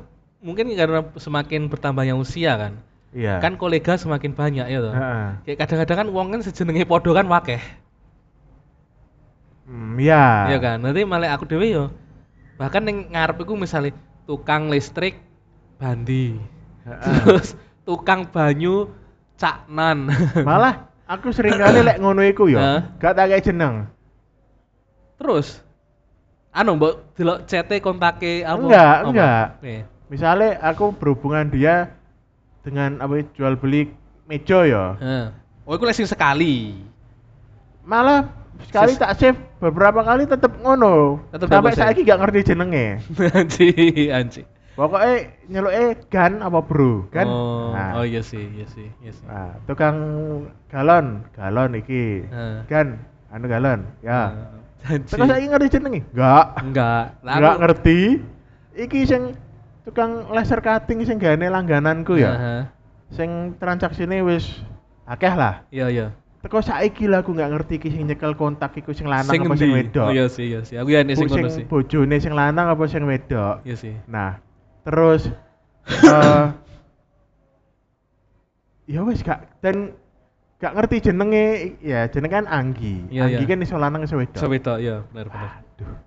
mungkin 0.44 0.68
karena 0.76 1.00
semakin 1.16 1.72
bertambahnya 1.72 2.12
usia 2.12 2.60
kan. 2.60 2.76
Iya. 3.14 3.38
Kan 3.38 3.58
kolega 3.60 3.94
semakin 3.94 4.32
banyak 4.34 4.66
ya 4.66 4.78
toh. 4.82 4.94
Heeh. 4.94 5.26
Kayak 5.46 5.58
kadang-kadang 5.66 5.98
kan 5.98 6.08
wong 6.10 6.26
kan 6.34 6.40
sejenenge 6.42 6.88
podo 6.88 7.14
kan 7.14 7.26
wakeh. 7.30 7.62
Hmm, 9.66 9.98
iya. 9.98 10.54
Iya 10.54 10.58
kan? 10.62 10.78
Nanti 10.82 11.02
malah 11.02 11.34
aku 11.34 11.46
dhewe 11.46 11.66
yo. 11.66 11.84
Bahkan 12.56 12.82
ning 12.86 12.98
ngarep 13.12 13.42
iku 13.42 13.54
misale 13.58 13.92
tukang 14.24 14.72
listrik 14.72 15.20
Bandi. 15.76 16.40
Terus 16.86 17.52
tukang 17.84 18.24
banyu 18.32 18.88
Caknan. 19.36 20.08
Malah 20.48 20.88
aku 21.04 21.28
sering 21.28 21.60
kali 21.60 21.84
lek 21.84 22.00
ngono 22.00 22.24
iku 22.24 22.48
ya. 22.48 22.88
Gak 22.96 23.12
tak 23.12 23.28
kayak 23.28 23.44
jeneng. 23.44 23.84
Terus 25.20 25.60
anu 26.56 26.80
mbok 26.80 27.12
delok 27.12 27.44
CT 27.44 27.84
kontake 27.84 28.40
apa? 28.40 28.56
Enggak, 28.56 28.96
apa? 28.96 29.08
enggak. 29.12 29.46
Nih. 29.60 29.80
Misalnya 30.08 30.56
aku 30.64 30.96
berhubungan 30.96 31.52
dia 31.52 31.95
dengan 32.66 32.98
apa 32.98 33.22
jual 33.38 33.54
beli 33.54 33.94
meja 34.26 34.66
ya. 34.66 34.84
Heeh. 34.98 35.26
Oh, 35.62 35.78
iku 35.78 35.86
lek 35.86 35.94
sing 35.94 36.10
sekali. 36.10 36.74
Malah 37.86 38.26
sekali 38.66 38.92
Sis- 38.94 39.00
tak 39.00 39.14
save 39.14 39.38
beberapa 39.62 40.02
kali 40.02 40.26
tetep 40.26 40.50
ngono. 40.58 41.22
Tetep 41.30 41.46
Sampai 41.46 41.72
save. 41.72 41.82
saiki 41.94 42.02
gak 42.02 42.18
ngerti 42.18 42.40
jenenge. 42.44 42.86
anji, 43.38 43.68
anji. 44.10 44.42
Pokoknya 44.76 45.32
nyeluke 45.48 45.84
gan 46.12 46.42
apa 46.42 46.60
bro 46.60 47.08
kan? 47.08 47.24
Oh, 47.24 47.72
Nah, 47.72 47.96
oh 47.96 48.04
iya 48.04 48.20
sih, 48.20 48.44
iya 48.52 48.68
sih, 48.68 48.92
iya 49.00 49.08
sih. 49.08 49.24
nah, 49.24 49.56
tukang 49.64 49.96
galon, 50.68 51.24
galon 51.32 51.72
iki. 51.74 52.26
Heeh. 52.26 52.56
Gan, 52.68 53.00
anu 53.30 53.46
galon. 53.46 53.86
Ya. 54.02 54.34
Anji. 54.84 55.08
Terus 55.08 55.26
saiki 55.26 55.46
ngerti 55.48 55.68
jenenge? 55.72 56.00
Enggak. 56.12 56.46
enggak. 56.60 57.04
Enggak 57.24 57.56
ngerti. 57.62 58.00
Iki 58.76 59.00
sing 59.08 59.22
tukang 59.86 60.26
laser 60.34 60.58
cutting 60.58 61.06
sing 61.06 61.22
gane 61.22 61.46
langgananku 61.46 62.18
ya. 62.18 62.32
Heeh. 62.34 62.62
Sing 63.14 63.54
transaksine 63.62 64.18
wis 64.26 64.50
akeh 65.06 65.30
lah. 65.30 65.62
Iya, 65.70 65.86
iya. 65.94 66.06
Teko 66.42 66.58
saiki 66.58 67.06
lah 67.06 67.22
aku 67.22 67.34
nggak 67.34 67.50
ngerti 67.54 67.74
iki 67.78 67.88
sing 67.94 68.06
nyekel 68.06 68.34
kontak 68.34 68.74
iku 68.74 68.90
sing 68.90 69.06
lanang 69.06 69.30
Sing 69.30 69.46
apa 69.46 69.54
sing 69.54 69.70
wedok. 69.70 70.06
Oh 70.10 70.14
iya 70.14 70.26
sih, 70.26 70.46
iya 70.50 70.60
sih. 70.66 70.74
Aku 70.74 70.90
ya 70.90 71.06
sing 71.06 71.26
ngono 71.30 71.48
sih. 71.50 71.64
bojone 71.70 72.16
sing 72.18 72.34
lanang 72.34 72.66
apa 72.66 72.82
sing 72.90 73.06
wedok. 73.06 73.62
Iya 73.62 73.76
sih. 73.78 73.94
Nah, 74.10 74.42
terus 74.82 75.30
eh 76.06 76.46
ya 78.86 79.02
wis 79.06 79.22
gak 79.22 79.58
dan 79.62 79.94
gak 80.62 80.74
ngerti 80.78 81.10
jenenge 81.10 81.78
ya 81.82 82.10
jeneng 82.10 82.30
kan 82.30 82.46
Anggi. 82.50 83.06
Iya, 83.10 83.26
Anggi 83.30 83.42
iya. 83.42 83.50
kan 83.50 83.58
iso 83.62 83.78
lanang 83.78 84.02
iso 84.02 84.18
wedok. 84.18 84.38
So 84.42 84.50
wedok, 84.50 84.78
iya, 84.82 85.02
benar 85.14 85.30
benar. 85.30 85.50
Aduh. 85.62 85.98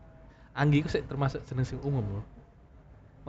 Anggi 0.55 0.84
ku 0.84 0.91
sih 0.91 1.03
termasuk 1.03 1.43
jenis 1.47 1.75
sing 1.75 1.80
umum 1.84 2.03
loh. 2.03 2.38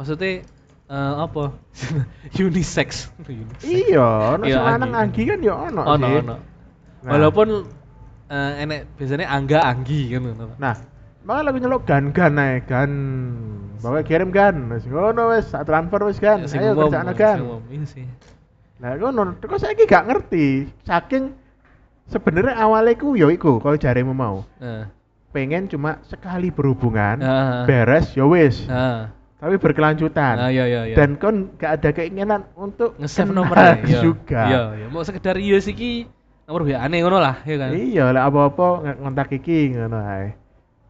Maksudnya 0.00 0.48
eh, 0.88 1.14
apa? 1.20 1.44
Unisex. 2.40 3.12
Unisex. 3.20 3.68
Iya, 3.68 4.08
ono 4.40 4.44
Iya, 4.48 4.56
sing 4.56 4.64
lanang 4.64 4.92
Anggi. 4.96 5.22
Kan 5.28 5.38
ya 5.44 5.54
ono 5.68 5.80
Ono 5.84 6.06
sih. 6.08 6.20
ono. 6.24 6.36
Nah. 7.04 7.10
Walaupun 7.12 7.48
eh, 8.32 8.52
enek 8.64 8.80
biasanya 8.96 9.28
Angga 9.28 9.60
Anggi 9.60 10.08
kan 10.08 10.20
ngono. 10.24 10.56
Nah, 10.56 10.74
makanya 11.20 11.44
lagu 11.52 11.58
nyeluk 11.60 11.82
gan-gan 11.84 12.32
ae, 12.40 12.64
gan. 12.64 12.92
Bawa 13.76 14.00
kirim 14.00 14.32
gan. 14.32 14.72
Wis 14.72 14.88
ngono 14.88 15.36
wis, 15.36 15.52
tak 15.52 15.68
transfer 15.68 16.00
wis 16.08 16.16
gan. 16.16 16.48
Ya, 16.48 16.48
Ayo 16.48 16.72
kerjaan 16.80 17.12
gan. 17.12 17.38
Iya 17.68 17.84
sih. 17.84 18.08
Nah, 18.80 18.96
ngono. 18.96 19.36
Terus 19.36 19.60
saiki 19.60 19.84
gak 19.84 20.08
ngerti. 20.08 20.64
Saking 20.88 21.36
sebenarnya 22.08 22.56
awalnya 22.56 22.96
ku 22.96 23.12
ya 23.20 23.28
iku 23.28 23.60
kalau 23.60 23.76
jaremu 23.76 24.16
mau. 24.16 24.48
Heeh. 24.64 24.88
Pengen 25.30 25.68
cuma 25.70 26.00
sekali 26.08 26.48
berhubungan, 26.50 27.20
Heeh. 27.22 27.62
beres 27.68 28.16
ya 28.16 28.24
wis. 28.24 28.64
Heeh. 28.64 29.19
Tapi 29.40 29.56
berkelanjutan. 29.56 30.34
Nah, 30.36 30.50
iya 30.52 30.68
iya 30.68 30.82
iya. 30.92 30.96
Dan 31.00 31.16
kon 31.16 31.56
gak 31.56 31.80
ada 31.80 31.90
keinginan 31.96 32.44
untuk 32.52 32.92
nge-save 33.00 33.32
nomornya 33.32 33.80
iya. 33.88 34.00
juga. 34.04 34.42
Iya, 34.44 34.62
iya. 34.76 34.86
Mau 34.92 35.00
sekedar 35.00 35.40
iya 35.40 35.56
sih 35.64 35.72
ki 35.72 36.04
nomor 36.44 36.68
WA 36.68 36.84
aneh 36.84 37.00
ngono 37.00 37.16
lah, 37.16 37.40
ya 37.48 37.56
kan. 37.56 37.72
Iya, 37.72 38.04
lah 38.12 38.28
apa-apa 38.28 39.00
ngontak 39.00 39.32
iki 39.32 39.72
ngono 39.72 39.96
ae. 39.96 40.36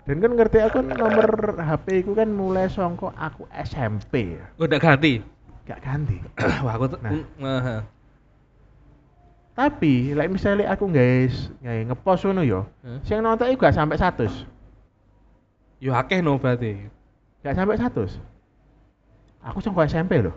Dan 0.02 0.18
kan 0.18 0.34
ngerti 0.34 0.58
aku 0.58 0.82
nomor 0.82 1.54
HP 1.62 2.02
ku 2.02 2.18
kan 2.18 2.26
mulai 2.26 2.66
songko 2.66 3.14
aku 3.14 3.46
SMP 3.54 4.34
ya. 4.34 4.44
Udah 4.58 4.82
ganti. 4.82 5.22
Gak 5.70 5.78
ganti. 5.86 6.18
Wah, 6.66 6.74
aku 6.74 6.90
tuh 6.90 6.98
Nah. 7.06 7.14
heeh. 7.14 7.80
Tapi 9.54 10.16
like 10.16 10.32
misalnya 10.32 10.72
aku 10.72 10.90
guys 10.90 11.54
nge 11.62 11.86
ngepost 11.86 12.26
ngono 12.26 12.42
yo. 12.42 12.66
Heeh. 12.82 12.98
Sing 13.06 13.22
nonton 13.22 13.46
iku 13.54 13.62
gak 13.62 13.78
sampai 13.78 13.94
100. 13.94 14.26
Yo 15.78 15.94
akeh 15.94 16.18
no 16.18 16.34
berarti. 16.42 16.90
Gak 17.46 17.54
sampai 17.54 17.78
100. 17.78 18.29
Aku 19.40 19.64
songko 19.64 19.84
SMP 19.88 20.20
loh. 20.20 20.36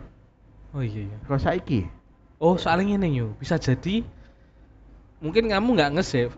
Oh 0.72 0.82
iya 0.82 1.06
iya. 1.06 1.18
Kok 1.28 1.40
saiki? 1.40 1.86
Oh, 2.40 2.56
soalnya 2.60 3.00
ini 3.00 3.24
yo, 3.24 3.36
bisa 3.40 3.56
jadi 3.56 4.04
mungkin 5.24 5.48
kamu 5.48 5.70
nggak 5.80 5.92
nge-save. 5.96 6.36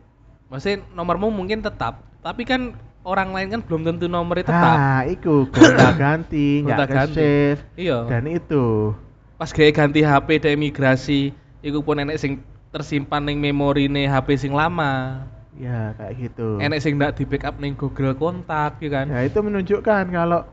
Maksudnya 0.54 0.86
nomormu 0.94 1.34
mungkin 1.34 1.66
tetap, 1.66 2.06
tapi 2.22 2.46
kan 2.46 2.78
orang 3.02 3.34
lain 3.34 3.48
kan 3.58 3.62
belum 3.66 3.82
tentu 3.86 4.06
nomornya 4.06 4.46
tetap. 4.46 4.76
Ah, 4.78 5.02
iku 5.10 5.50
gonta 5.50 5.90
ganti, 5.98 6.60
nggak 6.66 6.90
ke-save. 6.90 7.60
Iya. 7.74 8.06
Dan 8.06 8.30
itu. 8.30 8.94
Pas 9.42 9.50
gaya 9.50 9.72
ganti 9.74 10.06
HP 10.06 10.28
dari 10.42 10.58
migrasi, 10.58 11.34
iku 11.66 11.82
pun 11.82 12.02
enek 12.02 12.22
sing 12.22 12.42
tersimpan 12.70 13.26
ning 13.26 13.42
memori 13.42 13.90
nih 13.90 14.06
HP 14.06 14.38
sing 14.38 14.54
lama. 14.54 15.26
Ya, 15.56 15.96
kayak 15.96 16.14
gitu. 16.20 16.60
Enek 16.60 16.84
sing 16.84 17.00
ndak 17.00 17.16
di 17.16 17.24
backup 17.24 17.58
ning 17.58 17.74
Google 17.74 18.14
kontak 18.14 18.78
ya 18.84 18.90
kan. 18.92 19.10
Ya, 19.10 19.24
itu 19.24 19.40
menunjukkan 19.40 20.12
kalau 20.12 20.44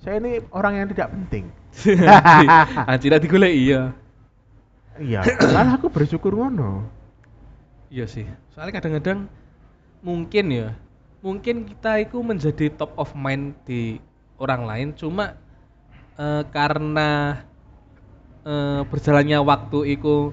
saya 0.00 0.16
ini 0.16 0.40
orang 0.50 0.80
yang 0.80 0.88
tidak 0.88 1.12
penting. 1.12 1.44
Anjir 2.90 3.10
nanti 3.12 3.26
gue 3.28 3.50
iya. 3.52 3.92
Iya, 5.00 5.24
malah 5.52 5.80
aku 5.80 5.88
bersyukur 5.88 6.36
ngono. 6.36 6.84
Iya 7.88 8.04
sih. 8.04 8.28
Soalnya 8.52 8.80
kadang-kadang 8.80 9.28
mungkin 10.04 10.44
ya, 10.52 10.68
mungkin 11.24 11.64
kita 11.68 12.04
itu 12.04 12.20
menjadi 12.20 12.68
top 12.72 12.92
of 13.00 13.12
mind 13.16 13.56
di 13.64 14.00
orang 14.40 14.64
lain 14.64 14.88
cuma 14.96 15.36
eh, 16.20 16.42
karena 16.52 17.40
eh, 18.44 18.80
berjalannya 18.88 19.40
waktu 19.40 20.00
itu 20.00 20.32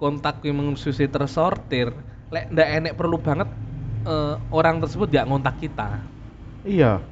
kontak 0.00 0.40
yang 0.44 0.72
susi 0.76 1.08
tersortir, 1.08 1.92
lek 2.32 2.48
ndak 2.52 2.68
enek 2.80 2.94
perlu 2.96 3.20
banget 3.20 3.48
eh, 4.08 4.36
orang 4.52 4.80
tersebut 4.80 5.08
ya 5.12 5.28
ngontak 5.28 5.60
kita. 5.60 6.00
Iya. 6.64 7.11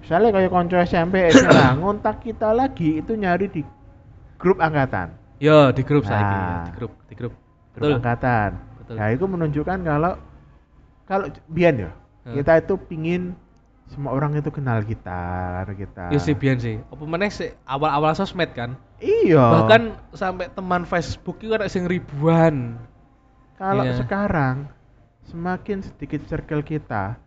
Misalnya 0.00 0.30
kayak 0.32 0.50
konco 0.50 0.76
SMP 0.76 1.28
SMA 1.30 1.76
ngontak 1.76 2.20
kita 2.20 2.50
lagi 2.50 2.98
itu 2.98 3.12
nyari 3.14 3.46
di 3.46 3.62
grup 4.36 4.58
angkatan. 4.58 5.12
Yo 5.36 5.70
di 5.70 5.80
grup 5.80 6.04
saya 6.04 6.20
Nah. 6.20 6.64
di 6.66 6.72
grup, 6.74 6.92
di 7.06 7.14
grup. 7.14 7.32
Grup 7.72 7.80
Betul. 7.86 7.92
angkatan. 7.96 8.50
Betul. 8.80 8.94
Nah, 8.96 9.08
itu 9.08 9.24
menunjukkan 9.24 9.78
kalau 9.80 10.12
kalau 11.04 11.26
bian 11.46 11.74
ya, 11.78 11.90
Hmm. 12.22 12.34
kita 12.36 12.60
itu 12.60 12.74
pingin 12.86 13.32
semua 13.86 14.14
orang 14.14 14.36
itu 14.36 14.46
kenal 14.48 14.78
kita, 14.80 15.20
kita. 15.66 16.14
Iya 16.14 16.20
sih 16.20 16.34
biyen 16.34 16.58
sih. 16.58 16.76
Apa 16.78 17.02
meneh 17.02 17.26
sih 17.28 17.50
awal-awal 17.64 18.14
sosmed 18.14 18.52
kan? 18.52 18.78
Iya. 19.00 19.40
Bahkan 19.42 19.82
sampai 20.12 20.46
teman 20.48 20.84
Facebook 20.84 21.40
itu 21.40 21.50
ada 21.50 21.66
sing 21.66 21.84
ribuan. 21.84 22.76
kalau 23.54 23.84
Iya. 23.84 23.92
sekarang 24.00 24.72
semakin 25.22 25.84
sedikit 25.84 26.24
circle 26.24 26.64
kita, 26.64 27.20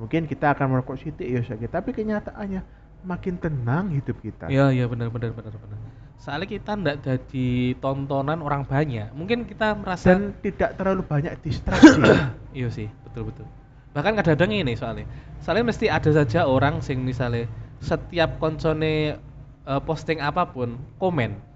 mungkin 0.00 0.24
kita 0.24 0.56
akan 0.56 0.66
merokok 0.72 0.96
sidik 0.96 1.28
ya 1.28 1.68
tapi 1.68 1.92
kenyataannya 1.92 2.64
makin 3.04 3.36
tenang 3.40 3.92
hidup 3.92 4.16
kita. 4.20 4.48
Iya 4.48 4.72
iya 4.72 4.84
benar 4.88 5.08
benar 5.08 5.32
benar 5.32 5.52
benar. 5.56 5.78
Soalnya 6.20 6.48
kita 6.52 6.76
ndak 6.76 6.96
jadi 7.00 7.48
tontonan 7.80 8.44
orang 8.44 8.68
banyak. 8.68 9.08
Mungkin 9.16 9.48
kita 9.48 9.72
merasa 9.72 10.12
Dan 10.12 10.36
tidak 10.44 10.76
terlalu 10.76 11.02
banyak 11.08 11.32
distraksi. 11.40 11.96
iya 12.58 12.68
sih, 12.68 12.92
betul 13.08 13.32
betul. 13.32 13.48
Bahkan 13.96 14.12
kadang-kadang 14.20 14.52
ini 14.52 14.76
soalnya. 14.76 15.08
Soalnya 15.40 15.72
mesti 15.72 15.88
ada 15.88 16.10
saja 16.12 16.44
orang 16.44 16.84
sing 16.84 17.00
misalnya 17.00 17.48
setiap 17.80 18.36
koncone 18.36 19.16
eh, 19.64 19.80
posting 19.88 20.20
apa 20.20 20.44
pun 20.48 20.76
komen. 21.00 21.48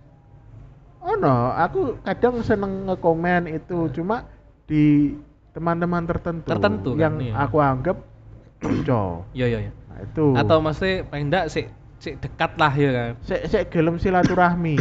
oh 1.05 1.21
no, 1.21 1.53
aku 1.53 2.01
kadang 2.01 2.41
seneng 2.41 2.89
ngekomen 2.89 3.45
itu 3.53 3.93
cuma 3.93 4.25
di 4.65 5.13
teman-teman 5.53 6.09
tertentu, 6.09 6.49
Tertentu 6.49 6.91
kan, 6.97 7.01
yang 7.05 7.15
iya. 7.21 7.45
aku 7.45 7.61
anggap 7.61 8.01
konco. 8.65 9.29
Iya 9.37 9.47
iya 9.53 9.59
iya. 9.69 9.73
Nah, 9.93 9.99
itu. 10.01 10.27
Atau 10.33 10.57
maksudnya 10.65 11.05
paling 11.05 11.29
ndak 11.29 11.53
sih 11.53 11.69
sik 12.01 12.21
dekat 12.25 12.57
lah 12.57 12.73
ya 12.73 12.91
kan. 12.91 13.11
sik 13.21 13.43
sik 13.53 13.65
gelem 13.69 14.01
silaturahmi. 14.01 14.81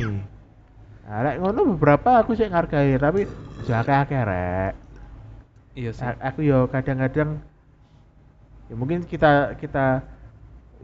Nah, 1.03 1.19
lek 1.27 1.35
ngono 1.43 1.75
beberapa 1.75 2.23
aku 2.23 2.31
sih 2.39 2.47
ngargai, 2.47 2.95
tapi 2.95 3.27
aja 3.63 3.83
akeh-akeh 3.83 4.21
rek. 4.23 4.73
Iya 5.75 5.91
sih. 5.91 6.03
A- 6.07 6.19
aku 6.31 6.39
yo 6.47 6.71
kadang-kadang 6.71 7.43
ya 8.71 8.75
mungkin 8.79 9.03
kita 9.03 9.59
kita 9.59 9.99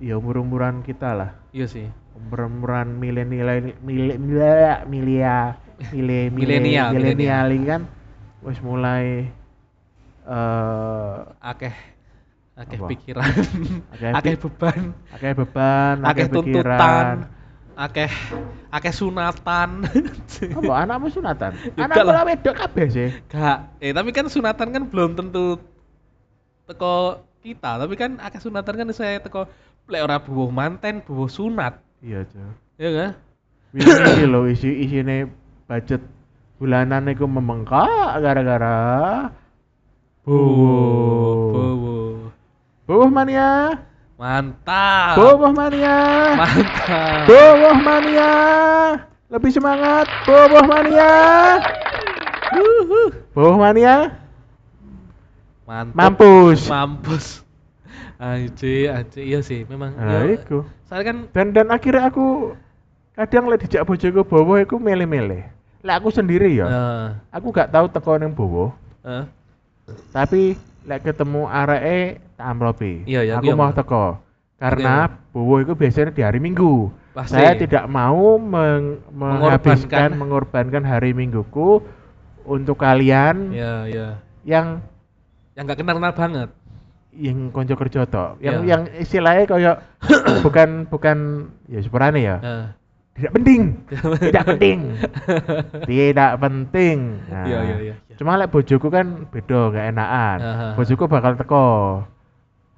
ya 0.03 0.19
umur-umuran 0.19 0.83
kita 0.83 1.15
lah. 1.15 1.31
Iya 1.55 1.65
sih. 1.71 1.87
Umur-umuran 2.19 2.99
milenial 2.99 3.63
mile 3.79 4.19
milia 4.19 4.83
milia 4.83 5.55
mile 5.87 6.19
Milenial, 6.35 6.91
milenial 6.91 7.47
kan 7.63 7.81
wis 8.43 8.59
mulai 8.59 9.27
eh 10.29 11.17
Akeh 11.39 11.75
akeh 12.59 12.79
pikiran, 12.91 13.31
Akeh 14.19 14.35
beban, 14.35 14.91
akeh 15.15 15.31
beban, 15.31 15.95
akeh 16.03 16.27
akeh 16.27 16.27
tuntutan, 16.27 17.31
akeh 17.79 18.11
akeh 18.67 18.93
sunatan. 18.93 19.87
Apa 20.59 20.73
anakmu 20.83 21.07
sunatan? 21.07 21.55
Anakmu 21.79 21.87
enggak 21.87 22.03
lah. 22.03 22.11
ora 22.11 22.21
wedok 22.27 22.55
kabeh 22.59 22.85
sih. 22.91 23.09
Gak, 23.31 23.79
eh 23.79 23.95
tapi 23.95 24.11
kan 24.11 24.27
sunatan 24.27 24.75
kan 24.75 24.83
belum 24.91 25.15
tentu 25.15 25.55
teko 26.67 27.23
kita, 27.39 27.79
tapi 27.79 27.95
kan 27.95 28.19
akeh 28.19 28.43
sunatan 28.43 28.75
kan 28.75 28.87
saya 28.91 29.23
teko 29.23 29.47
lek 29.87 30.03
ora 30.03 30.19
bubuh 30.19 30.51
manten, 30.51 30.99
bubuh 30.99 31.31
sunat. 31.31 31.79
Iya, 32.03 32.27
Cuk. 32.27 32.53
Ya 32.75 32.89
kan? 32.91 33.11
Wingi 33.71 34.25
lho 34.27 34.49
isi 34.51 34.83
isine 34.83 35.29
budget 35.69 36.01
bulanan 36.57 37.07
iku 37.07 37.23
membengkak 37.29 38.19
gara-gara 38.19 38.77
Bowo, 40.25 40.75
Bowo. 41.53 41.88
Bowo. 42.89 43.05
Bowoh 43.05 43.09
mania. 43.13 43.77
Mantap. 44.17 45.13
Bowoh 45.13 45.53
mania. 45.53 45.97
Mantap. 46.33 47.29
Bowoh 47.29 47.77
mania. 47.77 48.31
Lebih 49.29 49.51
semangat. 49.53 50.09
Bowoh 50.25 50.65
mania. 50.65 51.13
Bowoh 53.37 53.57
mania. 53.61 54.17
Mantap. 55.69 55.93
Mampus. 55.93 56.65
Mampus. 56.65 57.25
Anjir, 58.17 58.89
anjir. 58.91 59.21
Iya 59.21 59.39
sih, 59.45 59.63
memang. 59.69 59.93
Nah, 59.93 60.25
ya, 60.25 60.35
iku. 60.35 60.65
Soalnya 60.89 61.05
kan 61.05 61.17
Dan 61.31 61.47
dan 61.53 61.67
akhirnya 61.69 62.09
aku 62.09 62.57
kadang 63.13 63.47
lek 63.47 63.63
dijak 63.63 63.85
bojoku 63.85 64.25
bowoh 64.25 64.57
iku 64.57 64.75
mele-mele. 64.81 65.45
Lek 65.85 65.95
aku 66.03 66.11
sendiri 66.11 66.59
ya, 66.59 66.67
eh, 66.67 67.07
aku 67.31 67.55
gak 67.55 67.71
tahu 67.71 67.87
teko 67.87 68.19
ning 68.19 68.35
bowoh. 68.35 68.75
eh, 69.07 69.23
Tapi 70.11 70.59
lek 70.83 71.01
ketemu 71.03 71.41
areke 71.45 71.99
tak 72.35 72.47
amplopi. 72.47 73.03
Iya, 73.03 73.21
ya, 73.23 73.33
aku 73.39 73.51
iya, 73.51 73.55
mau 73.55 73.71
teko. 73.71 74.05
Karena 74.55 75.07
bowo 75.31 75.59
itu 75.59 75.71
biasanya 75.73 76.11
di 76.11 76.21
hari 76.21 76.39
Minggu. 76.39 76.91
Pasti. 77.11 77.35
Saya 77.35 77.55
tidak 77.55 77.87
mau 77.87 78.35
meng- 78.35 78.99
menghabiskan 79.09 80.13
Mengorbankan. 80.13 80.19
mengorbankan 80.19 80.83
hari 80.83 81.11
Mingguku 81.11 81.83
untuk 82.43 82.75
kalian 82.75 83.51
ya, 83.51 83.87
ya. 83.87 84.07
yang 84.43 84.79
Yang 85.55 85.65
gak 85.67 85.77
kenal-kenal 85.79 86.13
banget. 86.13 86.49
yang 87.09 87.49
konco 87.49 87.73
kerja 87.73 88.05
tok. 88.05 88.37
Yang 88.39 88.57
Iya. 88.61 88.67
yang 88.69 88.81
istilahnya 88.95 89.43
kayak 89.43 89.75
bukan 90.45 90.69
bukan 90.87 91.17
ya 91.65 91.79
sebenarnya 91.81 92.21
ya. 92.21 92.35
Eh, 92.39 92.65
Tidak 93.19 93.35
penting. 93.35 93.61
tidak 94.31 94.43
penting. 94.47 94.79
tidak 95.83 96.31
penting. 96.39 96.97
Nah, 97.27 97.45
Iya, 97.45 97.59
iya, 97.59 97.75
iya. 97.83 97.93
iya. 97.99 98.15
Cuma 98.15 98.39
lek 98.39 98.47
bojoku 98.47 98.87
kan 98.87 99.27
beda 99.27 99.75
gak 99.75 99.85
enakan. 99.91 100.37
Aha. 100.39 100.67
Bojoku 100.79 101.03
bakal 101.11 101.35
teko. 101.35 101.67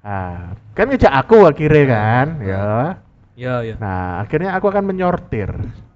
Nah, 0.02 0.58
kan 0.74 0.90
ngejak 0.90 1.14
aku 1.14 1.46
akhirnya 1.46 1.84
kan, 1.86 2.26
ya. 2.42 2.98
Iya, 3.38 3.54
iya. 3.62 3.74
Nah, 3.78 4.18
akhirnya 4.18 4.50
aku 4.58 4.66
akan 4.66 4.90
menyortir. 4.90 5.50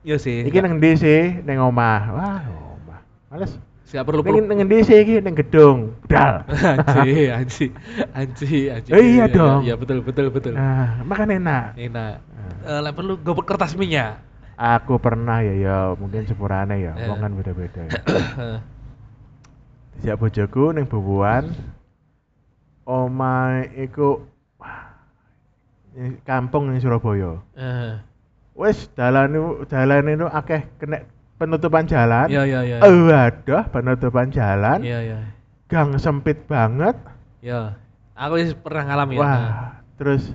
Iya 0.06 0.22
sih. 0.22 0.46
Iki 0.46 0.62
nang 0.62 0.78
ndi 0.78 0.94
sih? 0.94 1.42
Nang 1.42 1.66
omah. 1.66 2.02
Wah, 2.14 2.42
omah. 2.78 3.00
Males. 3.34 3.58
Gak 3.86 4.02
perlu 4.02 4.22
Ning 4.22 4.46
ning 4.50 4.58
ndi 4.66 4.82
sih 4.82 4.98
iki? 5.02 5.18
Ning 5.22 5.34
gedung. 5.34 5.94
Budal. 6.06 6.46
anji, 6.94 7.30
anji, 7.30 7.66
anji, 8.14 8.70
anji. 8.70 8.90
Eh, 8.94 9.02
iya 9.18 9.26
dong. 9.26 9.66
Iya, 9.66 9.74
betul, 9.74 10.02
betul, 10.06 10.30
betul. 10.30 10.54
Nah, 10.54 11.02
makan 11.02 11.42
enak. 11.42 11.74
Enak. 11.74 12.14
Nah, 12.22 12.50
Eh, 12.66 12.80
lek 12.82 12.94
perlu 12.94 13.14
gue 13.18 13.34
kertas 13.46 13.78
minyak. 13.78 14.22
Aku 14.56 14.96
pernah 14.96 15.44
ya 15.44 15.54
ya, 15.54 15.76
mungkin 15.94 16.24
sepurane 16.24 16.80
ya, 16.80 16.96
Eh. 16.96 17.06
wong 17.06 17.20
kan 17.20 17.32
beda-beda 17.36 17.80
ya. 17.86 17.92
Siap 20.04 20.16
bojoku 20.16 20.76
ning 20.76 20.84
bubuan. 20.84 21.52
Omah 22.86 23.66
iku 23.74 24.22
kampung 26.22 26.70
ning 26.70 26.78
Surabaya. 26.78 27.40
eh, 27.56 27.98
Wes 28.56 28.88
dalan 28.96 29.36
itu 29.36 29.48
dalan 29.68 30.08
itu 30.08 30.26
akeh 30.28 30.64
kena 30.80 31.04
penutupan 31.36 31.84
jalan. 31.84 32.28
Iya, 32.32 32.42
iya, 32.48 32.60
iya. 32.64 32.76
Waduh, 32.80 33.64
penutupan 33.68 34.32
jalan. 34.32 34.80
Iya, 34.80 34.98
iya. 35.04 35.18
Gang 35.68 35.92
sempit 36.00 36.48
banget. 36.48 36.96
Iya. 37.44 37.76
Aku 38.16 38.40
wis 38.40 38.56
pernah 38.56 38.88
ngalamin. 38.88 39.20
Wah, 39.20 39.76
terus 40.00 40.32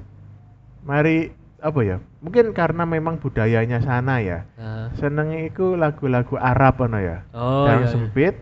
mari 0.85 1.33
apa 1.61 1.79
ya? 1.85 1.97
Mungkin 2.19 2.51
karena 2.51 2.83
memang 2.83 3.21
budayanya 3.21 3.79
sana 3.79 4.17
ya. 4.17 4.49
Eh, 4.57 4.85
Senengnya 4.97 5.45
itu 5.45 5.77
lagu-lagu 5.77 6.33
Arab 6.35 6.81
ono 6.81 6.97
ya. 6.97 7.21
Oh, 7.31 7.69
Gang 7.69 7.85
iya, 7.85 7.87
iya. 7.87 7.93
sempit. 7.93 8.35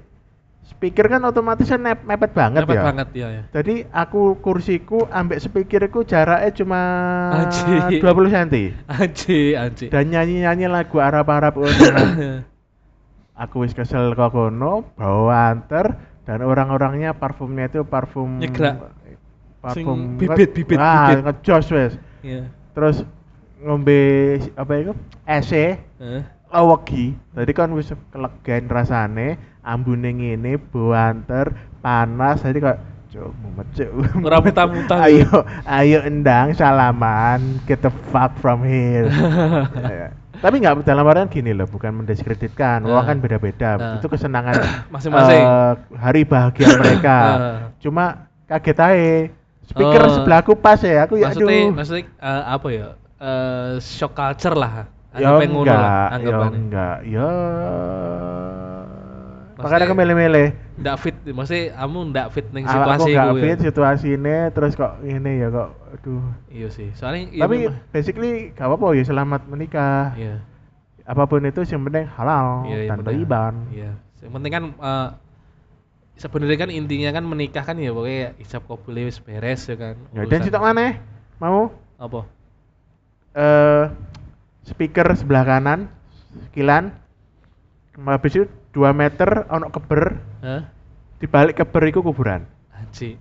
Speaker 0.69 1.09
kan 1.09 1.25
otomatis 1.25 1.65
kan 1.65 1.81
nep- 1.81 2.05
mepet 2.05 2.31
banget 2.31 2.61
Dapat 2.63 2.77
ya. 2.77 2.83
banget 2.85 3.07
ya, 3.11 3.27
ya. 3.27 3.43
Jadi 3.51 3.89
aku 3.89 4.37
kursiku 4.37 5.09
ambek 5.09 5.41
speakerku 5.41 6.05
jaraknya 6.05 6.53
cuma 6.53 6.81
Anjir. 7.35 7.99
20 7.99 8.05
cm. 8.29 8.47
Anji, 8.85 9.57
anji. 9.57 9.85
Dan 9.89 10.13
nyanyi-nyanyi 10.13 10.69
lagu 10.69 11.01
Arab-Arab 11.01 11.57
aku 13.43 13.63
wis 13.63 13.73
kesel 13.73 14.13
kok 14.13 14.29
kono, 14.29 14.83
bawa 14.93 15.49
anter 15.49 15.95
dan 16.23 16.43
orang-orangnya 16.43 17.15
parfumnya 17.15 17.65
itu 17.65 17.81
parfum 17.81 18.37
Nyegrak. 18.37 18.93
Sing 19.73 19.83
parfum 19.83 19.99
bibit, 20.15 20.53
bibit, 20.53 20.77
Wah, 20.77 21.11
bibit. 21.11 21.23
ngejos 21.25 21.67
wes. 21.73 21.93
Iya. 22.21 22.45
Terus 22.71 23.03
ngombe 23.59 23.99
apa 24.53 24.73
itu? 24.75 24.93
Ese 25.23 25.77
Eh, 25.99 26.21
lawegi. 26.47 27.11
Tadi 27.29 27.51
kan 27.51 27.69
wis 27.73 27.91
kelegen 28.09 28.65
rasane, 28.65 29.35
ambune 29.61 30.09
ngene, 30.09 30.55
bawa 30.57 31.11
anter, 31.11 31.51
panas. 31.77 32.39
Jadi 32.39 32.57
kok 32.57 32.77
cuk 33.09 33.29
mumet 33.35 33.67
cuk. 33.73 33.91
Ora 34.21 34.37
muntah-muntah. 34.39 34.99
ayo, 35.03 35.27
ayo 35.65 35.99
endang 36.01 36.53
salaman, 36.53 37.59
get 37.65 37.81
the 37.81 37.91
fuck 38.09 38.31
from 38.37 38.61
here. 38.61 39.09
Ya. 39.89 40.09
Tapi 40.39 40.63
nggak 40.63 40.87
dalam 40.87 41.03
artian 41.03 41.27
gini 41.27 41.51
loh, 41.51 41.67
bukan 41.67 41.99
mendiskreditkan. 41.99 42.87
Orang 42.87 43.03
Ah. 43.03 43.09
kan 43.11 43.17
beda-beda. 43.19 43.99
Itu 43.99 44.07
kesenangan 44.07 44.55
Masing-masing. 44.95 45.41
eh, 45.43 45.71
hari 45.99 46.23
bahagia 46.23 46.79
mereka. 46.79 47.17
Cuma 47.83 48.31
kaget 48.47 48.77
aja. 48.79 49.11
Speaker 49.69 50.01
Oh. 50.01 50.09
sebelahku 50.11 50.53
pas 50.57 50.81
ya, 50.81 51.05
aku 51.05 51.13
ya 51.15 51.29
maksudnya, 51.29 51.53
aduh. 51.61 51.69
maksudnya 51.77 52.03
eh, 52.17 52.43
apa 52.49 52.67
ya? 52.69 52.87
Eh, 53.19 53.71
shock 53.79 54.13
culture 54.13 54.55
lah. 54.55 54.89
Ya 55.11 55.29
ngono 55.35 55.65
lah, 55.65 55.69
enggak, 55.69 55.81
ya 55.81 56.15
anggapannya. 56.15 56.59
enggak, 56.59 56.97
ya. 57.05 57.29
Makanya 59.59 59.83
aku 59.85 59.95
milih-milih. 59.97 60.47
Nggak 60.79 60.95
fit, 60.97 61.15
maksudnya 61.29 61.63
kamu 61.75 61.99
nggak 62.15 62.27
fit 62.31 62.45
Aku 62.47 62.55
situasi 62.63 63.09
nggak 63.11 63.27
iku 63.27 63.35
ya. 63.35 63.43
fit 63.43 63.59
situasi 63.59 64.07
ini, 64.15 64.35
terus 64.55 64.71
kok 64.73 64.93
ini 65.03 65.31
ya 65.37 65.47
kok, 65.51 65.69
aduh. 65.91 66.23
Iya 66.47 66.67
sih. 66.71 66.87
Soalnya 66.95 67.21
iya 67.29 67.41
Tapi 67.43 67.55
basically 67.91 68.31
gak 68.55 68.65
apa-apa 68.65 68.95
ya 68.95 69.03
selamat 69.03 69.41
menikah. 69.45 70.15
iya. 70.15 70.39
Apa 71.03 71.25
pun 71.25 71.41
itu 71.41 71.65
yang 71.65 71.81
penting 71.83 72.05
halal 72.07 72.69
Iya, 72.69 72.77
iya, 72.79 72.89
tanpa 72.93 73.09
benar. 73.09 73.19
iban. 73.19 73.53
Iya. 73.73 73.91
Yang 74.21 74.31
penting 74.31 74.51
kan 74.53 74.63
eh, 74.71 75.07
sebenarnya 76.19 76.67
kan 76.67 76.69
intinya 76.69 77.09
kan 77.15 77.23
menikah 77.23 77.63
kan 77.63 77.79
ya 77.79 77.95
pokoknya 77.95 78.35
ijab 78.43 78.67
kabul 78.67 78.99
wis 78.99 79.23
beres 79.23 79.65
ya 79.71 79.75
kan. 79.79 79.95
Ya, 80.11 80.27
dan 80.27 80.39
sitok 80.43 80.61
mana? 80.61 80.99
Mau 81.39 81.71
Apa? 81.95 82.27
eh 83.39 83.85
speaker 84.67 85.07
sebelah 85.15 85.47
kanan, 85.47 85.87
kilan. 86.51 86.91
Habis 87.99 88.31
itu 88.35 88.45
2 88.75 88.95
meter 88.95 89.47
ono 89.51 89.67
keber, 89.71 90.15
Hah? 90.39 90.63
di 91.19 91.27
balik 91.27 91.59
keber 91.59 91.83
iku 91.91 91.99
kuburan. 91.99 92.47
Anji. 92.71 93.19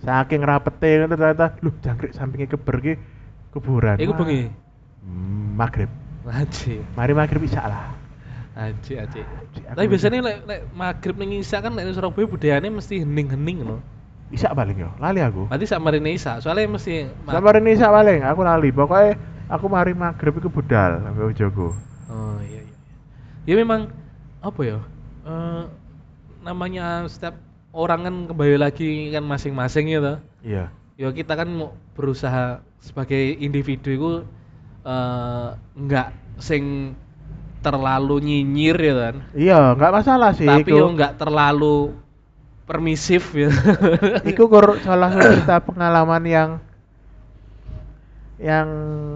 Saking 0.00 0.40
rapete 0.44 1.04
ngono 1.04 1.16
ternyata, 1.16 1.56
lu 1.60 1.72
jangkrik 1.84 2.16
sampingnya 2.16 2.48
keber 2.56 2.76
ki 2.80 2.92
kuburan. 3.52 3.96
Iku 4.00 4.12
bengi. 4.16 4.48
Hmm, 5.04 5.56
Maghrib. 5.56 5.88
Anji. 6.24 6.80
Mari 6.96 7.12
maghrib 7.12 7.44
isya 7.44 7.64
lah. 7.64 7.95
Anji. 8.56 8.96
Aku 8.96 9.76
Tapi 9.76 9.86
biasanya 9.86 10.24
lek 10.24 10.38
lek 10.48 10.60
maghrib 10.72 11.16
ning 11.20 11.36
isya 11.36 11.60
kan 11.60 11.76
lek 11.76 11.92
Surabaya 11.92 12.24
budayane 12.24 12.72
mesti 12.72 13.04
hening-hening 13.04 13.68
loh. 13.68 13.80
Isya 14.32 14.56
paling 14.56 14.80
yo, 14.80 14.90
lali 14.98 15.20
aku. 15.22 15.46
Nanti 15.52 15.68
sak 15.68 15.78
marine 15.78 16.16
isya, 16.16 16.40
soalnya 16.42 16.66
mesti 16.66 17.06
ma- 17.22 17.36
Sama 17.36 17.52
ini 17.60 17.76
isya 17.76 17.92
paling, 17.92 18.24
aku 18.26 18.40
lali. 18.42 18.68
Pokoknya 18.72 19.14
aku 19.46 19.66
mari 19.70 19.92
maghrib 19.94 20.34
iku 20.40 20.48
budal 20.50 21.04
sampai 21.04 21.30
ujoku. 21.30 21.68
Oh 22.10 22.38
iya 22.42 22.64
iya. 22.64 22.76
Ya 23.46 23.54
memang 23.60 23.92
apa 24.42 24.60
ya? 24.64 24.78
eh, 25.26 25.62
namanya 26.42 27.04
setiap 27.06 27.38
orang 27.76 28.00
kan 28.08 28.14
kembali 28.32 28.56
lagi 28.56 29.12
kan 29.12 29.22
masing-masing 29.22 29.92
ya 29.92 30.00
toh. 30.00 30.18
Iya. 30.42 30.64
Ya 30.96 31.08
kita 31.12 31.36
kan 31.36 31.52
mau 31.52 31.76
berusaha 31.92 32.64
sebagai 32.80 33.36
individu 33.36 33.90
itu 33.92 34.10
eh 34.86 35.48
enggak 35.76 36.14
sing 36.40 36.94
terlalu 37.66 38.22
nyinyir 38.22 38.76
ya 38.78 38.94
kan. 38.94 39.14
Iya, 39.34 39.58
nggak 39.74 39.92
masalah 39.92 40.30
sih. 40.38 40.46
Tapi 40.46 40.70
yo 40.70 40.86
enggak 40.86 41.18
terlalu 41.18 41.98
permisif 42.62 43.34
ya. 43.34 43.50
Iku 44.30 44.46
kur 44.46 44.78
salah 44.86 45.10
satu 45.10 45.34
cerita 45.34 45.58
pengalaman 45.58 46.22
yang 46.22 46.50
yang 48.38 48.68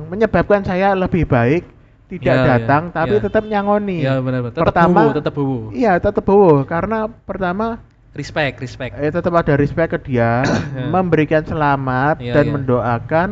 menyebabkan 0.09 0.65
saya 0.65 0.97
lebih 0.97 1.29
baik 1.29 1.63
tidak 2.11 2.35
Iya, 2.35 2.43
iya, 2.43 2.51
datang 2.59 2.83
tapi 2.91 3.15
iya. 3.21 3.23
tetap 3.23 3.43
nyangoni. 3.47 3.99
Iya 4.03 4.19
benar 4.19 4.41
benar. 4.43 4.55
Tetap 4.59 4.67
Pertama, 4.67 5.01
bowo, 5.07 5.13
tetap 5.15 5.35
bowo. 5.39 5.59
Iya, 5.71 5.93
tetap 6.03 6.25
bowo 6.27 6.53
karena 6.67 6.99
pertama 7.07 7.67
Respect, 8.11 8.59
respect. 8.59 8.99
eh, 8.99 9.07
tetap 9.15 9.31
ada 9.31 9.55
respect 9.55 9.95
ke 9.95 9.99
dia, 10.11 10.43
memberikan 10.95 11.47
selamat 11.47 12.19
Iya, 12.19 12.35
dan 12.35 12.45
iya. 12.51 12.53
mendoakan 12.59 13.29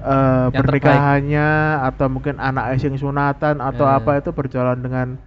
eh, 0.00 0.46
Yang 0.48 0.54
pernikahannya 0.56 1.48
atau 1.86 2.06
mungkin 2.08 2.36
anak 2.36 2.76
sing 2.76 2.96
sunatan 2.96 3.60
atau 3.60 3.84
Eh. 3.84 3.96
apa 3.96 4.18
itu 4.18 4.30
berjalan 4.30 4.80
dengan 4.80 5.20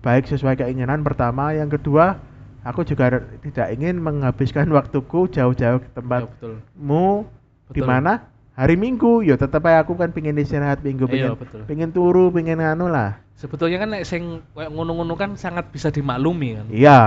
baik 0.00 0.26
sesuai 0.26 0.56
keinginan 0.56 1.00
pertama. 1.00 1.50
Yang 1.50 1.78
kedua, 1.80 2.18
aku 2.62 2.82
juga 2.82 3.22
tidak 3.40 3.66
ingin 3.72 3.98
menghabiskan 3.98 4.66
waktuku 4.76 5.30
jauh-jauh 5.30 5.78
ke 5.78 5.88
Ya, 5.88 5.94
tempatmu 5.94 7.06
betul. 7.24 7.72
di 7.72 7.82
mana 7.82 8.26
hari 8.52 8.74
Minggu. 8.74 9.22
Ya 9.22 9.34
tetap 9.34 9.62
aja 9.64 9.82
aku 9.82 9.94
kan 9.94 10.10
pengen 10.10 10.36
istirahat 10.36 10.82
Minggu, 10.82 11.06
Iya, 11.06 11.10
pengen 11.10 11.30
betul. 11.38 11.60
pengen 11.66 11.90
turu, 11.90 12.30
pengen 12.30 12.58
anu 12.58 12.86
lah. 12.86 13.18
Sebetulnya 13.36 13.76
kan 13.78 13.92
sing 14.02 14.40
kayak 14.56 14.72
ngono-ngono 14.72 15.12
kan 15.12 15.36
sangat 15.36 15.68
bisa 15.68 15.92
dimaklumi 15.92 16.56
kan. 16.56 16.66
Iya. 16.72 17.00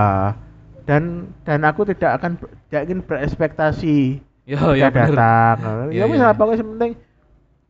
Dan 0.86 1.28
dan 1.44 1.60
aku 1.62 1.84
tidak 1.84 2.18
akan 2.18 2.38
tidak 2.66 2.82
ingin 2.88 3.00
berekspektasi 3.04 3.98
Yo 4.48 4.74
ya 4.74 4.90
ya 4.90 5.06
datang. 5.06 5.90
Iya, 5.90 6.02
Ya 6.02 6.04
wis 6.10 6.18
iya. 6.18 6.30
apa 6.30 6.42
wis 6.48 6.58
penting 6.58 6.94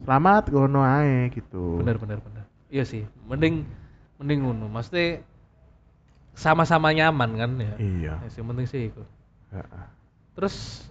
selamat 0.05 0.45
ngono 0.51 0.81
ae 0.81 1.29
gitu. 1.35 1.81
Bener 1.81 1.97
bener 2.01 2.19
bener. 2.25 2.45
Iya 2.71 2.85
sih, 2.87 3.03
mending 3.29 3.67
mending 4.21 4.47
ngono. 4.47 4.67
Maksudnya 4.71 5.25
sama-sama 6.35 6.95
nyaman 6.95 7.31
kan 7.37 7.51
ya. 7.59 7.75
Iya. 7.77 8.13
Ya, 8.23 8.29
sing 8.33 8.45
penting 8.47 8.67
sih 8.69 8.83
itu. 8.89 9.03
Terus 10.39 10.87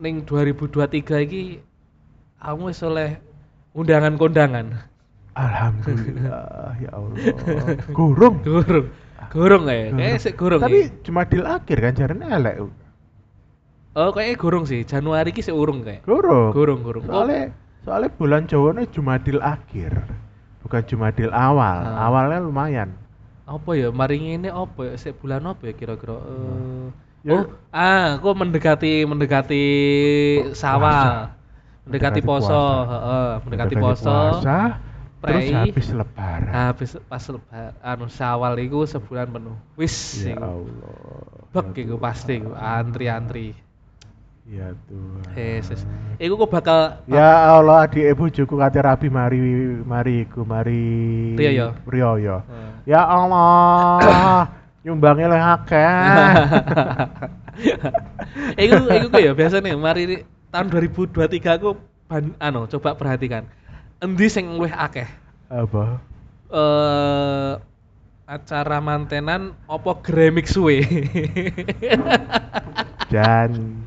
ning 0.00 0.24
2023 0.24 1.26
iki 1.26 1.42
kamu 2.40 2.70
wis 2.70 2.80
oleh 2.84 3.18
undangan 3.74 4.14
kondangan. 4.16 4.66
Alhamdulillah 5.36 6.72
ya 6.80 6.90
Allah. 6.96 7.16
Gurung. 7.92 8.40
Gurung. 8.40 8.88
Gurung 9.32 9.62
kayak, 9.68 9.96
kayak 9.96 10.18
sik 10.22 10.34
gurung. 10.38 10.62
Tapi 10.64 10.88
ya. 10.88 10.92
cuma 11.04 11.28
di 11.28 11.36
akhir 11.42 11.78
kan 11.82 11.92
jarene 11.92 12.26
elek. 12.30 12.56
oh 13.96 14.10
kayaknya 14.12 14.36
gurung 14.40 14.64
sih. 14.64 14.84
Januari 14.84 15.32
ki 15.32 15.44
urung 15.52 15.84
kayak. 15.84 16.08
Gurung. 16.08 16.52
Gurung, 16.56 16.80
gurung. 16.80 17.04
Soalnya 17.04 17.52
soalnya 17.86 18.10
bulan 18.10 18.42
Jawa 18.44 18.74
ini 18.74 18.84
Jumadil 18.90 19.38
akhir. 19.38 19.94
Bukan 20.60 20.82
Jumadil 20.82 21.30
awal. 21.30 21.78
Ah. 21.78 22.10
Awalnya 22.10 22.42
lumayan. 22.42 22.90
apa 23.46 23.78
ya 23.78 23.94
mari 23.94 24.18
ini 24.18 24.50
apa 24.50 24.90
ya 24.90 25.14
bulan 25.14 25.46
apa 25.46 25.70
ya 25.70 25.72
kira-kira 25.72 26.18
Eh, 26.18 26.86
Ya. 27.22 27.30
oh 27.32 27.46
ah 27.70 28.18
aku 28.18 28.34
mendekati 28.34 29.06
mendekati 29.06 29.64
sawal 30.50 31.30
mendekati 31.86 32.18
Mendekati 32.18 32.20
poso 32.20 32.50
puasa. 32.50 33.38
mendekati 33.46 33.46
Mendekati 33.46 33.76
poso 33.78 34.10
puasa, 34.10 34.58
terus 35.22 35.46
prei. 35.46 35.54
habis 35.54 35.86
lebaran. 35.94 36.50
habis 36.50 36.90
pas 37.06 37.22
lebar 37.22 37.70
anu 37.82 38.06
sawal 38.10 38.54
iku 38.58 38.82
sebulan 38.82 39.30
penuh 39.30 39.54
wis 39.78 40.26
ya. 40.26 40.42
Allah. 40.42 41.46
bek 41.54 41.78
iku 41.78 42.02
pasti 42.02 42.42
antri-antri 42.50 43.54
Ya 44.46 44.70
Tuhan. 44.86 45.34
Yesus 45.34 45.82
iku 46.22 46.38
kok 46.38 46.50
bakal 46.54 47.02
Ya 47.10 47.58
Allah, 47.58 47.90
adik 47.90 48.06
ibu 48.14 48.30
juku 48.30 48.54
kate 48.54 48.78
rabi 48.78 49.10
mari 49.10 49.38
mari 49.82 50.22
iku 50.22 50.46
mari 50.46 51.34
Riyo. 51.34 51.74
Riyo 51.82 52.10
ya. 52.22 52.36
Ya 52.86 53.02
Allah, 53.02 54.46
nyumbangnya 54.86 55.26
le 55.34 55.38
akeh. 55.42 55.90
iku 58.62 58.74
iku 58.86 59.06
kok 59.10 59.22
ya 59.22 59.32
biasa 59.34 59.58
nih 59.58 59.74
mari 59.74 60.22
tahun 60.54 60.66
2023 60.70 61.56
aku 61.58 61.74
ban, 62.06 62.30
anu 62.38 62.68
coba 62.70 62.94
perhatikan 62.94 63.48
endi 63.98 64.28
sing 64.28 64.46
luwih 64.60 64.72
akeh 64.72 65.08
Apa? 65.48 65.98
eh 66.52 67.52
acara 68.28 68.78
mantenan 68.78 69.56
opo 69.66 69.98
gremix 70.04 70.54
suwe 70.54 70.84
Dan 73.08 73.85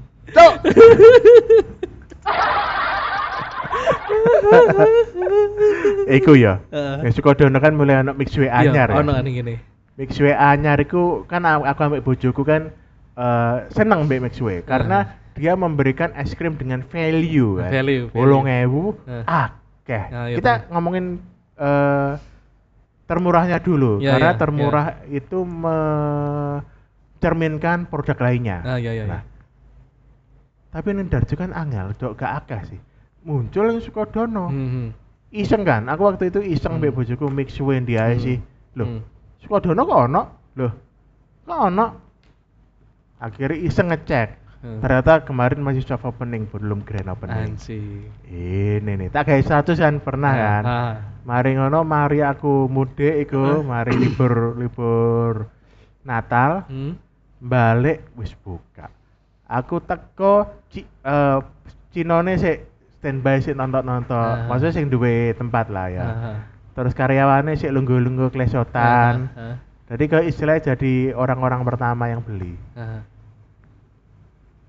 Iku 6.10 6.34
ya. 6.36 6.60
Heeh. 6.74 6.98
Ya 7.06 7.12
Sukodono 7.14 7.60
kan 7.62 7.76
mulai 7.76 8.02
ana 8.02 8.12
mix 8.14 8.34
we 8.38 8.50
anyar. 8.50 8.90
Iya, 8.90 8.96
ya. 8.98 9.02
ono 9.02 9.12
kan 9.14 9.26
gini 9.26 9.56
Mix 10.00 10.16
we 10.20 10.32
anyar 10.32 10.80
iku 10.80 11.28
kan 11.28 11.44
aku 11.46 11.84
ambek 11.84 12.04
bojoku 12.08 12.42
kan 12.48 12.72
eh, 13.20 13.56
seneng 13.76 14.08
mbek 14.08 14.22
mix 14.24 14.40
we 14.40 14.64
karena 14.64 15.06
dia 15.36 15.56
memberikan 15.56 16.12
es 16.16 16.34
krim 16.36 16.56
dengan 16.56 16.82
value 16.88 17.60
kan. 17.60 17.72
Value, 17.72 18.10
ewu, 18.44 18.96
Nah. 19.08 19.24
akeh. 19.28 20.04
Nah, 20.12 20.28
iya 20.28 20.36
Kita 20.40 20.52
bener. 20.64 20.72
ngomongin 20.72 21.06
eh, 21.60 22.12
termurahnya 23.08 23.58
dulu 23.60 24.00
Iya, 24.00 24.12
karena 24.16 24.32
iya, 24.32 24.38
termurah 24.40 24.86
itu 25.10 25.40
mencerminkan 25.44 25.88
produk 27.88 28.18
lainnya. 28.20 28.62
ah 28.64 28.78
iya. 28.80 29.04
Nah, 29.08 29.22
tapi 30.70 30.94
ini 30.94 31.10
Darjo 31.10 31.34
kan 31.34 31.52
angel, 31.52 31.98
dok 31.98 32.14
gak 32.16 32.46
akeh 32.46 32.62
sih. 32.76 32.80
Muncul 33.26 33.74
yang 33.74 33.80
Sukodono. 33.84 34.48
Hmm, 34.48 34.70
hmm. 34.70 34.88
Iseng 35.30 35.62
kan? 35.62 35.86
Aku 35.90 36.08
waktu 36.08 36.34
itu 36.34 36.42
iseng 36.42 36.82
Hmm. 36.82 36.90
bojoku 36.90 37.30
mix 37.30 37.58
win 37.62 37.86
dia 37.86 38.10
Hmm. 38.10 38.22
sih. 38.22 38.38
Loh, 38.78 38.88
Hmm. 38.88 39.02
Sukodono 39.42 39.82
kok 39.84 40.00
ono? 40.10 40.22
Loh. 40.58 40.72
Kok 41.46 41.60
ono? 41.70 41.86
Akhirnya 43.20 43.60
iseng 43.60 43.92
ngecek. 43.92 44.30
Hmm. 44.60 44.84
Ternyata 44.84 45.24
kemarin 45.24 45.64
masih 45.64 45.88
soft 45.88 46.04
opening 46.04 46.44
belum 46.48 46.84
grand 46.84 47.08
opening. 47.08 47.56
Anjir. 47.56 48.12
Ini 48.28 48.92
nih, 48.92 49.08
tak 49.08 49.32
kayak 49.32 49.48
status 49.48 49.80
kan 49.80 50.04
pernah 50.04 50.34
kan. 50.36 50.64
Ah, 50.68 50.94
Mari 51.24 51.56
ngono, 51.56 51.88
mari 51.88 52.20
aku 52.20 52.68
mudik 52.68 53.24
iku, 53.24 53.64
mari 53.64 53.96
libur 53.96 54.60
libur 54.60 55.48
Natal, 56.04 56.68
hmm. 56.68 56.92
balik 57.40 58.12
wis 58.20 58.36
buka. 58.36 58.92
Aku 59.50 59.82
teko 59.82 60.46
ci, 60.70 60.86
eh 60.86 61.40
Cinone 61.90 62.38
sik 62.38 62.70
standby 63.02 63.42
sik 63.42 63.58
nonton-nonton. 63.58 64.14
Ah. 64.14 64.46
Maksudnya 64.46 64.74
sing 64.78 64.94
duwe 64.94 65.34
tempat 65.34 65.74
lah 65.74 65.90
ya. 65.90 66.06
Ah, 66.06 66.14
ah. 66.14 66.38
Terus 66.78 66.94
karyawannya 66.94 67.58
sik 67.58 67.74
lungguh-lungguh 67.74 68.30
klesotan. 68.30 69.34
Ah, 69.34 69.42
ah, 69.42 69.56
Jadi 69.90 70.04
ke 70.06 70.18
istilahnya 70.30 70.78
jadi 70.78 71.18
orang-orang 71.18 71.66
pertama 71.66 72.14
yang 72.14 72.22
beli. 72.22 72.54
ah. 72.78 73.02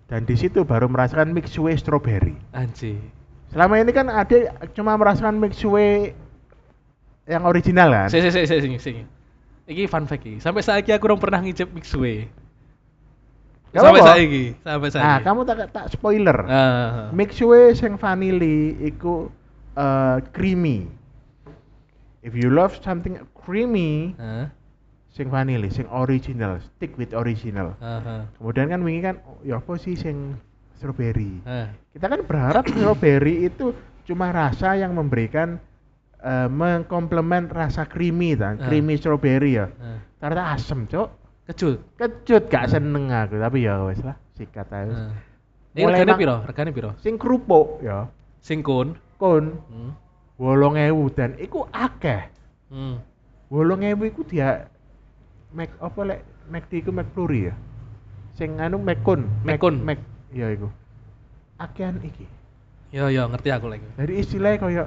Dan 0.09 0.27
di 0.27 0.35
situ 0.35 0.65
baru 0.67 0.91
merasakan 0.91 1.31
mixue 1.31 1.71
strawberry. 1.77 2.35
Anjir. 2.51 2.99
Selama 3.53 3.79
ini 3.79 3.93
kan 3.95 4.11
ada 4.11 4.59
cuma 4.75 4.97
merasakan 4.99 5.39
mixue 5.39 6.11
yang 7.29 7.47
original 7.47 7.93
kan? 7.95 8.09
Sing 8.11 8.27
sing 8.27 8.49
sing 8.49 8.75
sing. 8.81 8.97
Iki 9.71 9.87
fun 9.87 10.11
fact 10.11 10.27
iki. 10.27 10.43
Sampai 10.43 10.67
saiki 10.67 10.91
aku 10.91 11.07
belum 11.07 11.21
pernah 11.23 11.39
ngicip 11.39 11.71
mixue. 11.71 12.27
Gak 13.71 13.87
Sampai 13.87 14.03
saiki, 14.03 14.45
sampai 14.67 14.89
saiki. 14.91 15.07
Nah, 15.07 15.19
kamu 15.23 15.41
tak 15.47 15.71
tak 15.71 15.87
spoiler. 15.95 16.39
Ah, 16.43 16.51
ah. 16.51 17.07
Mixue 17.15 17.71
sing 17.73 17.95
vanili 17.95 18.75
iku 18.83 19.31
eh, 19.75 20.19
creamy. 20.35 20.91
If 22.21 22.35
you 22.35 22.51
love 22.51 22.75
something 22.83 23.17
creamy, 23.33 24.13
Ah, 24.19 24.51
sing 25.09 25.31
vanili, 25.31 25.71
sing 25.71 25.87
original, 25.89 26.59
stick 26.61 26.99
with 26.99 27.15
original. 27.15 27.79
ah, 27.79 28.03
ah. 28.03 28.23
Kemudian 28.37 28.69
kan 28.69 28.81
wingi 28.83 29.01
kan 29.01 29.23
oh, 29.23 29.39
ya 29.41 29.63
apa 29.63 29.79
sih 29.79 29.95
sing 29.95 30.35
strawberry. 30.75 31.39
Ah. 31.47 31.71
Kita 31.95 32.11
kan 32.11 32.27
berharap 32.27 32.67
strawberry 32.75 33.47
itu 33.47 33.71
cuma 34.03 34.35
rasa 34.35 34.75
yang 34.75 34.99
memberikan 34.99 35.63
eh, 36.19 36.51
mengkomplement 36.51 37.47
rasa 37.49 37.87
creamy 37.87 38.35
kan, 38.35 38.59
Ah. 38.59 38.67
creamy 38.67 38.99
strawberry 38.99 39.57
ya. 39.57 39.71
Ah. 39.79 40.03
Ternyata 40.19 40.59
asem, 40.59 40.85
Cok. 40.85 41.09
Kecut. 41.51 41.83
Kecut 41.99 42.43
gak 42.47 42.71
seneng 42.71 43.11
aku, 43.11 43.35
tapi 43.43 43.67
ya 43.67 43.83
wes 43.83 43.99
lah, 44.07 44.15
sikat 44.39 44.71
aja. 44.71 45.11
Ah. 45.11 45.13
Ini 45.75 45.87
regane 45.87 46.15
piro? 46.15 46.37
Regane 46.47 46.71
piro? 46.71 46.91
Sing 47.03 47.19
kerupuk 47.19 47.83
ya, 47.83 48.07
Sing 48.39 48.63
kun. 48.63 48.95
kon 49.21 49.61
Hmm. 49.69 49.93
8000 50.41 51.13
dan 51.13 51.37
iku 51.37 51.69
akeh. 51.69 52.31
Hmm. 52.73 53.03
8000 53.53 54.09
iku 54.09 54.23
dia 54.25 54.71
Mac 55.53 55.69
apa 55.83 56.01
lek 56.07 56.21
Mac 56.49 56.65
iku 56.71 56.91
Mac 56.95 57.11
Flurry 57.13 57.51
ya. 57.51 57.55
Sing 58.39 58.57
anu 58.57 58.81
Macon, 58.81 59.29
Macon. 59.45 59.83
Mac 59.85 60.01
ya 60.33 60.49
iku. 60.49 60.73
Akehan 61.61 62.01
iki. 62.01 62.25
Yo 62.91 63.13
yo 63.13 63.29
ngerti 63.29 63.53
aku 63.53 63.69
lagi. 63.69 63.85
Dari 64.01 64.15
istilahnya 64.25 64.57
kaya 64.59 64.83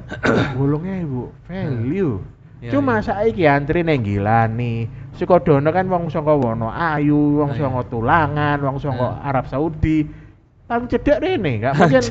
bolongnya 0.57 0.95
ibu 1.05 1.29
value. 1.45 2.17
Iya, 2.63 2.71
Cuma 2.71 3.03
iya. 3.03 3.03
saiki 3.03 3.43
antri 3.43 3.83
neng 3.83 4.07
Gilani. 4.07 4.87
Sukodono 5.19 5.67
kan 5.75 5.83
wong 5.91 6.07
saka 6.07 6.31
Wono 6.31 6.71
Ayu, 6.71 7.43
wong 7.43 7.59
saka 7.59 7.83
iya. 7.83 7.91
Tulangan, 7.91 8.57
wong 8.63 8.77
saka 8.79 9.19
Ah. 9.19 9.27
Arab 9.27 9.51
Saudi. 9.51 10.07
Paling 10.63 10.87
cedek 10.87 11.19
rene, 11.19 11.59
gak 11.59 11.75
mungkin 11.75 12.03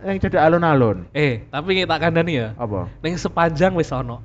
yang 0.00 0.16
cedek 0.16 0.40
alun-alun. 0.40 1.04
Eh, 1.12 1.44
tapi 1.52 1.84
tak 1.84 2.00
kandani 2.08 2.40
ya. 2.40 2.48
Apa? 2.56 2.88
Ning 3.04 3.20
sepanjang 3.20 3.76
wis 3.76 3.92
ono. 3.92 4.24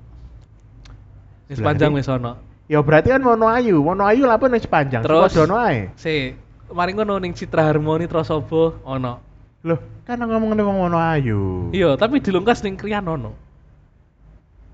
Sepanjang 1.52 1.92
wis 1.92 2.08
ono. 2.08 2.40
Ya 2.72 2.80
berarti 2.80 3.12
kan 3.12 3.20
Wono 3.20 3.52
Ayu, 3.52 3.84
Wono 3.84 4.08
Ayu 4.08 4.24
lapo 4.24 4.48
ning 4.48 4.64
sepanjang. 4.64 5.04
Terus 5.04 5.36
Sukodono 5.36 5.60
ae. 5.60 5.92
Si, 6.00 6.32
kemarin 6.72 6.96
ngono 6.96 7.20
ning 7.20 7.36
Citra 7.36 7.68
Harmoni 7.68 8.08
Trosobo 8.08 8.80
ono. 8.88 9.20
Loh, 9.68 9.80
kan 10.08 10.16
ngomong 10.16 10.56
wong 10.56 10.78
Wono 10.88 10.96
Ayu. 10.96 11.68
Iya, 11.76 12.00
tapi 12.00 12.24
dilungkas 12.24 12.64
ning 12.64 12.80
Krian 12.80 13.04
ono. 13.04 13.51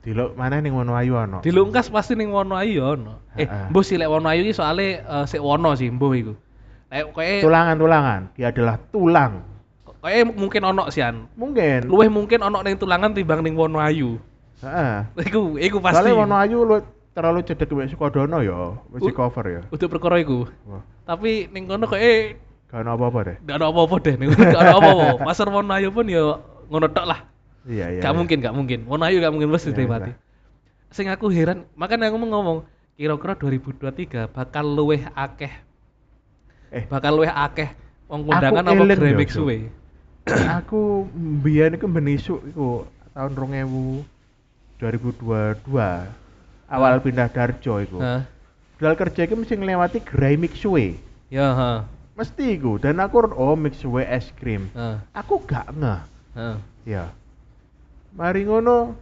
Dilok 0.08 0.40
mana 0.40 0.64
ning 0.64 0.72
Wono 0.72 0.96
Ayu 0.96 1.20
ono? 1.20 1.44
Dilungkas 1.44 1.92
pasti 1.92 2.16
ning 2.16 2.32
Wono 2.32 2.56
Ayu 2.56 2.80
ya 2.80 2.96
ono. 2.96 3.20
Eh, 3.36 3.44
mbuh 3.44 3.84
sih 3.84 4.00
lek 4.00 4.08
Wono 4.08 4.32
Ayu 4.32 4.48
iki 4.48 4.56
soalé 4.56 5.04
eh, 5.04 5.26
sik 5.28 5.44
Wono 5.44 5.76
sih 5.76 5.92
mbuh 5.92 6.12
iku. 6.16 6.34
Lek 6.88 7.12
koe 7.12 7.44
Tulangan-tulangan, 7.44 8.32
dia 8.40 8.56
adalah 8.56 8.80
tulang. 8.96 9.44
koe 9.84 10.20
mungkin 10.32 10.64
ono 10.64 10.88
sih 10.88 11.04
an. 11.04 11.28
Mungkin. 11.36 11.92
Luwih 11.92 12.08
mungkin 12.08 12.40
ono 12.40 12.64
ning 12.64 12.80
tulangan 12.80 13.12
timbang 13.12 13.44
ning 13.44 13.60
Wono 13.60 13.84
Ayu. 13.84 14.16
Heeh. 14.64 15.28
Iku 15.28 15.60
iku 15.60 15.84
pasti. 15.84 16.00
Soalnya 16.00 16.16
Wono 16.24 16.36
Ayu 16.40 16.64
lu 16.64 16.80
terlalu 17.12 17.44
cedek 17.44 17.68
mbek 17.68 17.92
Sukodono 17.92 18.40
ya, 18.40 18.80
wis 18.96 19.12
cover 19.12 19.44
ya. 19.44 19.62
Untuk 19.68 19.92
perkara 19.92 20.24
iku. 20.24 20.48
Wah, 20.72 20.88
Tapi 21.04 21.52
ning 21.52 21.68
kono 21.68 21.84
koe 21.84 22.40
Gak 22.72 22.84
ono 22.84 22.96
apa-apa 22.96 23.20
deh. 23.28 23.38
Gak 23.48 23.64
ada 23.64 23.72
apa-apa 23.72 23.96
deh, 24.04 24.16
nih. 24.20 24.28
gak 24.28 24.60
ada 24.60 24.76
apa-apa. 24.76 25.08
Pasar 25.24 25.48
Wonoayu 25.48 25.92
pun 25.92 26.08
ya 26.08 26.40
ngono 26.72 26.88
tok 26.92 27.08
lah. 27.08 27.20
Iya, 27.68 28.00
iya. 28.00 28.02
gak 28.02 28.14
iya. 28.16 28.18
mungkin, 28.18 28.38
gak 28.40 28.56
mungkin. 28.56 28.80
Wonoayu 28.88 29.20
gak 29.20 29.34
mungkin 29.36 29.52
mesti 29.52 29.76
Ya, 29.76 29.86
mati. 29.86 30.12
Sing 30.90 31.12
aku 31.12 31.28
heran, 31.28 31.68
makanya 31.76 32.08
aku 32.08 32.18
mau 32.18 32.40
ngomong, 32.40 32.58
kira-kira 32.96 33.36
2023 33.36 34.32
bakal 34.32 34.66
luweh 34.66 35.04
akeh, 35.12 35.52
Eh, 36.68 36.84
bakal 36.88 37.20
luweh 37.20 37.32
akeh 37.32 37.72
wong 38.12 38.28
kondangan 38.28 38.64
apa 38.72 38.84
gremik 38.96 39.32
suwe. 39.32 39.72
aku 40.60 41.08
mbiyen 41.16 41.80
iku 41.80 41.88
benisuk 41.88 42.44
iku 42.52 42.84
tahun 43.16 43.32
2000 43.32 44.04
2022 44.78 45.64
awal 46.68 46.94
pindah 47.00 47.32
Darjo 47.32 47.80
iku. 47.80 47.98
Hah? 48.04 48.28
Dal 48.78 48.94
kerja 48.94 49.26
iki 49.26 49.34
mesti 49.34 49.58
nglewati 49.58 50.04
Gerai 50.06 50.38
Mixue. 50.38 51.00
Ya, 51.34 51.50
ha. 51.56 51.72
Mesti 52.14 52.60
iku 52.60 52.78
dan 52.78 53.02
aku 53.02 53.26
oh 53.34 53.58
Mixue 53.58 54.04
es 54.06 54.30
krim. 54.38 54.70
Ha. 54.78 55.02
Aku 55.18 55.42
gak 55.48 55.74
ngeh. 55.74 56.02
Ha. 56.38 56.50
Ya. 56.86 57.10
Mari 58.18 58.42
ngono 58.44 58.98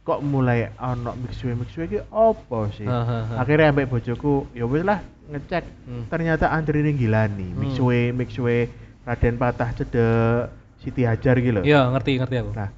kok 0.00 0.24
mulai 0.24 0.72
ono 0.74 1.12
Mixue 1.14 1.52
Mixue 1.52 1.84
iki 1.84 1.98
apa 2.00 2.58
sih? 2.72 2.86
Ha, 2.86 2.98
ha, 2.98 3.18
ha. 3.20 3.34
Akhirnya 3.36 3.68
ambek 3.68 3.90
bojoku 3.90 4.48
ya 4.50 4.64
wis 4.64 4.80
lah 4.80 5.02
ngecek 5.28 5.64
Hmm. 5.84 6.04
ternyata 6.08 6.48
antri 6.48 6.80
ning 6.80 6.96
Gilani, 6.96 7.44
Hmm. 7.44 7.58
Mixue 7.58 8.14
Mixue 8.14 8.70
Raden 9.04 9.36
Patah 9.36 9.74
Cedek 9.74 10.48
Siti 10.78 11.02
Hajar 11.02 11.36
gitu 11.36 11.60
loh. 11.60 11.64
Ya, 11.64 11.84
ngerti, 11.86 12.16
ngerti 12.16 12.36
aku. 12.38 12.50
Nah, 12.54 12.70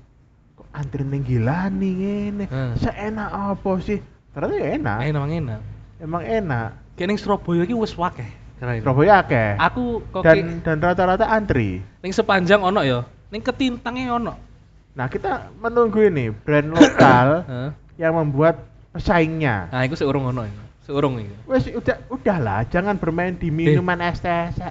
kok 0.56 0.66
antri 0.72 1.04
ning 1.04 1.22
Gilani 1.22 1.90
ngene? 1.92 2.44
Hmm. 2.46 2.72
Seenak 2.74 3.30
apa 3.30 3.70
sih? 3.78 4.00
Ternyata 4.30 4.54
ya 4.56 4.66
enak. 4.74 4.96
Eh, 5.00 5.08
emang 5.10 5.30
enak. 5.30 5.60
Emang 6.00 6.22
enak. 6.24 6.68
Ning 6.96 7.16
Surabaya 7.16 7.62
iki 7.62 7.72
wis 7.72 7.94
wakeh. 7.94 8.26
Surabaya 8.58 9.22
akeh. 9.22 9.54
Aku 9.56 10.02
kok 10.10 10.20
dan 10.20 10.36
ki- 10.36 10.60
dan 10.62 10.76
rata-rata 10.78 11.24
antri. 11.26 11.80
ning 12.00 12.10
sepanjang 12.10 12.60
ono 12.60 12.82
ya. 12.82 13.06
Ning 13.30 13.42
ketintangnya 13.42 14.18
ono. 14.18 14.34
Nah, 14.94 15.06
kita 15.06 15.54
menunggu 15.62 16.02
ini 16.02 16.34
brand 16.34 16.74
lokal 16.74 17.46
yang 18.02 18.18
membuat 18.18 18.58
pesaingnya. 18.90 19.70
Nah, 19.70 19.86
iku 19.86 19.94
sik 19.94 20.06
urung 20.10 20.26
ono 20.26 20.42
iku. 20.44 20.62
Sik 20.82 20.94
urung 20.98 21.14
iku. 21.22 21.34
Wes 21.46 21.70
udah 21.70 21.96
udahlah, 22.10 22.66
jangan 22.66 22.98
bermain 22.98 23.38
di 23.38 23.54
minuman 23.54 24.02
es 24.02 24.18
teh. 24.18 24.50
Eh. 24.50 24.66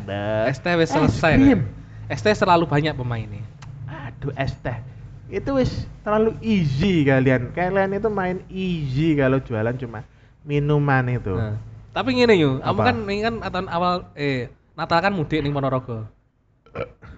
Ada. 0.00 0.48
ST 0.48 0.64
wis 0.80 0.88
Es 0.88 0.96
selesai. 0.96 1.32
kan? 1.36 1.60
ST 2.08 2.26
selalu 2.32 2.64
banyak 2.64 2.96
pemainnya. 2.96 3.44
Aduh, 3.84 4.32
es 4.40 4.56
teh. 4.64 4.80
Itu 5.28 5.60
wis 5.60 5.84
terlalu 6.00 6.32
easy 6.40 7.04
kalian. 7.04 7.52
Kalian 7.52 7.92
itu 7.92 8.08
main 8.08 8.40
easy 8.48 9.12
kalau 9.20 9.36
jualan 9.44 9.76
cuma 9.76 10.00
minuman 10.48 11.04
itu. 11.12 11.36
Nah, 11.36 11.60
tapi 11.92 12.16
ngene 12.16 12.40
yo, 12.40 12.56
kamu 12.64 12.80
kan 12.80 12.96
ini 13.04 13.20
kan 13.20 13.34
tahun 13.52 13.68
awal 13.68 14.08
eh 14.16 14.48
Natal 14.72 15.04
kan 15.04 15.12
mudik 15.12 15.44
ning 15.44 15.52
Ponorogo. 15.52 16.08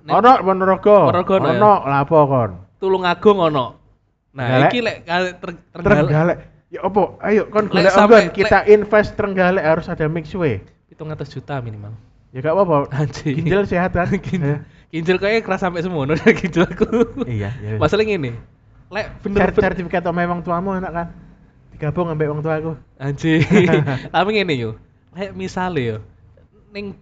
Ono 0.08 0.30
Ponorogo. 0.40 1.12
Ponorogo 1.12 1.34
ono 1.36 1.48
ya? 1.50 1.58
Ono 1.60 1.72
lapo 1.84 2.16
kon. 2.26 2.50
Tulungagung 2.80 3.38
ono. 3.40 3.66
Nah, 4.30 4.46
Trenggalek? 4.46 4.70
iki 4.70 4.80
lek 4.80 4.96
ter- 5.04 5.58
Trenggalek. 5.74 6.38
Ya 6.70 6.80
opo? 6.86 7.18
Ayo 7.20 7.50
kon 7.50 7.66
Lek 7.66 7.90
golek 7.90 7.92
sampe-onggon. 7.92 8.32
kita 8.32 8.58
invest 8.70 9.18
Trenggalek 9.18 9.64
harus 9.66 9.86
ada 9.90 10.06
mixway. 10.06 10.62
700 10.88 11.26
juta 11.34 11.58
minimal. 11.60 11.92
Ya 12.30 12.40
gak 12.40 12.54
apa-apa. 12.54 12.76
Anjing. 12.94 13.42
Ginjal 13.42 13.66
sehat 13.66 13.90
kan? 13.92 14.06
Ginjal. 14.26 14.62
Ginjal 14.94 15.18
kayaknya 15.18 15.42
keras 15.42 15.60
sampai 15.66 15.82
semono 15.82 16.14
ginjalku. 16.40 16.86
Iya, 17.26 17.50
iya. 17.58 17.76
Masalah 17.78 18.06
ngene. 18.06 18.38
Lek 18.90 19.06
bener-bener 19.22 19.54
sertifikat 19.70 20.02
omah 20.06 20.26
wong 20.30 20.40
tuamu 20.46 20.78
enak 20.78 20.90
kan? 20.94 21.06
Digabung 21.74 22.10
ambek 22.10 22.30
wong 22.30 22.42
tuaku. 22.42 22.74
Anjing. 22.98 23.42
Tapi 24.14 24.30
ngene 24.34 24.54
yo. 24.54 24.70
Lek 25.14 25.34
misale 25.34 25.82
yo 25.82 25.98
ning 26.70 26.94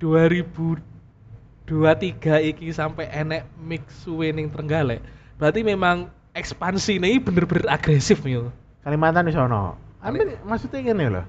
2023 1.69 2.51
iki 2.51 2.73
sampai 2.73 3.07
enek 3.07 3.45
mix 3.61 3.85
suwe 4.03 4.33
ning 4.33 4.49
Trenggalek. 4.49 5.05
Berarti 5.37 5.61
memang 5.61 6.09
ekspansi 6.33 6.97
ini 6.97 7.21
bener-bener 7.21 7.69
agresif 7.69 8.25
yo. 8.25 8.49
Kalimantan 8.81 9.29
di 9.29 9.37
sono. 9.37 9.77
Amin 10.01 10.35
maksudnya 10.43 10.81
gini 10.81 11.07
loh. 11.07 11.27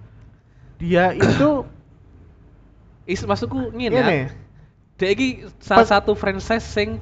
Dia 0.79 1.11
itu 1.11 1.67
Is 3.09 3.25
maksudku. 3.25 3.73
Ngene. 3.73 3.97
ah, 3.97 4.29
Dia 4.95 5.09
iki 5.09 5.49
salah 5.57 5.81
Pas- 5.81 5.91
satu 5.97 6.13
franchise 6.13 6.61
sing 6.61 7.01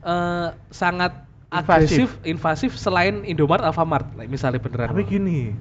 eh, 0.00 0.48
sangat 0.68 1.24
Invasif. 1.48 1.64
agresif, 1.64 2.08
invasif 2.28 2.70
selain 2.76 3.24
Indomaret, 3.24 3.64
Alfamart, 3.64 4.12
like, 4.20 4.28
misalnya 4.28 4.60
beneran. 4.60 4.92
tapi 4.92 5.08
gini. 5.08 5.56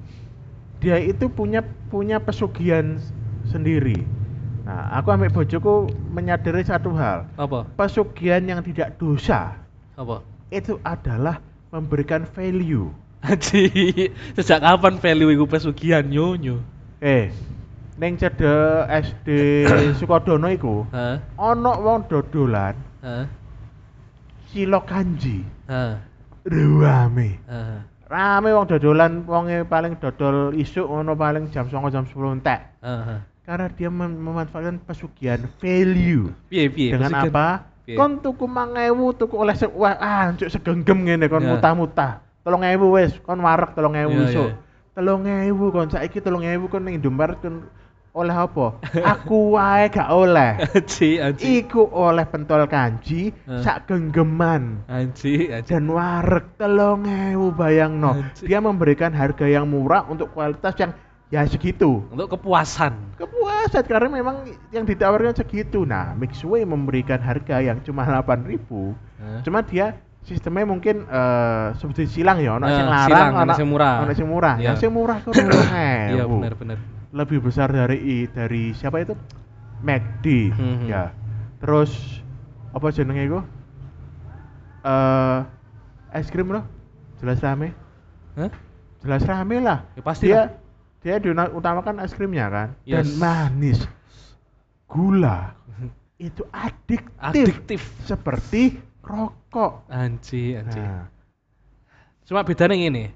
Dia 0.83 0.99
itu 0.99 1.31
punya 1.31 1.63
punya 1.87 2.19
pesugihan 2.19 2.99
sendiri. 3.47 4.03
Nah, 4.67 4.99
aku 4.99 5.15
ambil 5.15 5.31
bojoku 5.31 5.87
menyadari 6.11 6.59
satu 6.67 6.91
hal. 6.91 7.23
Apa? 7.39 7.63
Pesugihan 7.79 8.43
yang 8.43 8.59
tidak 8.59 8.99
dosa 8.99 9.55
Apa? 9.95 10.19
itu 10.51 10.75
adalah 10.83 11.39
memberikan 11.71 12.27
value. 12.27 12.91
Haji, 13.23 13.65
sejak 14.35 14.59
kapan 14.59 14.99
value 14.99 15.31
iku 15.31 15.47
pesugihan 15.47 16.03
nyonyo? 16.03 16.59
Eh, 16.99 17.31
neng 17.97 18.19
cedek 18.19 18.85
SD 18.91 19.27
Sukodono 19.97 20.51
iku 20.53 20.85
ono 21.39 21.71
wong 21.81 22.05
dodolan 22.11 22.75
cilok 24.53 24.85
kanji. 24.87 25.43
Hah? 25.67 25.97
Rame. 26.47 27.39
Hah? 27.49 27.83
Rame 28.07 28.49
wong 28.55 28.67
dodolan 28.69 29.23
wonge 29.27 29.67
paling 29.67 29.99
dodol 29.99 30.55
isuk 30.55 30.87
ngono 30.87 31.17
paling 31.17 31.51
jam 31.51 31.67
09.00 31.67 31.91
jam 31.91 32.05
10 32.07 32.37
entek. 32.39 32.61
Hah? 32.79 33.23
Karena 33.47 33.71
dia 33.71 33.87
mem- 33.87 34.19
memanfaatkan 34.19 34.83
pesugihan 34.83 35.39
value. 35.57 36.35
Piye 36.45 36.67
piye? 36.67 36.91
Dengan 36.91 37.15
pesugihan- 37.15 37.31
apa? 37.31 37.47
Piye? 37.81 37.95
Kon 37.95 38.19
tuku 38.19 38.43
1000 38.43 38.83
tuku 39.15 39.35
oleh 39.39 39.55
se 39.55 39.71
wah 39.71 39.95
ah 39.95 40.35
cuk 40.35 40.51
segenggem 40.51 41.07
ngene 41.07 41.25
kon 41.25 41.39
Ya. 41.39 41.55
mutah-mutah. 41.55 42.11
3000 42.43 42.91
wis, 42.91 43.15
kon 43.23 43.39
wareg 43.39 43.71
3000 43.71 44.11
Ya, 44.11 44.27
isuk. 44.27 44.49
ya. 44.51 44.55
3000 44.93 45.71
kon 45.71 45.87
saiki 45.87 46.19
3000 46.19 46.67
kon 46.67 46.83
ning 46.83 46.99
Indomaret 46.99 47.39
kon 47.39 47.63
oleh 48.11 48.33
apa? 48.33 48.81
Aku 49.15 49.53
wae 49.53 49.87
gak 49.87 50.09
oleh. 50.09 50.57
Haji, 50.57 51.09
haji. 51.21 51.43
Iku 51.61 51.87
oleh 51.87 52.25
pentol 52.25 52.65
kanji 52.65 53.31
Eh. 53.31 53.61
sak 53.61 53.87
genggeman. 53.87 54.83
Haji, 54.89 55.55
haji. 55.55 55.69
dan 55.69 55.87
wareg 55.87 56.51
telung 56.57 57.07
ewu 57.07 57.53
bayang 57.53 57.95
no 57.95 58.11
Anjir. 58.11 58.43
dia 58.43 58.59
memberikan 58.59 59.13
harga 59.13 59.45
yang 59.45 59.63
murah 59.63 60.03
untuk 60.03 60.33
kualitas 60.33 60.75
yang 60.75 60.91
ya 61.27 61.43
segitu 61.43 62.07
Untuk 62.07 62.31
kepuasan. 62.31 63.15
kepuasan 63.15 63.83
karena 63.83 64.07
memang 64.09 64.35
yang 64.69 64.83
ditawarkan 64.83 65.35
segitu 65.35 65.83
nah 65.83 66.13
Mixway 66.13 66.63
memberikan 66.63 67.19
harga 67.19 67.59
yang 67.59 67.81
cuma 67.81 68.03
8000 68.03 68.47
Hah? 69.19 69.41
cuma 69.43 69.59
dia 69.61 69.95
sistemnya 70.23 70.63
mungkin 70.63 71.03
eh 71.03 71.67
seperti 71.75 72.07
silang 72.09 72.39
ya 72.39 72.55
ono 72.55 72.65
Eh, 72.65 72.73
sing 72.73 72.85
larang 72.85 73.07
silang, 73.07 73.31
ono 73.33 73.41
ono 73.41 73.53
sing 73.53 73.67
murah. 73.67 73.93
ono 73.99 74.13
sing 74.13 74.27
murah 74.27 74.55
Iya. 74.55 74.65
yang 74.65 74.77
sing 74.77 74.91
murah 74.91 75.17
itu 75.17 75.29
Iya 76.15 76.23
benar 76.25 76.53
benar. 76.55 76.77
lebih 77.11 77.39
besar 77.41 77.71
dari 77.71 77.99
dari 78.27 78.71
siapa 78.71 78.99
itu 78.99 79.15
McD 79.79 80.25
Mhm. 80.51 80.87
ya 80.87 81.11
terus 81.57 81.91
apa 82.71 82.87
jenenge 82.89 83.23
iku 83.25 83.39
eh 84.83 85.39
es 86.13 86.27
krim 86.27 86.47
loh 86.49 86.63
jelas 87.19 87.39
rame 87.39 87.75
Hah? 88.35 88.51
jelas 89.01 89.23
rame 89.23 89.57
lah 89.59 89.83
Ya 89.91 90.01
pasti 90.01 90.25
dia 90.25 90.35
lah. 90.37 90.47
Dia 91.07 91.23
diutamakan 91.23 92.03
es 92.03 92.11
krimnya 92.11 92.51
kan 92.51 92.69
dan 92.83 93.07
Yes. 93.07 93.15
manis 93.15 93.79
gula 94.91 95.55
itu 96.19 96.43
adiktif, 96.51 97.07
Adiktif. 97.23 97.81
seperti 98.03 98.75
rokok 98.99 99.87
Anji, 99.87 100.59
anji. 100.59 100.83
nah, 100.83 101.07
Cuma 102.27 102.43
bedanya 102.43 102.75
gini. 102.75 103.07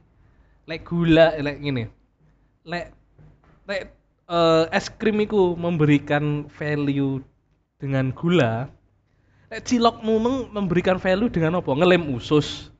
Lek 0.63 0.87
gula, 0.87 1.35
lek 1.35 1.59
gini. 1.59 1.83
Lek 2.63 2.95
lek 3.67 3.91
eh, 4.31 4.63
es 4.71 4.87
krim 4.87 5.19
iku 5.19 5.59
memberikan 5.59 6.47
value 6.47 7.19
dengan 7.75 8.15
gula. 8.15 8.71
Lek 9.51 9.67
cilok 9.67 9.99
mumeng 9.99 10.47
memberikan 10.55 10.95
value 10.95 11.27
dengan 11.27 11.59
apa? 11.59 11.75
Ngelem 11.75 12.07
usus. 12.07 12.71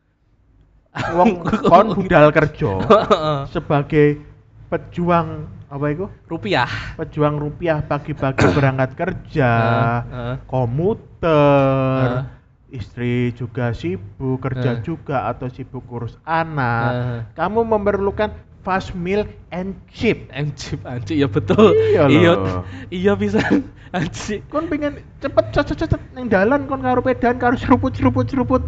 wong 1.12 1.44
kon 1.68 2.00
budal 2.00 2.32
kerja 2.32 2.80
sebagai 3.56 4.24
pejuang 4.72 5.52
Apa 5.68 5.86
itu? 5.92 6.08
rupiah 6.32 6.68
Pejuang 6.96 7.36
rupiah 7.36 7.84
pagi-pagi 7.84 8.48
berangkat 8.56 8.92
kerja, 8.96 9.52
Heeh, 9.52 10.00
heeh. 10.16 10.36
komuter, 10.48 12.24
Heeh. 12.24 12.24
istri 12.72 13.36
juga 13.36 13.76
sibuk, 13.76 14.40
kerja 14.40 14.80
Heeh. 14.80 14.84
juga 14.84 15.28
atau 15.28 15.52
sibuk 15.52 15.84
urus 15.92 16.16
anak. 16.24 16.92
Heeh. 16.92 17.20
Kamu 17.36 17.68
memerlukan 17.68 18.32
fast 18.62 18.96
meal 18.96 19.28
and 19.52 19.76
cheap. 19.92 20.30
Anjir, 20.32 20.80
anjir, 20.86 21.18
ya 21.20 21.28
betul. 21.28 21.76
Iya 21.92 22.04
iya, 22.08 22.34
iya 22.94 23.14
bisa. 23.20 23.42
Anjir. 23.92 24.40
kon 24.48 24.72
pengen 24.72 25.04
cepet 25.20 25.52
cet 25.52 25.76
cet 25.76 25.92
neng 26.16 26.32
dalan 26.32 26.64
kon 26.64 26.80
karo 26.80 27.04
pedan 27.04 27.36
karo 27.36 27.60
seruput 27.60 27.92
seruput 27.92 28.24
seruput 28.24 28.64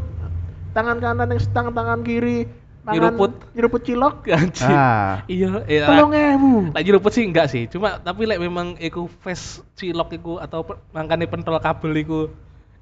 tangan 0.75 0.99
kanan 0.99 1.31
yang 1.31 1.39
setang 1.39 1.71
tangan 1.71 2.03
kiri 2.03 2.43
Nyeruput. 2.83 3.31
nyeruput 3.55 3.81
cilok 3.87 4.27
Anjir. 4.35 4.67
ah 4.67 5.23
Iya, 5.31 5.63
eh, 5.63 5.87
tolong 5.87 6.11
ewu 6.11 6.51
Lagi 6.75 6.89
rumput 6.91 7.13
sih 7.15 7.23
enggak 7.23 7.47
sih, 7.47 7.71
cuma 7.71 7.95
tapi 8.03 8.27
lek 8.27 8.43
memang 8.43 8.75
iku 8.75 9.07
face 9.23 9.63
cilok 9.79 10.19
iku 10.19 10.33
atau 10.43 10.67
mangkane 10.91 11.23
pentol 11.31 11.55
kabel 11.63 11.95
iku 11.95 12.19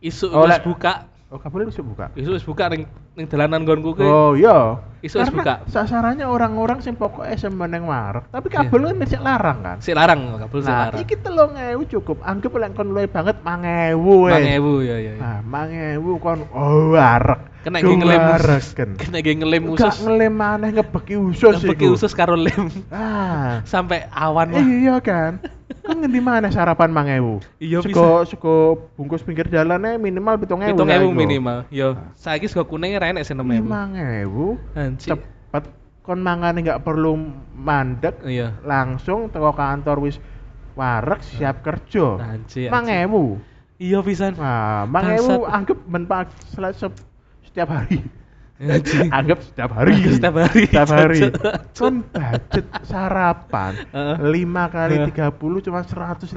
isu 0.02 0.34
Oh, 0.34 0.50
wis 0.50 0.58
buka. 0.66 1.11
Oh 1.32 1.40
kabel 1.40 1.64
bisa 1.64 1.80
buka 1.80 2.12
Isu 2.12 2.30
wis 2.32 2.44
buka 2.44 2.68
ning 2.68 2.84
ning 3.14 3.26
dalanan 3.26 3.64
nggonku 3.64 3.96
kuwi. 3.96 4.04
oh 4.04 4.36
iya 4.36 4.76
Isu 5.00 5.18
wis 5.18 5.32
buka. 5.32 5.64
sasarannya 5.66 6.28
orang-orang 6.28 6.80
sing 6.80 6.94
pokoknya 6.94 7.40
semeneng 7.40 7.84
marek 7.84 8.28
tapi 8.28 8.48
kabel 8.48 8.84
kan 8.86 8.96
masih 8.96 9.18
larang 9.18 9.60
kan 9.60 9.78
Sik 9.80 9.96
larang 9.96 10.20
kabel 10.38 10.60
sik 10.60 10.68
nah 10.68 10.80
larang. 10.86 11.00
iki 11.00 11.16
telung 11.18 11.56
ewu 11.56 11.84
cukup 11.88 12.20
anggap 12.22 12.52
lek 12.54 12.72
kon 12.74 12.92
luwe 12.92 13.08
banget 13.08 13.40
mangewu 13.42 14.28
wes 14.28 14.36
5000 14.36 14.84
ya 14.84 14.98
ya. 15.00 15.14
nah 15.16 15.38
mangewu 15.42 16.20
kon 16.20 16.44
oh 16.52 16.92
warek 16.92 17.48
Kena 17.62 17.78
ge 17.78 17.94
ngelem. 17.94 18.18
Gewareken. 18.26 18.90
Kena 18.98 19.18
ge 19.22 19.38
ngelem 19.38 19.64
Gak 19.70 19.94
usus. 19.94 20.02
ngelem 20.02 20.34
maneh 20.34 20.70
ngebeki 20.74 21.14
usus 21.14 21.62
Ngebeki 21.62 21.86
iku. 21.86 21.94
usus 21.94 22.12
karo 22.12 22.34
lem 22.34 22.74
Ah. 22.90 23.62
sampai 23.70 24.10
awan. 24.10 24.50
Iya 24.58 24.98
kan. 24.98 25.38
Kan 25.82 25.98
ngendi 25.98 26.22
mana 26.22 26.54
sarapan 26.54 26.94
mangewu? 26.94 27.42
Iya, 27.58 27.82
Sego 27.82 28.22
sego 28.30 28.56
bungkus 28.94 29.26
pinggir 29.26 29.50
jalannya 29.50 29.98
minimal 29.98 30.38
7000. 30.38 30.78
Hitung 30.78 30.90
ewu 30.94 31.10
minimal. 31.10 31.66
Yo, 31.74 31.98
saiki 32.14 32.46
sego 32.46 32.70
kuning 32.70 32.94
ra 33.02 33.10
enek 33.10 33.26
sing 33.26 33.38
6000. 33.38 33.66
5000. 33.66 34.78
Anjir. 34.78 35.10
Cepet 35.18 35.64
kon 36.06 36.20
mangane 36.22 36.62
nggak 36.62 36.82
perlu 36.86 37.18
mandek 37.58 38.22
Iya. 38.26 38.58
langsung 38.66 39.30
teko 39.34 39.54
kantor 39.58 40.06
wis 40.06 40.22
warek 40.78 41.26
siap 41.26 41.66
kerja. 41.66 42.22
Anjir. 42.22 42.70
anjir. 42.70 42.70
Mangewu. 42.70 43.42
Iya 43.82 44.00
pisan. 44.06 44.38
Nah, 44.38 44.86
mangewu 44.86 45.42
Bangsat. 45.50 45.56
anggap 45.58 45.78
men 45.90 46.04
setiap 47.42 47.70
hari. 47.74 48.06
Anggap 49.18 49.40
setiap 49.42 49.72
hari. 49.74 49.98
Setiap 50.06 50.36
hari. 50.38 50.64
Setiap 50.70 50.90
hari. 50.90 51.20
Kon 51.74 52.06
budget 52.06 52.66
sarapan. 52.86 53.74
5 53.92 54.22
kali 54.70 54.96
Heeh. 55.02 55.34
30 55.34 55.66
cuma 55.66 55.80
150 55.82 56.30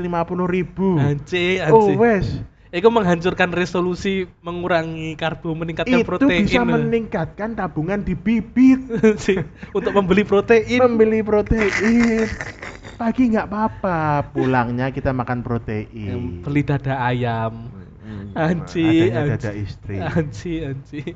ribu. 0.48 0.96
Anjir, 0.96 1.68
Oh 1.68 1.92
anjir. 1.92 1.96
wes, 2.00 2.26
Itu 2.74 2.90
menghancurkan 2.90 3.54
resolusi 3.54 4.26
mengurangi 4.42 5.14
karbo 5.14 5.54
meningkatkan 5.54 6.02
itu 6.02 6.08
protein. 6.08 6.42
bisa 6.42 6.66
meningkatkan 6.66 7.54
tabungan 7.54 8.02
di 8.02 8.18
bibit. 8.18 8.82
Untuk 9.78 9.92
membeli 9.94 10.26
protein. 10.26 10.82
membeli 10.82 11.22
protein. 11.22 12.26
Pagi 12.94 13.30
nggak 13.30 13.46
apa-apa, 13.46 14.30
pulangnya 14.30 14.90
kita 14.90 15.10
makan 15.10 15.42
protein. 15.42 16.42
beli 16.42 16.62
dada 16.62 16.98
ayam. 16.98 17.70
Adanya 18.34 18.50
anjir. 18.66 19.38
dada 19.38 19.50
istri. 19.54 19.96
Anjir, 20.02 20.74
anjir. 20.74 21.14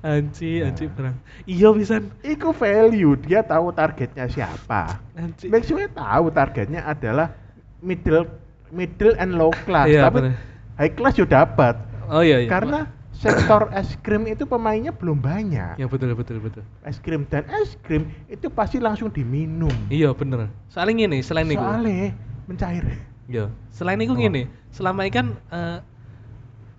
Anjir, 0.00 0.62
Nah. 0.62 0.68
anjir 0.70 0.88
perang. 0.90 1.16
Iya 1.44 1.68
pisan. 1.72 2.02
Iku 2.20 2.50
value, 2.50 3.18
dia 3.18 3.42
tahu 3.42 3.70
targetnya 3.70 4.26
siapa. 4.26 4.98
Anjir. 5.14 5.48
Maksudnya 5.48 5.88
tahu 5.90 6.30
targetnya 6.30 6.80
adalah 6.82 7.34
middle 7.78 8.26
middle 8.68 9.16
and 9.16 9.34
low 9.34 9.48
class, 9.64 9.88
Iya, 9.88 10.06
tapi 10.06 10.18
bener. 10.20 10.34
high 10.76 10.92
class 10.92 11.14
juga 11.14 11.42
dapat. 11.42 11.74
Oh 12.06 12.20
iya 12.20 12.44
iya. 12.44 12.48
Karena 12.48 12.84
sektor 13.10 13.66
es 13.72 13.98
krim 13.98 14.24
itu 14.24 14.44
pemainnya 14.44 14.94
belum 14.94 15.18
banyak. 15.18 15.74
Ya 15.74 15.86
betul 15.86 16.14
betul 16.14 16.38
betul. 16.38 16.62
Es 16.84 17.00
krim 17.00 17.26
dan 17.26 17.42
es 17.50 17.74
krim 17.82 18.06
itu 18.28 18.46
pasti 18.46 18.78
langsung 18.78 19.08
diminum. 19.08 19.72
Iya 19.88 20.12
bener. 20.12 20.46
Soalnya 20.68 21.08
gini, 21.08 21.18
selain 21.20 21.48
itu. 21.48 21.58
Soalnya 21.58 22.14
mencair. 22.46 22.84
Iya. 23.26 23.50
Selain 23.68 23.98
itu 23.98 24.14
Oh. 24.14 24.16
gini, 24.16 24.46
selama 24.70 25.02
ini 25.04 25.12
kan 25.12 25.26
eh, 25.50 25.78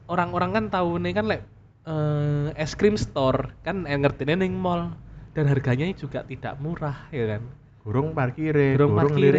orang-orang 0.08 0.50
kan 0.52 0.66
tahu 0.70 0.98
nih 0.98 1.14
kan 1.14 1.26
lek 1.26 1.42
eh, 1.88 2.48
es 2.60 2.74
krim 2.76 3.00
store 3.00 3.56
kan 3.64 3.88
eh, 3.88 3.96
ngertinya 3.96 4.42
ning 4.42 4.56
mall 4.56 4.96
dan 5.38 5.46
harganya 5.48 5.88
juga 5.96 6.26
tidak 6.26 6.58
murah 6.60 7.08
ya 7.14 7.38
kan. 7.38 7.44
Burung 7.86 8.12
parkire, 8.12 8.76
Burung 8.76 8.94
parkir. 8.98 9.34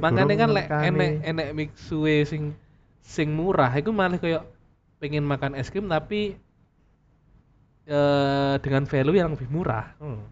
Makanya 0.00 0.34
kan 0.40 0.50
lek 0.56 0.66
enek 0.72 1.12
enek 1.26 1.48
mixue 1.52 2.24
sing 2.24 2.56
sing 3.04 3.28
murah 3.36 3.70
itu 3.76 3.92
malah 3.92 4.16
kayak 4.16 4.48
pengen 4.98 5.28
makan 5.28 5.52
es 5.52 5.68
krim 5.68 5.84
tapi 5.86 6.40
eh 7.84 8.54
dengan 8.64 8.88
value 8.88 9.20
yang 9.20 9.36
lebih 9.36 9.48
murah. 9.52 9.92
Hmm. 10.00 10.24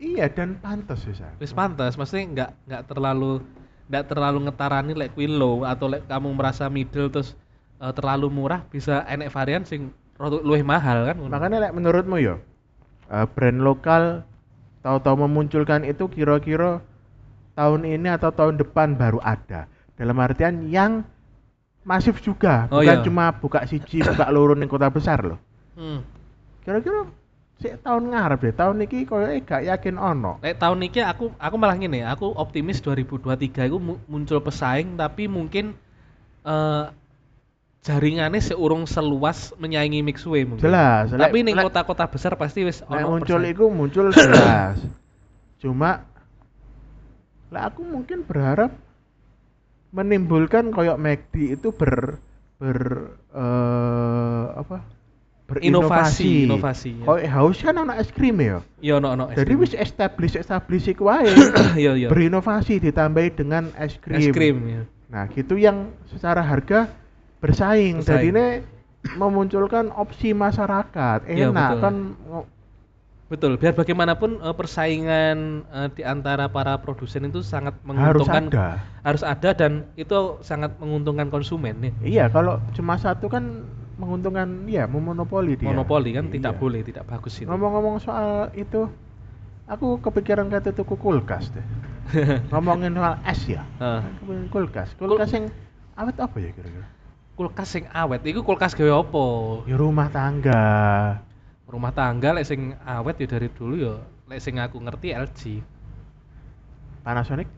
Iya 0.00 0.32
dan 0.32 0.56
pantas 0.56 1.04
bisa. 1.04 1.28
Wis 1.36 1.52
pantas, 1.52 2.00
maksudnya 2.00 2.24
nggak 2.32 2.50
nggak 2.64 2.82
terlalu 2.88 3.44
nggak 3.92 4.04
terlalu 4.08 4.38
ngetarani 4.48 4.92
lek 4.96 5.12
kuwi 5.12 5.28
low 5.28 5.68
atau 5.68 5.92
lek 5.92 6.08
kamu 6.08 6.32
merasa 6.32 6.72
middle 6.72 7.12
terus 7.12 7.36
eh, 7.82 7.92
terlalu 7.92 8.32
murah 8.32 8.64
bisa 8.72 9.04
enek 9.04 9.28
varian 9.28 9.68
sing 9.68 9.92
luwih 10.20 10.60
mahal 10.60 11.08
kan. 11.08 11.16
Makanya 11.16 11.68
lek 11.68 11.72
menurutmu 11.72 12.20
yo 12.20 12.36
eh, 13.08 13.26
brand 13.32 13.60
lokal 13.64 14.28
tahu-tahu 14.84 15.24
memunculkan 15.28 15.84
itu 15.84 16.08
kira-kira 16.08 16.80
tahun 17.56 17.84
ini 17.84 18.08
atau 18.12 18.28
tahun 18.32 18.60
depan 18.60 18.96
baru 18.96 19.20
ada. 19.20 19.64
Dalam 19.96 20.16
artian 20.16 20.64
yang 20.68 21.04
masif 21.84 22.20
juga, 22.20 22.68
Oh, 22.72 22.80
bukan 22.80 23.00
iya. 23.00 23.04
cuma 23.04 23.32
buka 23.32 23.64
siji, 23.68 24.00
buka 24.00 24.28
loro 24.32 24.56
ning 24.56 24.68
kota 24.68 24.88
besar 24.88 25.20
loh. 25.24 25.36
Hmm. 25.76 26.00
Kira-kira 26.64 27.08
sik 27.60 27.84
tahun 27.84 28.08
ngarep 28.12 28.38
deh, 28.40 28.54
tahun 28.56 28.76
iki 28.88 29.04
koyoke 29.04 29.44
gak 29.44 29.64
yakin 29.68 30.00
ono. 30.00 30.40
Lek 30.40 30.56
tahun 30.56 30.80
ini 30.80 31.04
aku 31.04 31.32
aku 31.36 31.56
malah 31.60 31.76
gini, 31.76 32.00
aku 32.00 32.32
optimis 32.32 32.80
2023 32.80 33.68
itu 33.68 33.76
mu- 33.76 34.00
muncul 34.08 34.40
pesaing 34.40 34.96
tapi 34.96 35.28
mungkin 35.28 35.76
eh 36.40 36.84
jaringannya 37.80 38.44
seurung 38.44 38.84
seluas 38.84 39.56
menyaingi 39.56 40.04
Mixway 40.04 40.44
mungkin. 40.44 40.68
Jelas. 40.68 41.16
Tapi 41.16 41.40
ning 41.40 41.56
lek- 41.56 41.72
kota-kota 41.72 42.04
besar 42.12 42.36
pasti 42.36 42.68
wis 42.68 42.84
ono 42.84 43.16
muncul 43.16 43.40
itu 43.44 43.64
muncul 43.72 44.06
jelas. 44.16 44.76
Cuma 45.60 46.04
lah 47.50 47.72
aku 47.72 47.82
mungkin 47.82 48.22
berharap 48.22 48.70
menimbulkan 49.90 50.70
koyok 50.70 51.00
McD 51.00 51.58
itu 51.58 51.72
ber 51.74 52.20
ber 52.60 52.78
eh, 53.32 54.44
apa? 54.60 55.00
Inovasi, 55.58 56.46
inovasi, 56.46 57.02
ya. 57.02 57.26
Haus 57.34 57.58
kan 57.58 57.74
anak 57.74 58.06
es 58.06 58.14
krim 58.14 58.38
ya. 58.38 58.62
Iya 58.78 59.02
ono 59.02 59.18
ono 59.18 59.24
es 59.34 59.42
Jadi 59.42 59.58
wis 59.58 59.74
establish 59.74 60.38
establish 60.38 60.86
iku 60.86 61.10
wae. 61.10 61.26
Iya 61.74 61.96
iya. 62.06 62.06
Berinovasi 62.06 62.78
ditambahi 62.78 63.34
dengan 63.34 63.66
es 63.74 63.98
krim. 63.98 64.22
Es 64.22 64.30
krim 64.30 64.56
ya. 64.70 64.82
Nah, 65.10 65.26
gitu 65.26 65.58
yang 65.58 65.90
secara 66.06 66.38
harga 66.38 66.86
bersaing. 67.40 68.00
Bersaing. 68.00 68.04
Jadi 68.04 68.26
ini 68.30 68.46
memunculkan 69.16 69.88
opsi 69.96 70.36
masyarakat. 70.36 71.24
Iya, 71.26 71.48
Enak 71.50 71.68
betul. 71.72 71.80
kan 71.80 71.94
Betul, 73.30 73.62
biar 73.62 73.78
bagaimanapun 73.78 74.42
eh, 74.42 74.54
persaingan 74.58 75.62
eh, 75.70 75.88
di 75.94 76.02
antara 76.02 76.50
para 76.50 76.74
produsen 76.82 77.30
itu 77.30 77.46
sangat 77.46 77.78
harus 77.78 78.26
menguntungkan 78.26 78.44
ada. 78.50 78.82
harus 79.06 79.22
ada 79.22 79.54
dan 79.54 79.86
itu 79.94 80.42
sangat 80.42 80.74
menguntungkan 80.82 81.30
konsumen 81.30 81.78
nih. 81.78 81.92
Iya, 82.02 82.24
kalau 82.26 82.58
cuma 82.74 82.98
satu 82.98 83.30
kan 83.30 83.62
menguntungkan 84.02 84.66
ya 84.66 84.90
memonopoli 84.90 85.54
dia. 85.54 85.70
Monopoli 85.70 86.10
kan 86.10 86.26
Iya. 86.26 86.42
tidak 86.42 86.54
boleh, 86.58 86.82
tidak 86.82 87.06
bagus 87.06 87.38
itu. 87.38 87.46
Ngomong-ngomong 87.46 88.02
soal 88.02 88.50
itu, 88.58 88.90
aku 89.70 90.02
kepikiran 90.02 90.50
kata 90.50 90.74
tuku 90.74 90.98
kulkas 90.98 91.54
deh. 91.54 91.62
Ngomongin 92.50 92.98
soal 92.98 93.14
es 93.30 93.46
ya. 93.46 93.62
Kepikiran 93.78 94.50
kulkas. 94.50 94.90
Kulkas 94.98 95.30
yang 95.30 95.46
awet 95.94 96.18
apa 96.18 96.34
ya 96.42 96.50
kira-kira? 96.50 96.82
Kulkas 97.40 97.72
sing 97.72 97.88
awet, 97.88 98.20
itu 98.28 98.44
kulkas 98.44 98.76
gawe 98.76 99.00
apa? 99.00 99.26
Ya 99.64 99.80
rumah 99.80 100.12
tangga. 100.12 100.60
Rumah 101.64 101.92
tangga 101.96 102.36
lek 102.36 102.44
sing 102.44 102.76
awet 102.84 103.16
ya 103.16 103.24
dari 103.24 103.48
dulu 103.48 103.74
ya 103.80 103.96
lek 104.28 104.44
sing 104.44 104.60
aku 104.60 104.76
ngerti 104.76 105.16
LG. 105.16 105.40
Panasonic. 107.00 107.48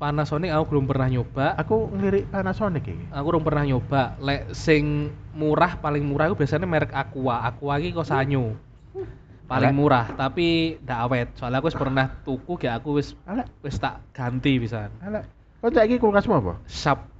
Panasonic 0.00 0.48
aku 0.56 0.64
belum 0.72 0.88
pernah 0.88 1.12
nyoba. 1.12 1.52
Aku 1.60 1.92
ngelirik 1.92 2.32
Panasonic 2.32 2.88
ini. 2.88 3.04
Aku 3.12 3.36
belum 3.36 3.44
pernah 3.44 3.68
nyoba. 3.68 4.16
Lek 4.24 4.56
sing 4.56 5.12
murah 5.36 5.76
paling 5.76 6.00
murah 6.00 6.32
itu 6.32 6.40
biasanya 6.40 6.64
merek 6.64 6.96
Aqua. 6.96 7.44
Aqua 7.44 7.76
iki 7.76 7.92
Kosanyo. 7.92 8.56
Paling 9.44 9.76
Alek. 9.76 9.76
murah, 9.76 10.06
tapi 10.16 10.80
ndak 10.80 10.98
awet. 11.04 11.28
Soalnya 11.36 11.60
aku 11.60 11.68
wis 11.68 11.76
pernah 11.76 12.08
tuku 12.24 12.56
ya 12.64 12.80
aku 12.80 12.96
wis 12.96 13.12
wis 13.60 13.76
tak 13.76 14.00
ganti 14.16 14.56
bisa. 14.56 14.88
alah. 15.04 15.28
Kau 15.60 15.68
cek 15.68 15.92
iki 15.92 16.00
kulkasmu 16.00 16.40
apa? 16.40 16.56
Sap. 16.64 17.13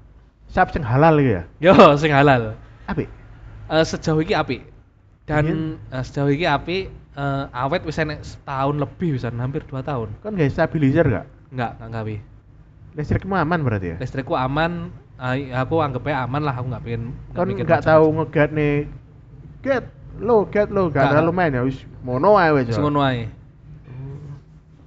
Sap 0.54 0.70
sing 0.70 0.86
halal 0.86 1.18
iki 1.18 1.34
ya. 1.34 1.42
Yo 1.58 1.74
sing 1.98 2.14
halal. 2.14 2.54
Apik. 2.86 3.10
Eh, 3.64 3.82
sejauh 3.82 4.22
ini 4.22 4.38
api 4.38 4.58
dan 5.24 5.44
Iya. 5.90 5.98
eh, 5.98 6.02
sejauh 6.04 6.30
ini 6.30 6.46
api 6.46 6.78
eh, 7.16 7.44
awet 7.50 7.82
wis 7.82 7.96
enek 7.98 8.20
setahun 8.22 8.76
lebih 8.76 9.16
bisa 9.16 9.32
hampir 9.32 9.64
dua 9.64 9.80
tahun 9.80 10.12
Kan 10.20 10.36
gak 10.36 10.52
stabilizer 10.52 11.08
gak? 11.08 11.26
enggak 11.48 11.80
enggak 11.80 11.90
gawe 11.90 12.16
Listrikmu 12.94 13.34
aman 13.34 13.60
berarti 13.64 13.88
ya? 13.94 13.96
listrikku 13.98 14.36
aman 14.36 14.92
ah, 15.16 15.32
aku 15.34 15.80
anggapnya 15.80 16.28
aman 16.28 16.42
lah 16.44 16.54
aku 16.54 16.66
nggak 16.70 16.84
pengen 16.84 17.02
Kan 17.32 17.46
nggak 17.50 17.82
tahu 17.82 18.04
ngegat 18.20 18.50
nih. 18.52 18.84
Get 19.64 19.84
lo, 20.20 20.44
get 20.46 20.68
lo, 20.68 20.92
gak 20.92 21.08
terlalu 21.10 21.32
main 21.32 21.50
ya. 21.56 21.64
Wis 21.64 21.80
mono 22.04 22.36
ae 22.36 22.52
wis. 22.52 22.68
Wis 22.68 22.78
ngono 22.78 23.00
ae. 23.00 23.26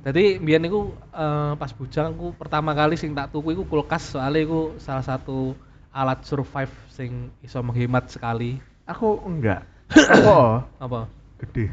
Jadi 0.08 0.40
biyen 0.40 0.64
niku 0.64 0.96
eh, 1.12 1.54
pas 1.60 1.68
bujang 1.76 2.16
aku 2.16 2.32
pertama 2.40 2.72
kali 2.72 2.96
sing 2.96 3.12
tak 3.12 3.28
tuku 3.36 3.52
iku 3.52 3.68
kulkas 3.68 4.16
soalnya 4.16 4.48
iku 4.48 4.80
salah 4.80 5.04
satu 5.04 5.52
alat 5.92 6.24
survive 6.24 6.72
sing 6.88 7.28
iso 7.44 7.60
menghemat 7.60 8.08
sekali. 8.08 8.56
Aku 8.88 9.20
enggak. 9.28 9.68
Oh, 10.24 10.64
Apa? 10.84 11.12
gede. 11.44 11.68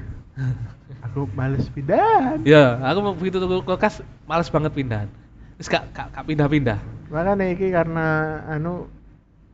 Aku 1.07 1.31
males 1.31 1.71
pindah. 1.71 2.43
Ya, 2.43 2.83
aku 2.83 2.99
mau 3.07 3.15
begitu 3.15 3.39
tuku 3.39 3.63
kulkas 3.63 4.03
males 4.27 4.51
banget 4.51 4.75
pindahan. 4.75 5.07
Terus 5.55 5.71
gak, 5.71 5.95
gak, 5.95 6.11
gak 6.11 6.27
pindah-pindah 6.27 6.83
Makanya 7.15 7.47
iki 7.55 7.71
karena 7.71 8.43
anu 8.51 8.91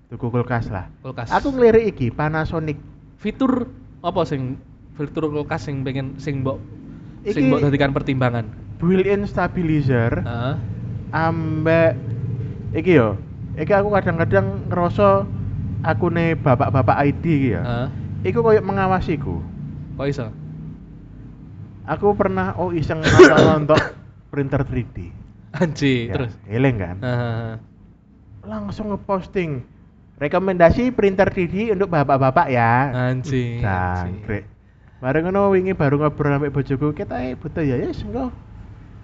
tuku 0.08 0.32
kulkas 0.32 0.72
lah. 0.72 0.88
kulkas. 1.04 1.28
Aku 1.28 1.52
ngelirik 1.52 1.92
iki 1.92 2.08
Panasonic. 2.08 2.80
fitur 3.20 3.68
apa 4.00 4.24
sing 4.24 4.56
fitur 4.96 5.28
kulkas 5.28 5.68
sing 5.68 5.84
pengen 5.84 6.16
sing 6.16 6.40
mbok 6.40 6.56
Iki- 7.28 7.36
sing 7.36 7.42
mbok 7.52 7.60
pertimbangan. 7.92 8.48
Built-in 8.80 9.28
stabilizer 9.28 10.24
Heeh. 10.24 10.54
ambek 11.12 11.92
iki 12.72 12.96
yo. 12.96 13.20
Iki 13.60 13.72
aku 13.76 13.92
kadang-kadang 13.92 14.72
ngerasa 14.72 15.28
aku 15.84 16.08
nih 16.08 16.32
bapak-bapak 16.40 16.96
ID 17.12 17.24
iki 17.28 17.48
ya. 17.52 17.62
Heeh. 17.62 17.88
Iku 18.32 18.40
koyo 18.40 18.64
mengawasiku. 18.64 19.44
Kok 20.00 20.06
iso? 20.08 20.26
Aku 21.84 22.16
pernah 22.16 22.56
oh 22.56 22.72
iseng 22.72 23.04
nonton 23.44 23.76
printer 24.32 24.64
3D. 24.64 25.12
Anji, 25.50 26.06
Ya, 26.06 26.14
terus. 26.14 26.32
Eleng 26.46 26.76
kan. 26.78 26.96
Heeh. 27.02 27.52
Langsung 28.46 28.94
ngeposting 28.94 29.66
rekomendasi 30.16 30.94
printer 30.94 31.28
3D 31.28 31.76
untuk 31.76 31.92
bapak-bapak 31.92 32.48
ya. 32.48 32.88
Anji. 33.12 33.60
anji. 33.60 33.60
Jangkrik. 33.60 34.44
Bareng 35.00 35.28
ngono 35.28 35.52
wingi 35.52 35.72
baru 35.72 35.96
ngobrol 35.96 36.36
ambek 36.36 36.52
bojoku, 36.52 36.92
kita 36.92 37.24
eh 37.24 37.32
butuh 37.32 37.64
ya 37.64 37.80
ya 37.80 37.88
engko. 37.88 38.28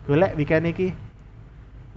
Golek 0.07 0.39
weekend 0.39 0.71
iki. 0.71 0.95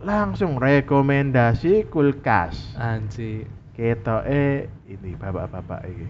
Langsung 0.01 0.57
rekomendasi 0.57 1.85
kulkas. 1.93 2.73
Anji. 2.73 3.45
Ketoke 3.77 4.67
ini 4.89 5.11
bapak-bapak 5.15 5.85
iki. 5.87 6.07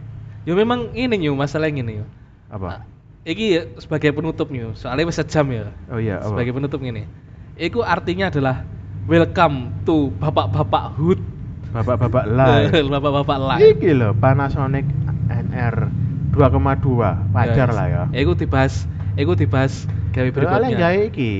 Ya 0.47 0.56
memang 0.56 0.95
ini 0.95 1.20
yo 1.20 1.36
masalah 1.36 1.68
ini 1.68 2.00
yo. 2.02 2.06
Apa? 2.47 2.88
Iki 3.28 3.45
ya 3.52 3.62
sebagai 3.78 4.16
penutup 4.16 4.47
yo, 4.50 4.74
soalnya 4.74 5.12
wis 5.12 5.20
sejam 5.20 5.45
ya. 5.52 5.70
Oh 5.91 6.00
iya, 6.00 6.24
apa? 6.24 6.34
Sebagai 6.34 6.56
penutup 6.56 6.80
ini. 6.82 7.04
Iku 7.60 7.84
artinya 7.84 8.32
adalah 8.32 8.64
welcome 9.06 9.76
to 9.84 10.10
bapak-bapak 10.18 10.95
hood. 10.95 11.20
Bapak-bapak 11.76 12.26
live. 12.39 12.72
bapak-bapak 12.89 13.38
live. 13.38 13.62
Iki 13.76 13.89
lho 13.91 14.10
Panasonic 14.18 14.88
NR 15.30 15.91
2,2 16.34 17.36
wajar 17.36 17.68
Guys, 17.70 17.76
lah 17.76 17.88
ya. 17.91 18.04
Iku 18.16 18.34
dibahas, 18.39 18.88
iku 19.20 19.36
dibahas 19.36 19.86
gawe 20.16 20.26
Soalnya 20.32 20.74
berikutnya. 20.74 20.80
gawe 20.80 21.00
iki 21.12 21.34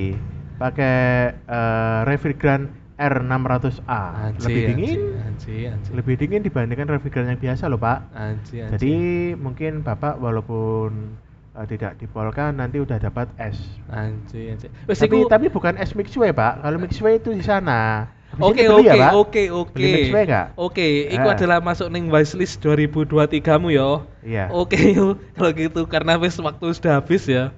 pakai 0.60 0.98
eh, 1.34 2.00
refrigeran 2.06 2.68
R600A. 3.00 4.04
Anji, 4.28 4.44
lebih 4.44 4.64
dingin, 4.68 5.00
Anji, 5.24 5.56
anji. 5.66 5.90
lebih 5.96 6.16
dingin 6.20 6.42
dibandingkan 6.44 6.92
refrigeran 6.92 7.32
yang 7.32 7.40
biasa 7.40 7.72
loh, 7.72 7.80
Pak. 7.80 8.12
Anji, 8.12 8.60
anji. 8.60 8.72
Jadi 8.76 8.94
mungkin 9.40 9.82
Bapak 9.82 10.20
walaupun 10.20 11.16
eh, 11.56 11.66
tidak 11.66 11.96
dipolkan 11.96 12.60
nanti 12.60 12.84
udah 12.84 13.00
dapat 13.00 13.32
es. 13.40 13.56
anji, 13.88 14.52
anji. 14.52 14.68
Tapi 14.84 15.00
iku 15.08 15.18
tapi 15.26 15.48
bukan 15.48 15.80
es 15.80 15.96
mixway, 15.96 16.36
Pak. 16.36 16.60
Kalau 16.60 16.78
mixway 16.78 17.18
itu 17.18 17.32
di 17.32 17.40
sana. 17.40 18.12
Oke 18.38 18.70
oke 18.70 18.86
ya, 18.86 19.10
oke 19.18 19.44
oke. 19.50 19.90
Nggak? 20.14 20.54
Oke, 20.54 21.10
itu 21.10 21.26
Ah. 21.26 21.34
adalah 21.34 21.58
masuk 21.66 21.90
ning 21.90 22.14
wishlist 22.14 22.62
2023-mu 22.62 23.74
ya. 23.74 24.06
Iya. 24.22 24.46
Oke 24.54 24.78
yuk, 24.94 25.18
kalau 25.34 25.52
gitu 25.56 25.82
karena 25.90 26.14
wis 26.22 26.38
waktu 26.38 26.70
sudah 26.78 27.02
habis 27.02 27.26
ya. 27.26 27.50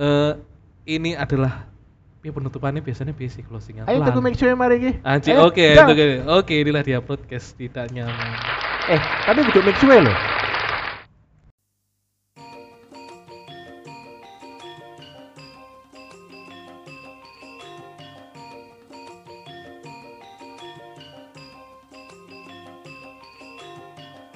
Eh 0.00 0.32
ini 0.88 1.12
adalah 1.12 1.68
ya 2.20 2.30
penutupannya 2.36 2.84
biasanya 2.84 3.16
basic 3.16 3.48
closing 3.48 3.80
Ayo 3.88 4.04
tuku 4.04 4.20
mixway 4.20 4.52
mari 4.52 4.76
iki. 4.76 4.90
Anji, 5.00 5.32
Ayo, 5.32 5.48
oke, 5.48 5.64
oke, 5.72 6.06
oke, 6.28 6.54
inilah 6.54 6.82
dia 6.84 7.00
podcast 7.00 7.56
tidak 7.56 7.88
nyaman. 7.96 8.36
Eh, 8.92 9.00
tapi 9.24 9.40
kudu 9.48 9.64
mixway 9.64 10.04
loh. 10.04 10.18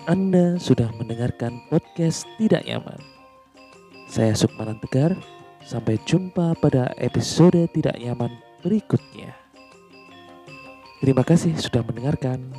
Anda 0.04 0.60
sudah 0.60 0.92
mendengarkan 1.00 1.64
podcast 1.72 2.28
Tidak 2.36 2.60
Nyaman. 2.68 3.00
Saya 4.04 4.36
Sukmanan 4.36 4.76
Tegar. 4.84 5.16
Sampai 5.64 5.96
jumpa 6.04 6.52
pada 6.60 6.92
episode 7.00 7.56
Tidak 7.72 7.96
Nyaman 7.96 8.28
berikutnya. 8.60 9.32
Terima 11.00 11.24
kasih 11.24 11.56
sudah 11.56 11.80
mendengarkan. 11.80 12.52